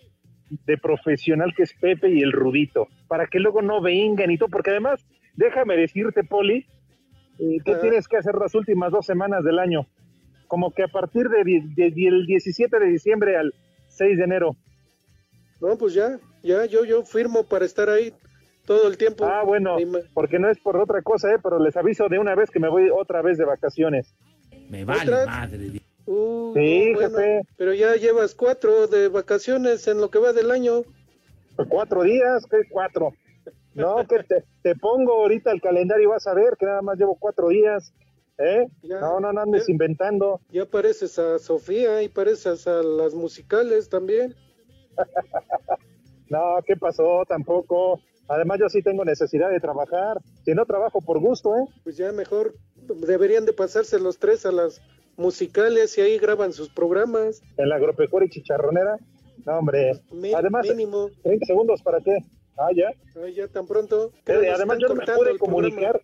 de 0.65 0.77
profesional 0.77 1.53
que 1.55 1.63
es 1.63 1.73
Pepe 1.73 2.09
y 2.09 2.21
el 2.21 2.31
Rudito, 2.31 2.87
para 3.07 3.27
que 3.27 3.39
luego 3.39 3.61
no 3.61 3.81
vengan 3.81 4.31
y 4.31 4.37
todo, 4.37 4.49
porque 4.49 4.71
además, 4.71 5.05
déjame 5.35 5.75
decirte, 5.77 6.23
Poli, 6.23 6.65
eh, 7.39 7.57
¿qué 7.63 7.75
tienes 7.81 8.07
que 8.07 8.17
hacer 8.17 8.35
las 8.35 8.55
últimas 8.55 8.91
dos 8.91 9.05
semanas 9.05 9.43
del 9.43 9.59
año? 9.59 9.85
Como 10.47 10.71
que 10.71 10.83
a 10.83 10.87
partir 10.87 11.29
de, 11.29 11.43
di- 11.43 11.73
de- 11.75 11.91
del 11.91 12.25
17 12.25 12.79
de 12.79 12.85
diciembre 12.87 13.37
al 13.37 13.53
6 13.89 14.17
de 14.17 14.23
enero. 14.23 14.55
No, 15.61 15.77
pues 15.77 15.93
ya, 15.93 16.17
ya, 16.41 16.65
yo, 16.65 16.83
yo 16.85 17.03
firmo 17.03 17.43
para 17.43 17.65
estar 17.65 17.89
ahí 17.89 18.11
todo 18.65 18.87
el 18.87 18.97
tiempo. 18.97 19.25
Ah, 19.25 19.43
bueno, 19.43 19.77
porque 20.13 20.39
no 20.39 20.49
es 20.49 20.57
por 20.59 20.77
otra 20.77 21.01
cosa, 21.03 21.31
¿eh? 21.33 21.37
pero 21.43 21.59
les 21.59 21.75
aviso 21.77 22.07
de 22.09 22.17
una 22.17 22.33
vez 22.33 22.49
que 22.49 22.59
me 22.59 22.69
voy 22.69 22.89
otra 22.89 23.21
vez 23.21 23.37
de 23.37 23.45
vacaciones. 23.45 24.15
Me 24.69 24.83
vale 24.85 25.11
madre. 25.25 25.81
Uh, 26.11 26.53
Sí, 26.55 26.91
bueno, 26.95 27.17
jefe. 27.19 27.41
Pero 27.55 27.73
ya 27.75 27.95
llevas 27.95 28.33
cuatro 28.33 28.87
de 28.87 29.09
vacaciones 29.09 29.87
en 29.87 30.01
lo 30.01 30.09
que 30.09 30.17
va 30.17 30.33
del 30.33 30.49
año. 30.49 30.81
Cuatro 31.69 32.01
días, 32.01 32.45
¿qué 32.49 32.61
cuatro? 32.71 33.13
No, 33.75 33.97
que 34.07 34.23
te, 34.23 34.43
te 34.63 34.75
pongo 34.75 35.13
ahorita 35.13 35.51
el 35.51 35.61
calendario 35.61 36.05
y 36.05 36.07
vas 36.07 36.25
a 36.25 36.33
ver 36.33 36.55
que 36.57 36.65
nada 36.65 36.81
más 36.81 36.97
llevo 36.97 37.15
cuatro 37.19 37.49
días. 37.49 37.93
¿Eh? 38.39 38.65
no, 38.83 39.19
no, 39.19 39.33
no 39.33 39.41
andes 39.41 39.69
inventando. 39.69 40.39
Ya 40.49 40.65
pareces 40.65 41.19
a 41.19 41.37
Sofía 41.37 42.01
y 42.01 42.09
pareces 42.09 42.65
a 42.67 42.81
las 42.81 43.13
musicales 43.13 43.89
también. 43.89 44.35
No, 46.29 46.59
¿qué 46.63 46.75
pasó? 46.75 47.23
Tampoco. 47.27 47.99
Además, 48.27 48.59
yo 48.59 48.69
sí 48.69 48.83
tengo 48.83 49.03
necesidad 49.03 49.49
de 49.49 49.59
trabajar. 49.59 50.19
Si 50.45 50.53
no 50.53 50.63
trabajo 50.67 51.01
por 51.01 51.19
gusto, 51.19 51.55
¿eh? 51.55 51.65
Pues 51.83 51.97
ya 51.97 52.11
mejor 52.11 52.53
deberían 52.75 53.47
de 53.47 53.53
pasarse 53.53 53.99
los 53.99 54.19
tres 54.19 54.45
a 54.45 54.51
las 54.51 54.79
musicales 55.19 55.97
y 55.97 56.01
ahí 56.01 56.17
graban 56.17 56.53
sus 56.53 56.69
programas. 56.69 57.41
En 57.57 57.69
la 57.69 57.75
agropecuaria 57.75 58.27
y 58.27 58.29
chicharronera. 58.29 58.97
No, 59.45 59.59
hombre. 59.59 59.91
Además, 60.35 60.67
mínimo. 60.67 61.09
30 61.23 61.45
segundos 61.45 61.81
para 61.81 61.99
qué. 61.99 62.17
Ah, 62.57 62.69
ya. 62.75 62.91
Ay, 63.23 63.35
ya 63.35 63.47
tan 63.47 63.67
pronto. 63.67 64.11
Eh, 64.25 64.51
además, 64.53 64.77
yo 64.79 64.89
no 64.89 64.95
me 64.95 65.05
pude 65.05 65.37
comunicar 65.37 66.01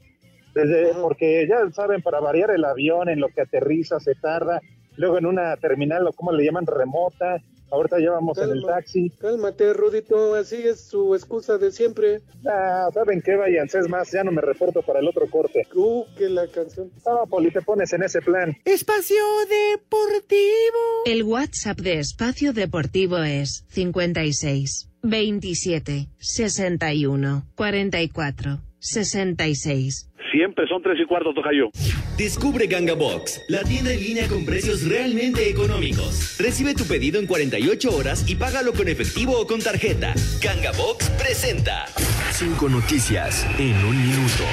desde, 0.54 0.94
porque 0.94 1.46
ya 1.50 1.70
saben, 1.72 2.02
para 2.02 2.20
variar 2.20 2.52
el 2.52 2.64
avión, 2.64 3.10
en 3.10 3.20
lo 3.20 3.28
que 3.28 3.42
aterriza, 3.42 4.00
se 4.00 4.16
tarda. 4.16 4.62
Luego 4.96 5.18
en 5.18 5.26
una 5.26 5.58
terminal, 5.58 6.08
o 6.08 6.14
como 6.14 6.32
le 6.32 6.46
llaman, 6.46 6.66
remota. 6.66 7.42
Ahorita 7.72 8.00
ya 8.00 8.12
vamos 8.12 8.38
en 8.38 8.52
el 8.52 8.64
taxi. 8.64 9.10
Cálmate, 9.20 9.74
Rudito, 9.74 10.36
así 10.36 10.56
es 10.56 10.82
su 10.82 11.16
excusa 11.16 11.58
de 11.58 11.72
siempre. 11.72 12.22
Ah, 12.48 12.88
¿saben 12.94 13.22
qué? 13.22 13.36
Váyanse, 13.36 13.80
es 13.80 13.90
más, 13.90 14.12
ya 14.12 14.24
no 14.24 14.32
me 14.32 14.42
reporto 14.42 14.82
para 14.82 15.00
el 15.00 15.08
otro 15.08 15.30
corte. 15.30 15.68
Uh, 15.74 16.06
que 16.18 16.30
la 16.30 16.48
canción. 16.48 16.92
Ah, 17.06 17.26
Poli, 17.30 17.52
te 17.52 17.62
pones 17.62 17.92
en 17.94 18.04
ese 18.04 18.22
plan. 18.22 18.56
Espacio 18.66 19.24
Deportivo. 19.50 21.04
El 21.06 21.24
WhatsApp 21.24 21.80
de 21.80 22.00
Espacio 22.00 22.54
Deportivo 22.54 23.18
es 23.18 23.66
56 23.70 24.90
27 25.02 26.10
61 26.18 27.46
44 27.56 28.62
66. 28.80 30.12
Siempre 30.36 30.68
son 30.68 30.84
tres 30.84 31.00
y 31.00 31.06
cuarto, 31.06 31.34
tocayo. 31.34 31.70
Descubre 32.18 32.68
Ganga 32.68 32.94
Box, 32.94 33.46
la 33.48 33.64
tienda 33.64 33.94
en 33.94 34.02
línea 34.02 34.28
con 34.28 34.46
precios 34.46 34.86
realmente 34.86 35.50
económicos. 35.50 36.36
Recibe 36.38 36.74
tu 36.74 36.84
pedido 36.84 37.22
en 37.22 37.26
48 37.26 37.96
horas 37.96 38.30
y 38.30 38.36
págalo 38.36 38.74
con 38.74 38.90
efectivo 38.90 39.40
o 39.40 39.48
con 39.48 39.62
tarjeta. 39.62 40.14
Ganga 40.44 40.74
Box 40.74 41.10
presenta. 41.12 41.86
Cinco 42.32 42.68
noticias 42.68 43.48
en 43.58 43.78
un 43.86 43.98
minuto. 43.98 44.44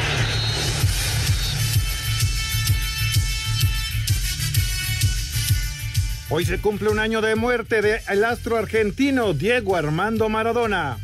Hoy 6.30 6.44
se 6.44 6.60
cumple 6.60 6.90
un 6.90 7.00
año 7.00 7.20
de 7.22 7.34
muerte 7.34 7.82
del 7.82 8.24
astro 8.24 8.56
argentino 8.56 9.34
Diego 9.34 9.74
Armando 9.74 10.28
Maradona. 10.28 10.98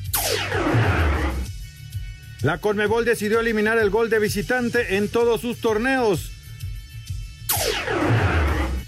La 2.43 2.59
Conmebol 2.59 3.05
decidió 3.05 3.41
eliminar 3.41 3.79
el 3.79 3.91
gol 3.91 4.11
de 4.11 4.21
visitante 4.21 4.97
en 4.97 5.09
todos 5.09 5.41
sus 5.41 5.61
torneos. 5.61 6.31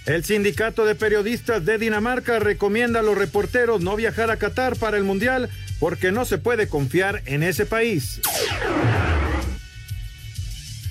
El 0.06 0.24
sindicato 0.24 0.84
de 0.84 0.94
periodistas 0.94 1.64
de 1.64 1.78
Dinamarca 1.78 2.38
recomienda 2.38 3.00
a 3.00 3.02
los 3.02 3.18
reporteros 3.18 3.80
no 3.80 3.96
viajar 3.96 4.30
a 4.30 4.36
Qatar 4.36 4.76
para 4.76 4.96
el 4.96 5.04
Mundial 5.04 5.50
porque 5.80 6.12
no 6.12 6.24
se 6.24 6.38
puede 6.38 6.68
confiar 6.68 7.22
en 7.26 7.42
ese 7.42 7.66
país. 7.66 8.20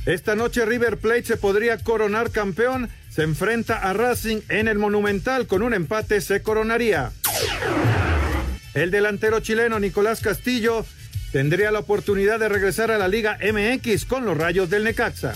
Esta 0.05 0.35
noche 0.35 0.65
River 0.65 0.97
Plate 0.97 1.23
se 1.23 1.37
podría 1.37 1.77
coronar 1.77 2.31
campeón. 2.31 2.89
Se 3.09 3.23
enfrenta 3.23 3.77
a 3.77 3.93
Racing 3.93 4.41
en 4.49 4.67
el 4.67 4.77
Monumental. 4.77 5.47
Con 5.47 5.63
un 5.63 5.73
empate 5.73 6.19
se 6.19 6.41
coronaría. 6.41 7.11
El 8.73 8.91
delantero 8.91 9.39
chileno 9.39 9.79
Nicolás 9.79 10.21
Castillo 10.21 10.85
tendría 11.31 11.71
la 11.71 11.79
oportunidad 11.79 12.39
de 12.39 12.49
regresar 12.49 12.91
a 12.91 12.97
la 12.97 13.07
Liga 13.07 13.37
MX 13.41 14.05
con 14.05 14.25
los 14.25 14.37
Rayos 14.37 14.69
del 14.69 14.83
Necaxa. 14.83 15.35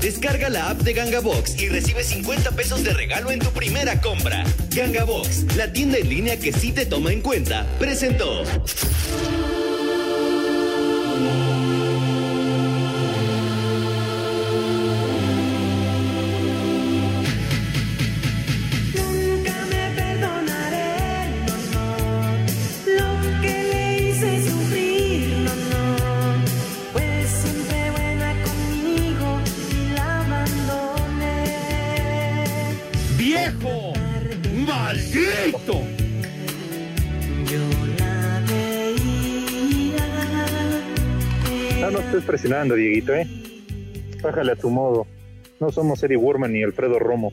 Descarga 0.00 0.48
la 0.48 0.70
app 0.70 0.82
de 0.82 0.92
Ganga 0.92 1.18
Box 1.18 1.60
y 1.60 1.68
recibe 1.68 2.04
50 2.04 2.52
pesos 2.52 2.84
de 2.84 2.92
regalo 2.92 3.32
en 3.32 3.40
tu 3.40 3.50
primera 3.50 4.00
compra. 4.00 4.44
Ganga 4.70 5.02
Box, 5.02 5.56
la 5.56 5.72
tienda 5.72 5.98
en 5.98 6.08
línea 6.08 6.38
que 6.38 6.52
sí 6.52 6.70
te 6.70 6.86
toma 6.86 7.12
en 7.12 7.20
cuenta, 7.20 7.66
presentó. 7.80 8.44
No 41.90 42.00
estés 42.00 42.24
presionando, 42.24 42.74
Dieguito, 42.74 43.14
¿eh? 43.14 43.26
Bájale 44.22 44.52
a 44.52 44.56
tu 44.56 44.68
modo. 44.68 45.06
No 45.60 45.70
somos 45.72 46.02
Eddie 46.02 46.16
Warman 46.16 46.52
ni 46.52 46.62
Alfredo 46.62 46.98
Romo. 46.98 47.32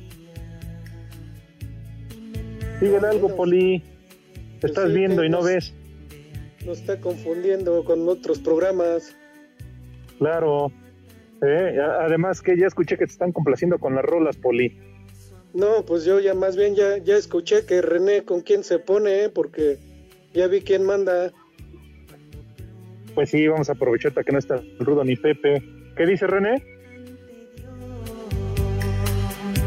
Síguele 2.79 3.07
algo, 3.07 3.35
Poli. 3.35 3.83
Te 4.61 4.67
estás 4.67 4.87
Sí, 4.89 4.95
viendo 4.95 5.23
y 5.23 5.29
no 5.29 5.39
pues, 5.39 5.55
ves. 5.55 5.73
nos 6.65 6.79
está 6.79 6.99
confundiendo 7.01 7.83
con 7.83 8.07
otros 8.07 8.39
programas. 8.39 9.15
Claro. 10.19 10.71
Eh, 11.41 11.77
Además 12.01 12.41
que 12.41 12.57
ya 12.57 12.67
escuché 12.67 12.97
que 12.97 13.05
te 13.05 13.11
están 13.11 13.31
complaciendo 13.33 13.77
con 13.79 13.95
las 13.95 14.05
rolas, 14.05 14.37
Poli. 14.37 14.77
No, 15.53 15.85
pues 15.85 16.05
yo 16.05 16.19
ya 16.19 16.33
más 16.33 16.55
bien 16.55 16.75
ya, 16.75 16.97
ya 16.97 17.15
escuché 17.17 17.65
que 17.65 17.81
René 17.81 18.23
con 18.23 18.41
quién 18.41 18.63
se 18.63 18.79
pone, 18.79 19.23
¿eh? 19.25 19.29
porque 19.29 19.77
ya 20.33 20.47
vi 20.47 20.61
quién 20.61 20.83
manda. 20.83 21.31
Pues 23.15 23.29
sí, 23.29 23.47
vamos 23.47 23.69
a 23.69 23.73
aprovechar 23.73 24.13
para 24.13 24.25
que 24.25 24.31
no 24.33 24.39
está 24.39 24.61
Rudo 24.79 25.03
ni 25.03 25.15
Pepe. 25.15 25.63
¿Qué 25.95 26.05
dice 26.05 26.27
René? 26.27 26.61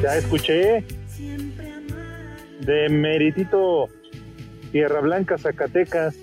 Ya 0.03 0.17
escuché. 0.17 0.85
De 2.61 2.89
Meritito 2.91 3.89
Tierra 4.71 5.01
Blanca, 5.01 5.39
Zacatecas. 5.39 6.15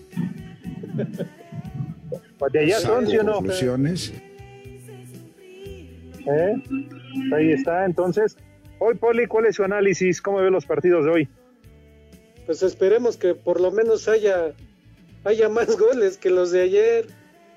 Pues 2.37 2.53
de 2.53 2.59
allá 2.59 2.79
son, 2.79 3.07
¿sí 3.07 3.17
o 3.17 3.23
no? 3.23 3.41
¿Eh? 6.27 6.55
Ahí 7.33 7.51
está, 7.51 7.85
entonces. 7.85 8.37
Hoy, 8.79 8.95
Poli, 8.95 9.25
¿cuál 9.25 9.45
es 9.45 9.55
su 9.55 9.63
análisis? 9.63 10.21
¿Cómo 10.21 10.37
ve 10.39 10.51
los 10.51 10.65
partidos 10.65 11.05
de 11.05 11.11
hoy? 11.11 11.29
Pues 12.45 12.61
esperemos 12.61 13.17
que 13.17 13.33
por 13.33 13.59
lo 13.59 13.71
menos 13.71 14.07
haya, 14.07 14.53
haya 15.25 15.49
más 15.49 15.67
goles 15.77 16.17
que 16.17 16.29
los 16.29 16.51
de 16.51 16.61
ayer, 16.61 17.07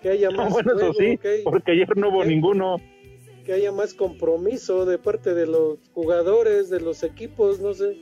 que 0.02 0.10
haya 0.10 0.30
más 0.30 0.52
bueno, 0.52 0.72
eso 0.76 0.92
sí, 0.94 1.16
que, 1.18 1.28
hay- 1.28 1.42
porque 1.44 1.72
ayer 1.72 1.96
no 1.96 2.08
hubo 2.10 2.24
ninguno. 2.24 2.76
que 3.44 3.52
haya 3.52 3.72
más 3.72 3.94
compromiso 3.94 4.84
de 4.86 4.98
parte 4.98 5.34
de 5.34 5.46
los 5.46 5.78
jugadores, 5.94 6.68
de 6.70 6.80
los 6.80 7.02
equipos, 7.02 7.60
no 7.60 7.72
sé. 7.74 7.96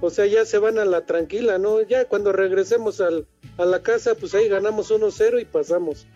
O 0.00 0.10
sea, 0.10 0.26
ya 0.26 0.44
se 0.44 0.58
van 0.58 0.78
a 0.78 0.84
la 0.84 1.06
tranquila, 1.06 1.58
¿no? 1.58 1.80
Ya 1.82 2.04
cuando 2.06 2.32
regresemos 2.32 3.00
al, 3.00 3.26
a 3.58 3.64
la 3.64 3.82
casa, 3.82 4.14
pues 4.18 4.34
ahí 4.34 4.48
ganamos 4.48 4.90
1-0 4.90 5.40
y 5.40 5.44
pasamos. 5.44 6.06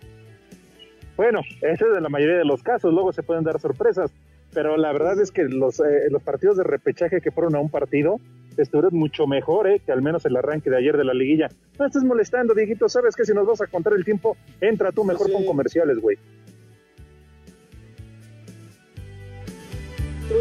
Bueno, 1.17 1.41
ese 1.63 1.85
es 1.85 1.95
de 1.95 2.01
la 2.01 2.09
mayoría 2.09 2.37
de 2.39 2.45
los 2.45 2.63
casos, 2.63 2.93
luego 2.93 3.13
se 3.13 3.23
pueden 3.23 3.45
dar 3.45 3.61
sorpresas, 3.61 4.13
pero 4.53 4.77
la 4.77 4.93
verdad 4.93 5.21
es 5.21 5.31
que 5.31 5.45
los, 5.45 5.81
eh, 5.81 6.09
los 6.11 6.23
partidos 6.23 6.57
de 6.57 6.65
repechaje 6.65 7.21
que 7.21 7.31
fueron 7.31 7.55
a 7.57 7.61
un 7.61 7.71
partido 7.71 8.17
estuvieron 8.57 8.95
mucho 8.97 9.27
mejor 9.27 9.69
eh, 9.69 9.81
que 9.85 9.93
al 9.93 10.03
menos 10.03 10.25
el 10.27 10.37
arranque 10.37 10.69
de 10.71 10.77
ayer 10.79 10.97
de 10.97 11.05
la 11.05 11.15
liguilla. 11.15 11.49
No 11.79 11.87
estés 11.87 12.03
molestando, 12.03 12.55
Dieguito, 12.55 12.89
sabes 12.89 13.15
que 13.15 13.25
si 13.25 13.33
nos 13.33 13.47
vas 13.47 13.61
a 13.61 13.67
contar 13.69 13.93
el 13.93 14.05
tiempo, 14.05 14.37
entra 14.61 14.91
tú 14.91 15.05
mejor 15.05 15.31
con 15.31 15.45
comerciales, 15.47 15.99
güey. 16.01 16.19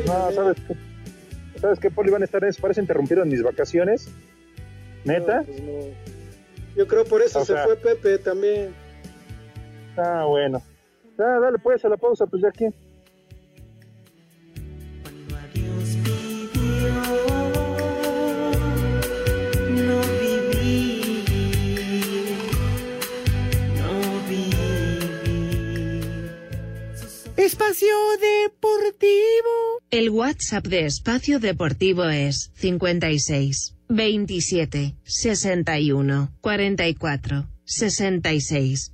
No, 0.05 0.31
¿sabes 0.31 0.57
qué? 0.67 0.75
¿Sabes 1.59 1.79
qué, 1.79 1.89
Poli? 1.91 2.11
Van 2.11 2.21
a 2.21 2.25
estar 2.25 2.43
en 2.43 2.49
eso, 2.49 2.61
parece 2.61 2.81
interrumpido 2.81 3.23
en 3.23 3.29
mis 3.29 3.41
vacaciones. 3.43 4.11
¿Neta? 5.05 5.39
No, 5.39 5.45
pues 5.45 5.61
no. 5.63 5.71
Yo 6.75 6.87
creo 6.87 7.05
por 7.05 7.21
eso 7.21 7.39
O 7.39 7.45
se 7.45 7.53
sea- 7.53 7.63
fue 7.63 7.75
Pepe 7.77 8.17
también. 8.19 8.73
Ah, 9.95 10.25
bueno. 10.27 10.61
Ah, 11.17 11.39
dale 11.41 11.57
pues 11.57 11.83
a 11.85 11.89
la 11.89 11.97
pausa, 11.97 12.25
pues 12.27 12.41
ya 12.43 12.49
aquí. 12.49 12.65
Espacio 27.67 27.89
Deportivo. 28.45 29.81
El 29.91 30.09
WhatsApp 30.09 30.67
de 30.67 30.85
Espacio 30.85 31.39
Deportivo 31.39 32.05
es 32.05 32.49
56 32.55 33.75
27 33.89 34.95
61 35.03 36.31
44 36.39 37.49
66. 37.65 38.93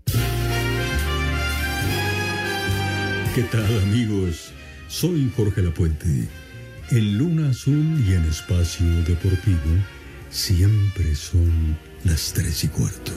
¿Qué 3.35 3.43
tal 3.43 3.79
amigos? 3.83 4.51
Soy 4.87 5.31
Jorge 5.35 5.61
Lapuente. 5.61 6.27
En 6.89 7.17
Luna 7.19 7.51
Azul 7.51 8.03
y 8.07 8.13
en 8.13 8.25
Espacio 8.25 8.87
Deportivo 9.03 9.83
siempre 10.31 11.13
son 11.15 11.77
las 12.05 12.33
tres 12.33 12.63
y 12.63 12.69
cuarto. 12.69 13.11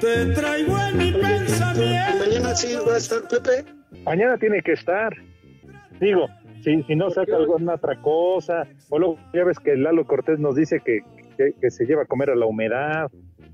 Te 0.00 0.26
traigo 0.34 0.76
en 0.78 0.98
mi 0.98 1.12
pensamiento. 1.12 2.18
Mañana 2.18 2.54
sí 2.54 2.74
va 2.86 2.94
a 2.94 2.98
estar 2.98 3.20
Pepe. 3.28 3.64
Mañana 4.04 4.36
tiene 4.36 4.60
que 4.62 4.72
estar. 4.72 5.12
Digo, 6.00 6.26
si, 6.64 6.82
si 6.82 6.96
no 6.96 7.10
saca 7.10 7.36
alguna 7.36 7.74
otra 7.74 8.00
cosa, 8.00 8.66
o 8.90 8.98
luego 8.98 9.18
ya 9.32 9.44
ves 9.44 9.58
que 9.58 9.76
Lalo 9.76 10.04
Cortés 10.06 10.38
nos 10.38 10.56
dice 10.56 10.80
que, 10.84 11.00
que, 11.36 11.52
que 11.60 11.70
se 11.70 11.84
lleva 11.84 12.02
a 12.02 12.06
comer 12.06 12.30
a 12.30 12.34
la 12.34 12.46
humedad. 12.46 13.10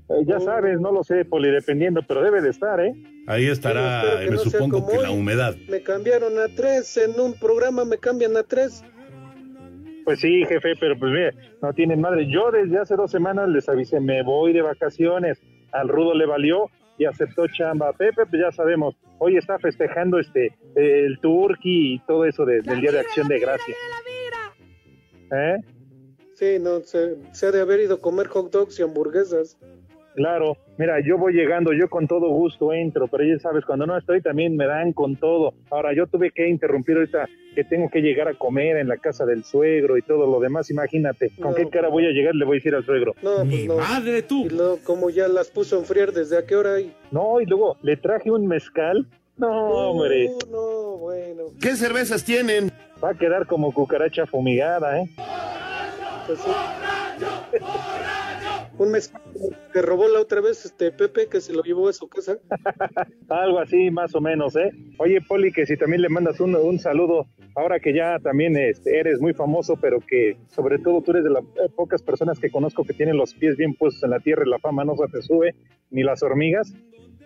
Eh, 0.09 0.23
ya 0.25 0.39
sabes, 0.39 0.79
no 0.79 0.91
lo 0.91 1.03
sé, 1.03 1.23
Poli, 1.23 1.51
dependiendo, 1.51 2.01
pero 2.07 2.23
debe 2.23 2.41
de 2.41 2.49
estar, 2.49 2.79
¿eh? 2.79 2.93
Ahí 3.27 3.47
estará, 3.47 4.01
me 4.21 4.31
no 4.31 4.37
supongo 4.39 4.87
que 4.87 4.97
la 4.97 5.11
humedad. 5.11 5.55
Me 5.69 5.83
cambiaron 5.83 6.39
a 6.39 6.47
tres, 6.55 6.97
en 6.97 7.19
un 7.19 7.33
programa 7.33 7.85
me 7.85 7.99
cambian 7.99 8.35
a 8.35 8.41
tres. 8.41 8.83
Pues 10.05 10.19
sí, 10.21 10.43
jefe, 10.45 10.73
pero 10.79 10.97
pues 10.97 11.11
mire, 11.11 11.31
no 11.61 11.73
tienen 11.73 12.01
madre. 12.01 12.27
Yo 12.27 12.51
desde 12.51 12.77
hace 12.79 12.95
dos 12.95 13.11
semanas 13.11 13.47
les 13.49 13.67
avisé, 13.69 13.99
me 13.99 14.23
voy 14.23 14.53
de 14.53 14.61
vacaciones. 14.61 15.41
Al 15.71 15.87
Rudo 15.87 16.13
le 16.15 16.25
valió 16.25 16.69
y 16.97 17.05
aceptó 17.05 17.45
chamba. 17.47 17.93
Pepe, 17.93 18.25
pues 18.25 18.41
ya 18.41 18.51
sabemos, 18.51 18.95
hoy 19.19 19.37
está 19.37 19.59
festejando 19.59 20.19
este 20.19 20.57
el 20.75 21.19
Turkey 21.21 21.95
y 21.95 21.99
todo 22.07 22.25
eso 22.25 22.45
de- 22.45 22.61
del 22.61 22.81
Día 22.81 22.91
de 22.91 22.99
Acción 22.99 23.27
de 23.27 23.39
Gracia. 23.39 23.75
¿Eh? 25.31 25.57
Sí, 26.33 26.57
no, 26.59 26.79
se, 26.81 27.17
se 27.33 27.47
ha 27.47 27.51
de 27.51 27.61
haber 27.61 27.81
ido 27.81 27.95
a 27.95 28.01
comer 28.01 28.27
hot 28.27 28.51
dogs 28.51 28.79
y 28.79 28.83
hamburguesas. 28.83 29.57
Claro, 30.15 30.57
mira, 30.77 30.99
yo 31.05 31.17
voy 31.17 31.33
llegando, 31.33 31.71
yo 31.71 31.89
con 31.89 32.07
todo 32.07 32.29
gusto 32.29 32.73
entro, 32.73 33.07
pero 33.07 33.23
ya 33.23 33.39
sabes, 33.39 33.63
cuando 33.65 33.85
no 33.85 33.97
estoy 33.97 34.21
también 34.21 34.55
me 34.57 34.65
dan 34.65 34.91
con 34.93 35.15
todo. 35.15 35.53
Ahora, 35.69 35.93
yo 35.93 36.07
tuve 36.07 36.31
que 36.31 36.49
interrumpir 36.49 36.97
ahorita 36.97 37.27
que 37.55 37.63
tengo 37.63 37.89
que 37.89 38.01
llegar 38.01 38.27
a 38.27 38.33
comer 38.33 38.77
en 38.77 38.87
la 38.87 38.97
casa 38.97 39.25
del 39.25 39.43
suegro 39.43 39.97
y 39.97 40.01
todo 40.01 40.25
lo 40.29 40.39
demás, 40.39 40.69
imagínate, 40.71 41.31
¿con 41.41 41.51
No. 41.51 41.55
qué 41.55 41.69
cara 41.69 41.89
voy 41.89 42.05
a 42.05 42.09
llegar? 42.11 42.35
Le 42.35 42.45
voy 42.45 42.55
a 42.57 42.59
decir 42.59 42.75
al 42.75 42.85
suegro. 42.85 43.13
No, 43.21 43.37
pues 43.45 43.65
no. 43.65 43.77
madre 43.77 44.21
tú! 44.23 44.45
Y 44.45 44.49
luego, 44.49 44.79
como 44.83 45.09
ya 45.09 45.27
las 45.27 45.49
puso 45.49 45.77
a 45.77 45.79
enfriar, 45.79 46.11
¿desde 46.11 46.37
a 46.37 46.45
qué 46.45 46.55
hora? 46.55 46.79
Y... 46.79 46.93
No, 47.11 47.39
y 47.39 47.45
luego 47.45 47.77
le 47.81 47.95
traje 47.97 48.29
un 48.31 48.45
mezcal. 48.47 49.07
No, 49.37 49.47
hombre. 49.91 50.29
No, 50.51 50.97
bueno. 50.97 51.43
¿Qué 51.61 51.75
cervezas 51.77 52.25
tienen? 52.25 52.71
Va 53.01 53.11
a 53.11 53.13
quedar 53.13 53.45
como 53.47 53.71
cucaracha 53.73 54.25
fumigada, 54.25 54.99
¿eh? 55.01 55.09
Pues 56.27 56.39
sí. 56.39 56.51
Un 58.79 58.91
mes 58.91 59.11
que 59.73 59.81
robó 59.81 60.07
la 60.07 60.21
otra 60.21 60.39
vez 60.39 60.65
este 60.65 60.91
Pepe, 60.91 61.27
que 61.27 61.41
se 61.41 61.51
lo 61.51 61.61
llevó 61.63 61.89
a 61.89 61.93
su 61.93 62.07
casa. 62.07 62.37
Algo 63.29 63.59
así, 63.59 63.91
más 63.91 64.15
o 64.15 64.21
menos, 64.21 64.55
¿eh? 64.55 64.71
Oye, 64.97 65.19
Poli, 65.21 65.51
que 65.51 65.65
si 65.65 65.75
también 65.75 66.01
le 66.01 66.07
mandas 66.07 66.39
un, 66.39 66.55
un 66.55 66.79
saludo, 66.79 67.27
ahora 67.55 67.81
que 67.81 67.93
ya 67.93 68.19
también 68.19 68.55
este, 68.55 68.97
eres 68.97 69.19
muy 69.19 69.33
famoso, 69.33 69.75
pero 69.81 69.99
que 69.99 70.37
sobre 70.47 70.79
todo 70.79 71.01
tú 71.01 71.11
eres 71.11 71.25
de 71.25 71.29
las 71.29 71.43
eh, 71.43 71.69
pocas 71.75 72.01
personas 72.01 72.39
que 72.39 72.49
conozco 72.49 72.85
que 72.85 72.93
tienen 72.93 73.17
los 73.17 73.33
pies 73.33 73.57
bien 73.57 73.73
puestos 73.73 74.01
en 74.03 74.11
la 74.11 74.21
tierra 74.21 74.43
y 74.45 74.49
la 74.49 74.59
fama 74.59 74.85
no 74.85 74.95
se 74.95 75.07
te 75.11 75.21
sube, 75.21 75.55
ni 75.91 76.01
las 76.01 76.23
hormigas, 76.23 76.73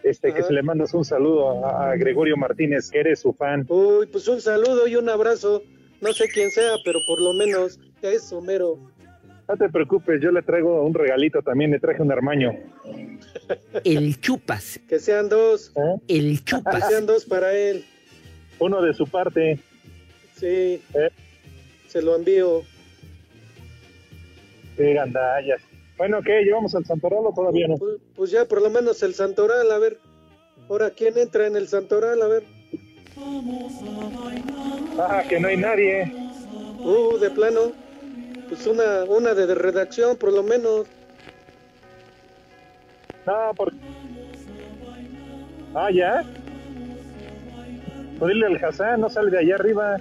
este, 0.03 0.33
que 0.33 0.39
Ajá. 0.39 0.47
se 0.47 0.53
le 0.53 0.63
mandas 0.63 0.95
un 0.95 1.05
saludo 1.05 1.63
a, 1.65 1.91
a 1.91 1.95
Gregorio 1.97 2.35
Martínez, 2.35 2.89
que 2.89 2.99
eres 2.99 3.19
su 3.19 3.31
fan. 3.31 3.63
Uy, 3.69 4.07
pues 4.07 4.27
un 4.27 4.41
saludo 4.41 4.87
y 4.87 4.95
un 4.95 5.07
abrazo. 5.07 5.61
No 6.01 6.11
sé 6.11 6.27
quién 6.27 6.49
sea, 6.49 6.73
pero 6.83 6.99
por 7.07 7.21
lo 7.21 7.31
menos 7.33 7.79
es 8.01 8.33
Homero. 8.33 8.77
No 9.47 9.57
te 9.57 9.69
preocupes, 9.69 10.21
yo 10.21 10.31
le 10.31 10.41
traigo 10.41 10.83
un 10.83 10.93
regalito 10.93 11.41
también, 11.41 11.71
le 11.71 11.79
traje 11.79 12.01
un 12.01 12.11
armaño. 12.11 12.57
El 13.83 14.19
chupas. 14.19 14.79
Que 14.87 14.99
sean 14.99 15.27
dos. 15.29 15.73
El 16.07 16.43
Que 16.43 16.81
sean 16.87 17.05
dos 17.05 17.25
para 17.25 17.53
él. 17.53 17.83
Uno 18.59 18.81
de 18.81 18.93
su 18.93 19.05
parte. 19.07 19.59
Sí. 20.35 20.81
Se 21.87 22.01
lo 22.01 22.15
envío. 22.15 22.63
Qué 24.77 24.93
gandallas. 24.93 25.61
Bueno, 25.97 26.21
¿qué? 26.21 26.41
¿Llevamos 26.43 26.73
al 26.75 26.85
Santoral 26.85 27.25
o 27.25 27.33
todavía 27.33 27.67
no? 27.67 27.77
Pues, 27.77 27.97
pues 28.15 28.31
ya 28.31 28.45
por 28.45 28.61
lo 28.61 28.69
menos 28.69 29.03
el 29.03 29.13
Santoral, 29.13 29.71
a 29.71 29.77
ver. 29.77 29.99
Ahora, 30.69 30.89
¿quién 30.91 31.17
entra 31.17 31.45
en 31.45 31.55
el 31.55 31.67
Santoral? 31.67 32.21
A 32.21 32.27
ver. 32.27 32.43
Ah, 34.97 35.23
que 35.27 35.39
no 35.39 35.49
hay 35.49 35.57
nadie. 35.57 36.11
Uh, 36.79 37.17
de 37.19 37.29
plano. 37.29 37.82
Pues 38.53 38.67
una, 38.67 39.03
una 39.05 39.33
de, 39.33 39.55
redacción, 39.55 40.15
por 40.15 40.31
lo 40.31 40.43
menos. 40.43 40.85
No, 43.25 43.51
por... 43.55 43.73
Ah, 45.73 45.89
ya. 45.89 46.23
Pues 48.19 48.31
dile 48.31 48.45
al 48.45 48.63
Hassan, 48.63 49.01
no 49.01 49.09
sale 49.09 49.31
de 49.31 49.39
allá 49.39 49.55
arriba. 49.55 49.97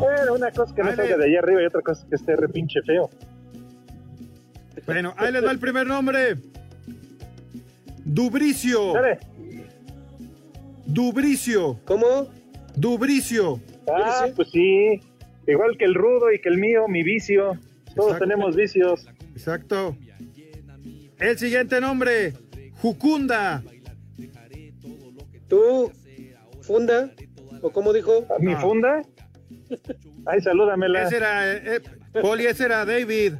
Bueno, 0.00 0.34
una 0.34 0.50
cosa 0.50 0.74
que 0.74 0.82
no 0.82 0.96
salga 0.96 1.16
de 1.16 1.24
allá 1.26 1.38
arriba 1.38 1.62
y 1.62 1.66
otra 1.66 1.82
cosa 1.82 2.04
que 2.08 2.16
esté 2.16 2.34
re 2.34 2.48
pinche 2.48 2.82
feo. 2.82 3.08
Bueno, 4.84 5.14
ahí 5.16 5.30
les 5.30 5.42
da 5.44 5.52
el 5.52 5.60
primer 5.60 5.86
nombre. 5.86 6.38
Dubricio. 8.04 8.94
Dale. 8.94 9.33
Dubricio. 10.86 11.80
¿Cómo? 11.84 12.28
Dubricio. 12.76 13.60
Ah, 13.88 14.26
pues 14.34 14.50
sí. 14.50 15.00
Igual 15.46 15.76
que 15.78 15.84
el 15.84 15.94
rudo 15.94 16.32
y 16.32 16.40
que 16.40 16.48
el 16.48 16.58
mío, 16.58 16.88
mi 16.88 17.02
vicio. 17.02 17.58
Todos 17.94 18.12
Exacto. 18.12 18.18
tenemos 18.18 18.56
vicios. 18.56 19.06
Exacto. 19.32 19.96
El 21.18 21.38
siguiente 21.38 21.80
nombre. 21.80 22.32
Jucunda. 22.80 23.62
¿Tú? 25.48 25.90
¿Funda? 26.62 27.10
¿O 27.62 27.70
cómo 27.70 27.92
dijo? 27.92 28.26
¿Mi 28.40 28.52
Ah. 28.52 28.60
funda? 28.60 29.02
Ay, 30.26 30.40
salúdamela. 30.40 31.04
Ese 31.04 31.16
era, 31.16 31.52
eh, 31.52 31.62
eh, 31.76 32.20
Poli, 32.20 32.46
ese 32.46 32.64
era 32.64 32.84
David. 32.84 33.34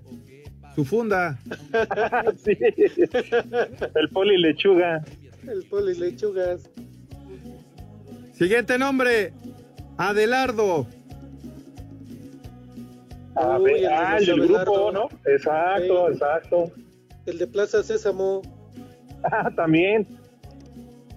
Su 0.74 0.84
funda. 0.84 1.38
Sí. 2.36 2.56
El 3.94 4.08
poli 4.12 4.36
lechuga. 4.38 5.02
El 5.48 5.64
poli 5.68 5.94
lechugas. 5.98 6.68
Siguiente 8.34 8.78
nombre. 8.78 9.32
Adelardo. 9.96 10.86
Ah, 13.36 13.58
Uy, 13.60 13.72
el 13.72 13.86
ah, 13.86 14.16
el 14.18 14.26
del 14.26 14.48
grupo, 14.48 14.92
¿no? 14.92 15.08
Exacto, 15.24 16.06
Sí. 16.08 16.12
exacto. 16.12 16.72
El 17.26 17.38
de 17.38 17.46
Plaza 17.46 17.82
Sésamo. 17.82 18.42
Ah, 19.22 19.50
también. 19.56 20.06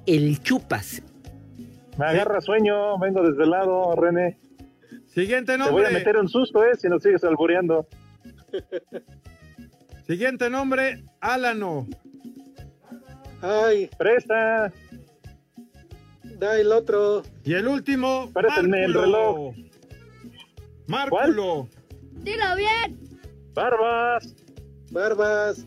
El 0.05 0.41
chupas. 0.41 1.01
Me 1.97 2.05
agarra 2.05 2.39
sueño, 2.41 2.97
vengo 2.99 3.21
desde 3.27 3.43
el 3.43 3.49
lado, 3.49 3.95
René. 3.95 4.37
Siguiente 5.07 5.53
Te 5.53 5.57
voy 5.57 5.65
a 5.67 5.71
nombre. 5.71 5.91
meter 5.91 6.17
un 6.17 6.29
susto, 6.29 6.63
¿eh? 6.63 6.75
Si 6.79 6.87
nos 6.87 7.01
sigues 7.03 7.23
albureando. 7.23 7.87
Siguiente 10.05 10.49
nombre. 10.49 11.03
Álano. 11.19 11.87
Ay, 13.41 13.89
Presta. 13.97 14.71
Da 16.37 16.59
el 16.59 16.71
otro. 16.71 17.23
Y 17.43 17.53
el 17.53 17.67
último. 17.67 18.29
Préstenme 18.33 18.85
el 18.85 18.93
Márculo. 18.93 19.53
Márculo. 20.87 21.69
Dilo 22.11 22.55
bien. 22.55 22.99
Barbas. 23.53 24.35
Barbas. 24.91 25.65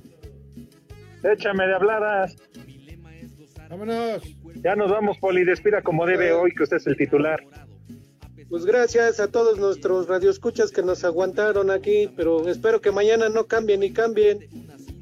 Échame 1.22 1.66
de 1.66 1.74
habladas. 1.74 2.36
Vámonos. 3.68 4.22
Ya 4.62 4.74
nos 4.74 4.90
vamos, 4.90 5.18
Poli. 5.18 5.44
Despida 5.44 5.82
como 5.82 6.06
debe 6.06 6.32
hoy, 6.32 6.52
que 6.54 6.62
usted 6.62 6.78
es 6.78 6.86
el 6.86 6.96
titular. 6.96 7.40
Pues 8.48 8.64
gracias 8.64 9.20
a 9.20 9.28
todos 9.28 9.58
nuestros 9.58 10.08
radioescuchas 10.08 10.72
que 10.72 10.82
nos 10.82 11.04
aguantaron 11.04 11.70
aquí, 11.70 12.10
pero 12.16 12.48
espero 12.48 12.80
que 12.80 12.90
mañana 12.90 13.28
no 13.28 13.46
cambien 13.46 13.84
y 13.84 13.92
cambien. 13.92 14.48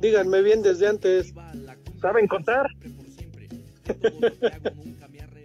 Díganme 0.01 0.43
bien 0.43 0.61
desde 0.63 0.87
antes. 0.87 1.33
¿Saben 2.01 2.27
contar? 2.27 2.67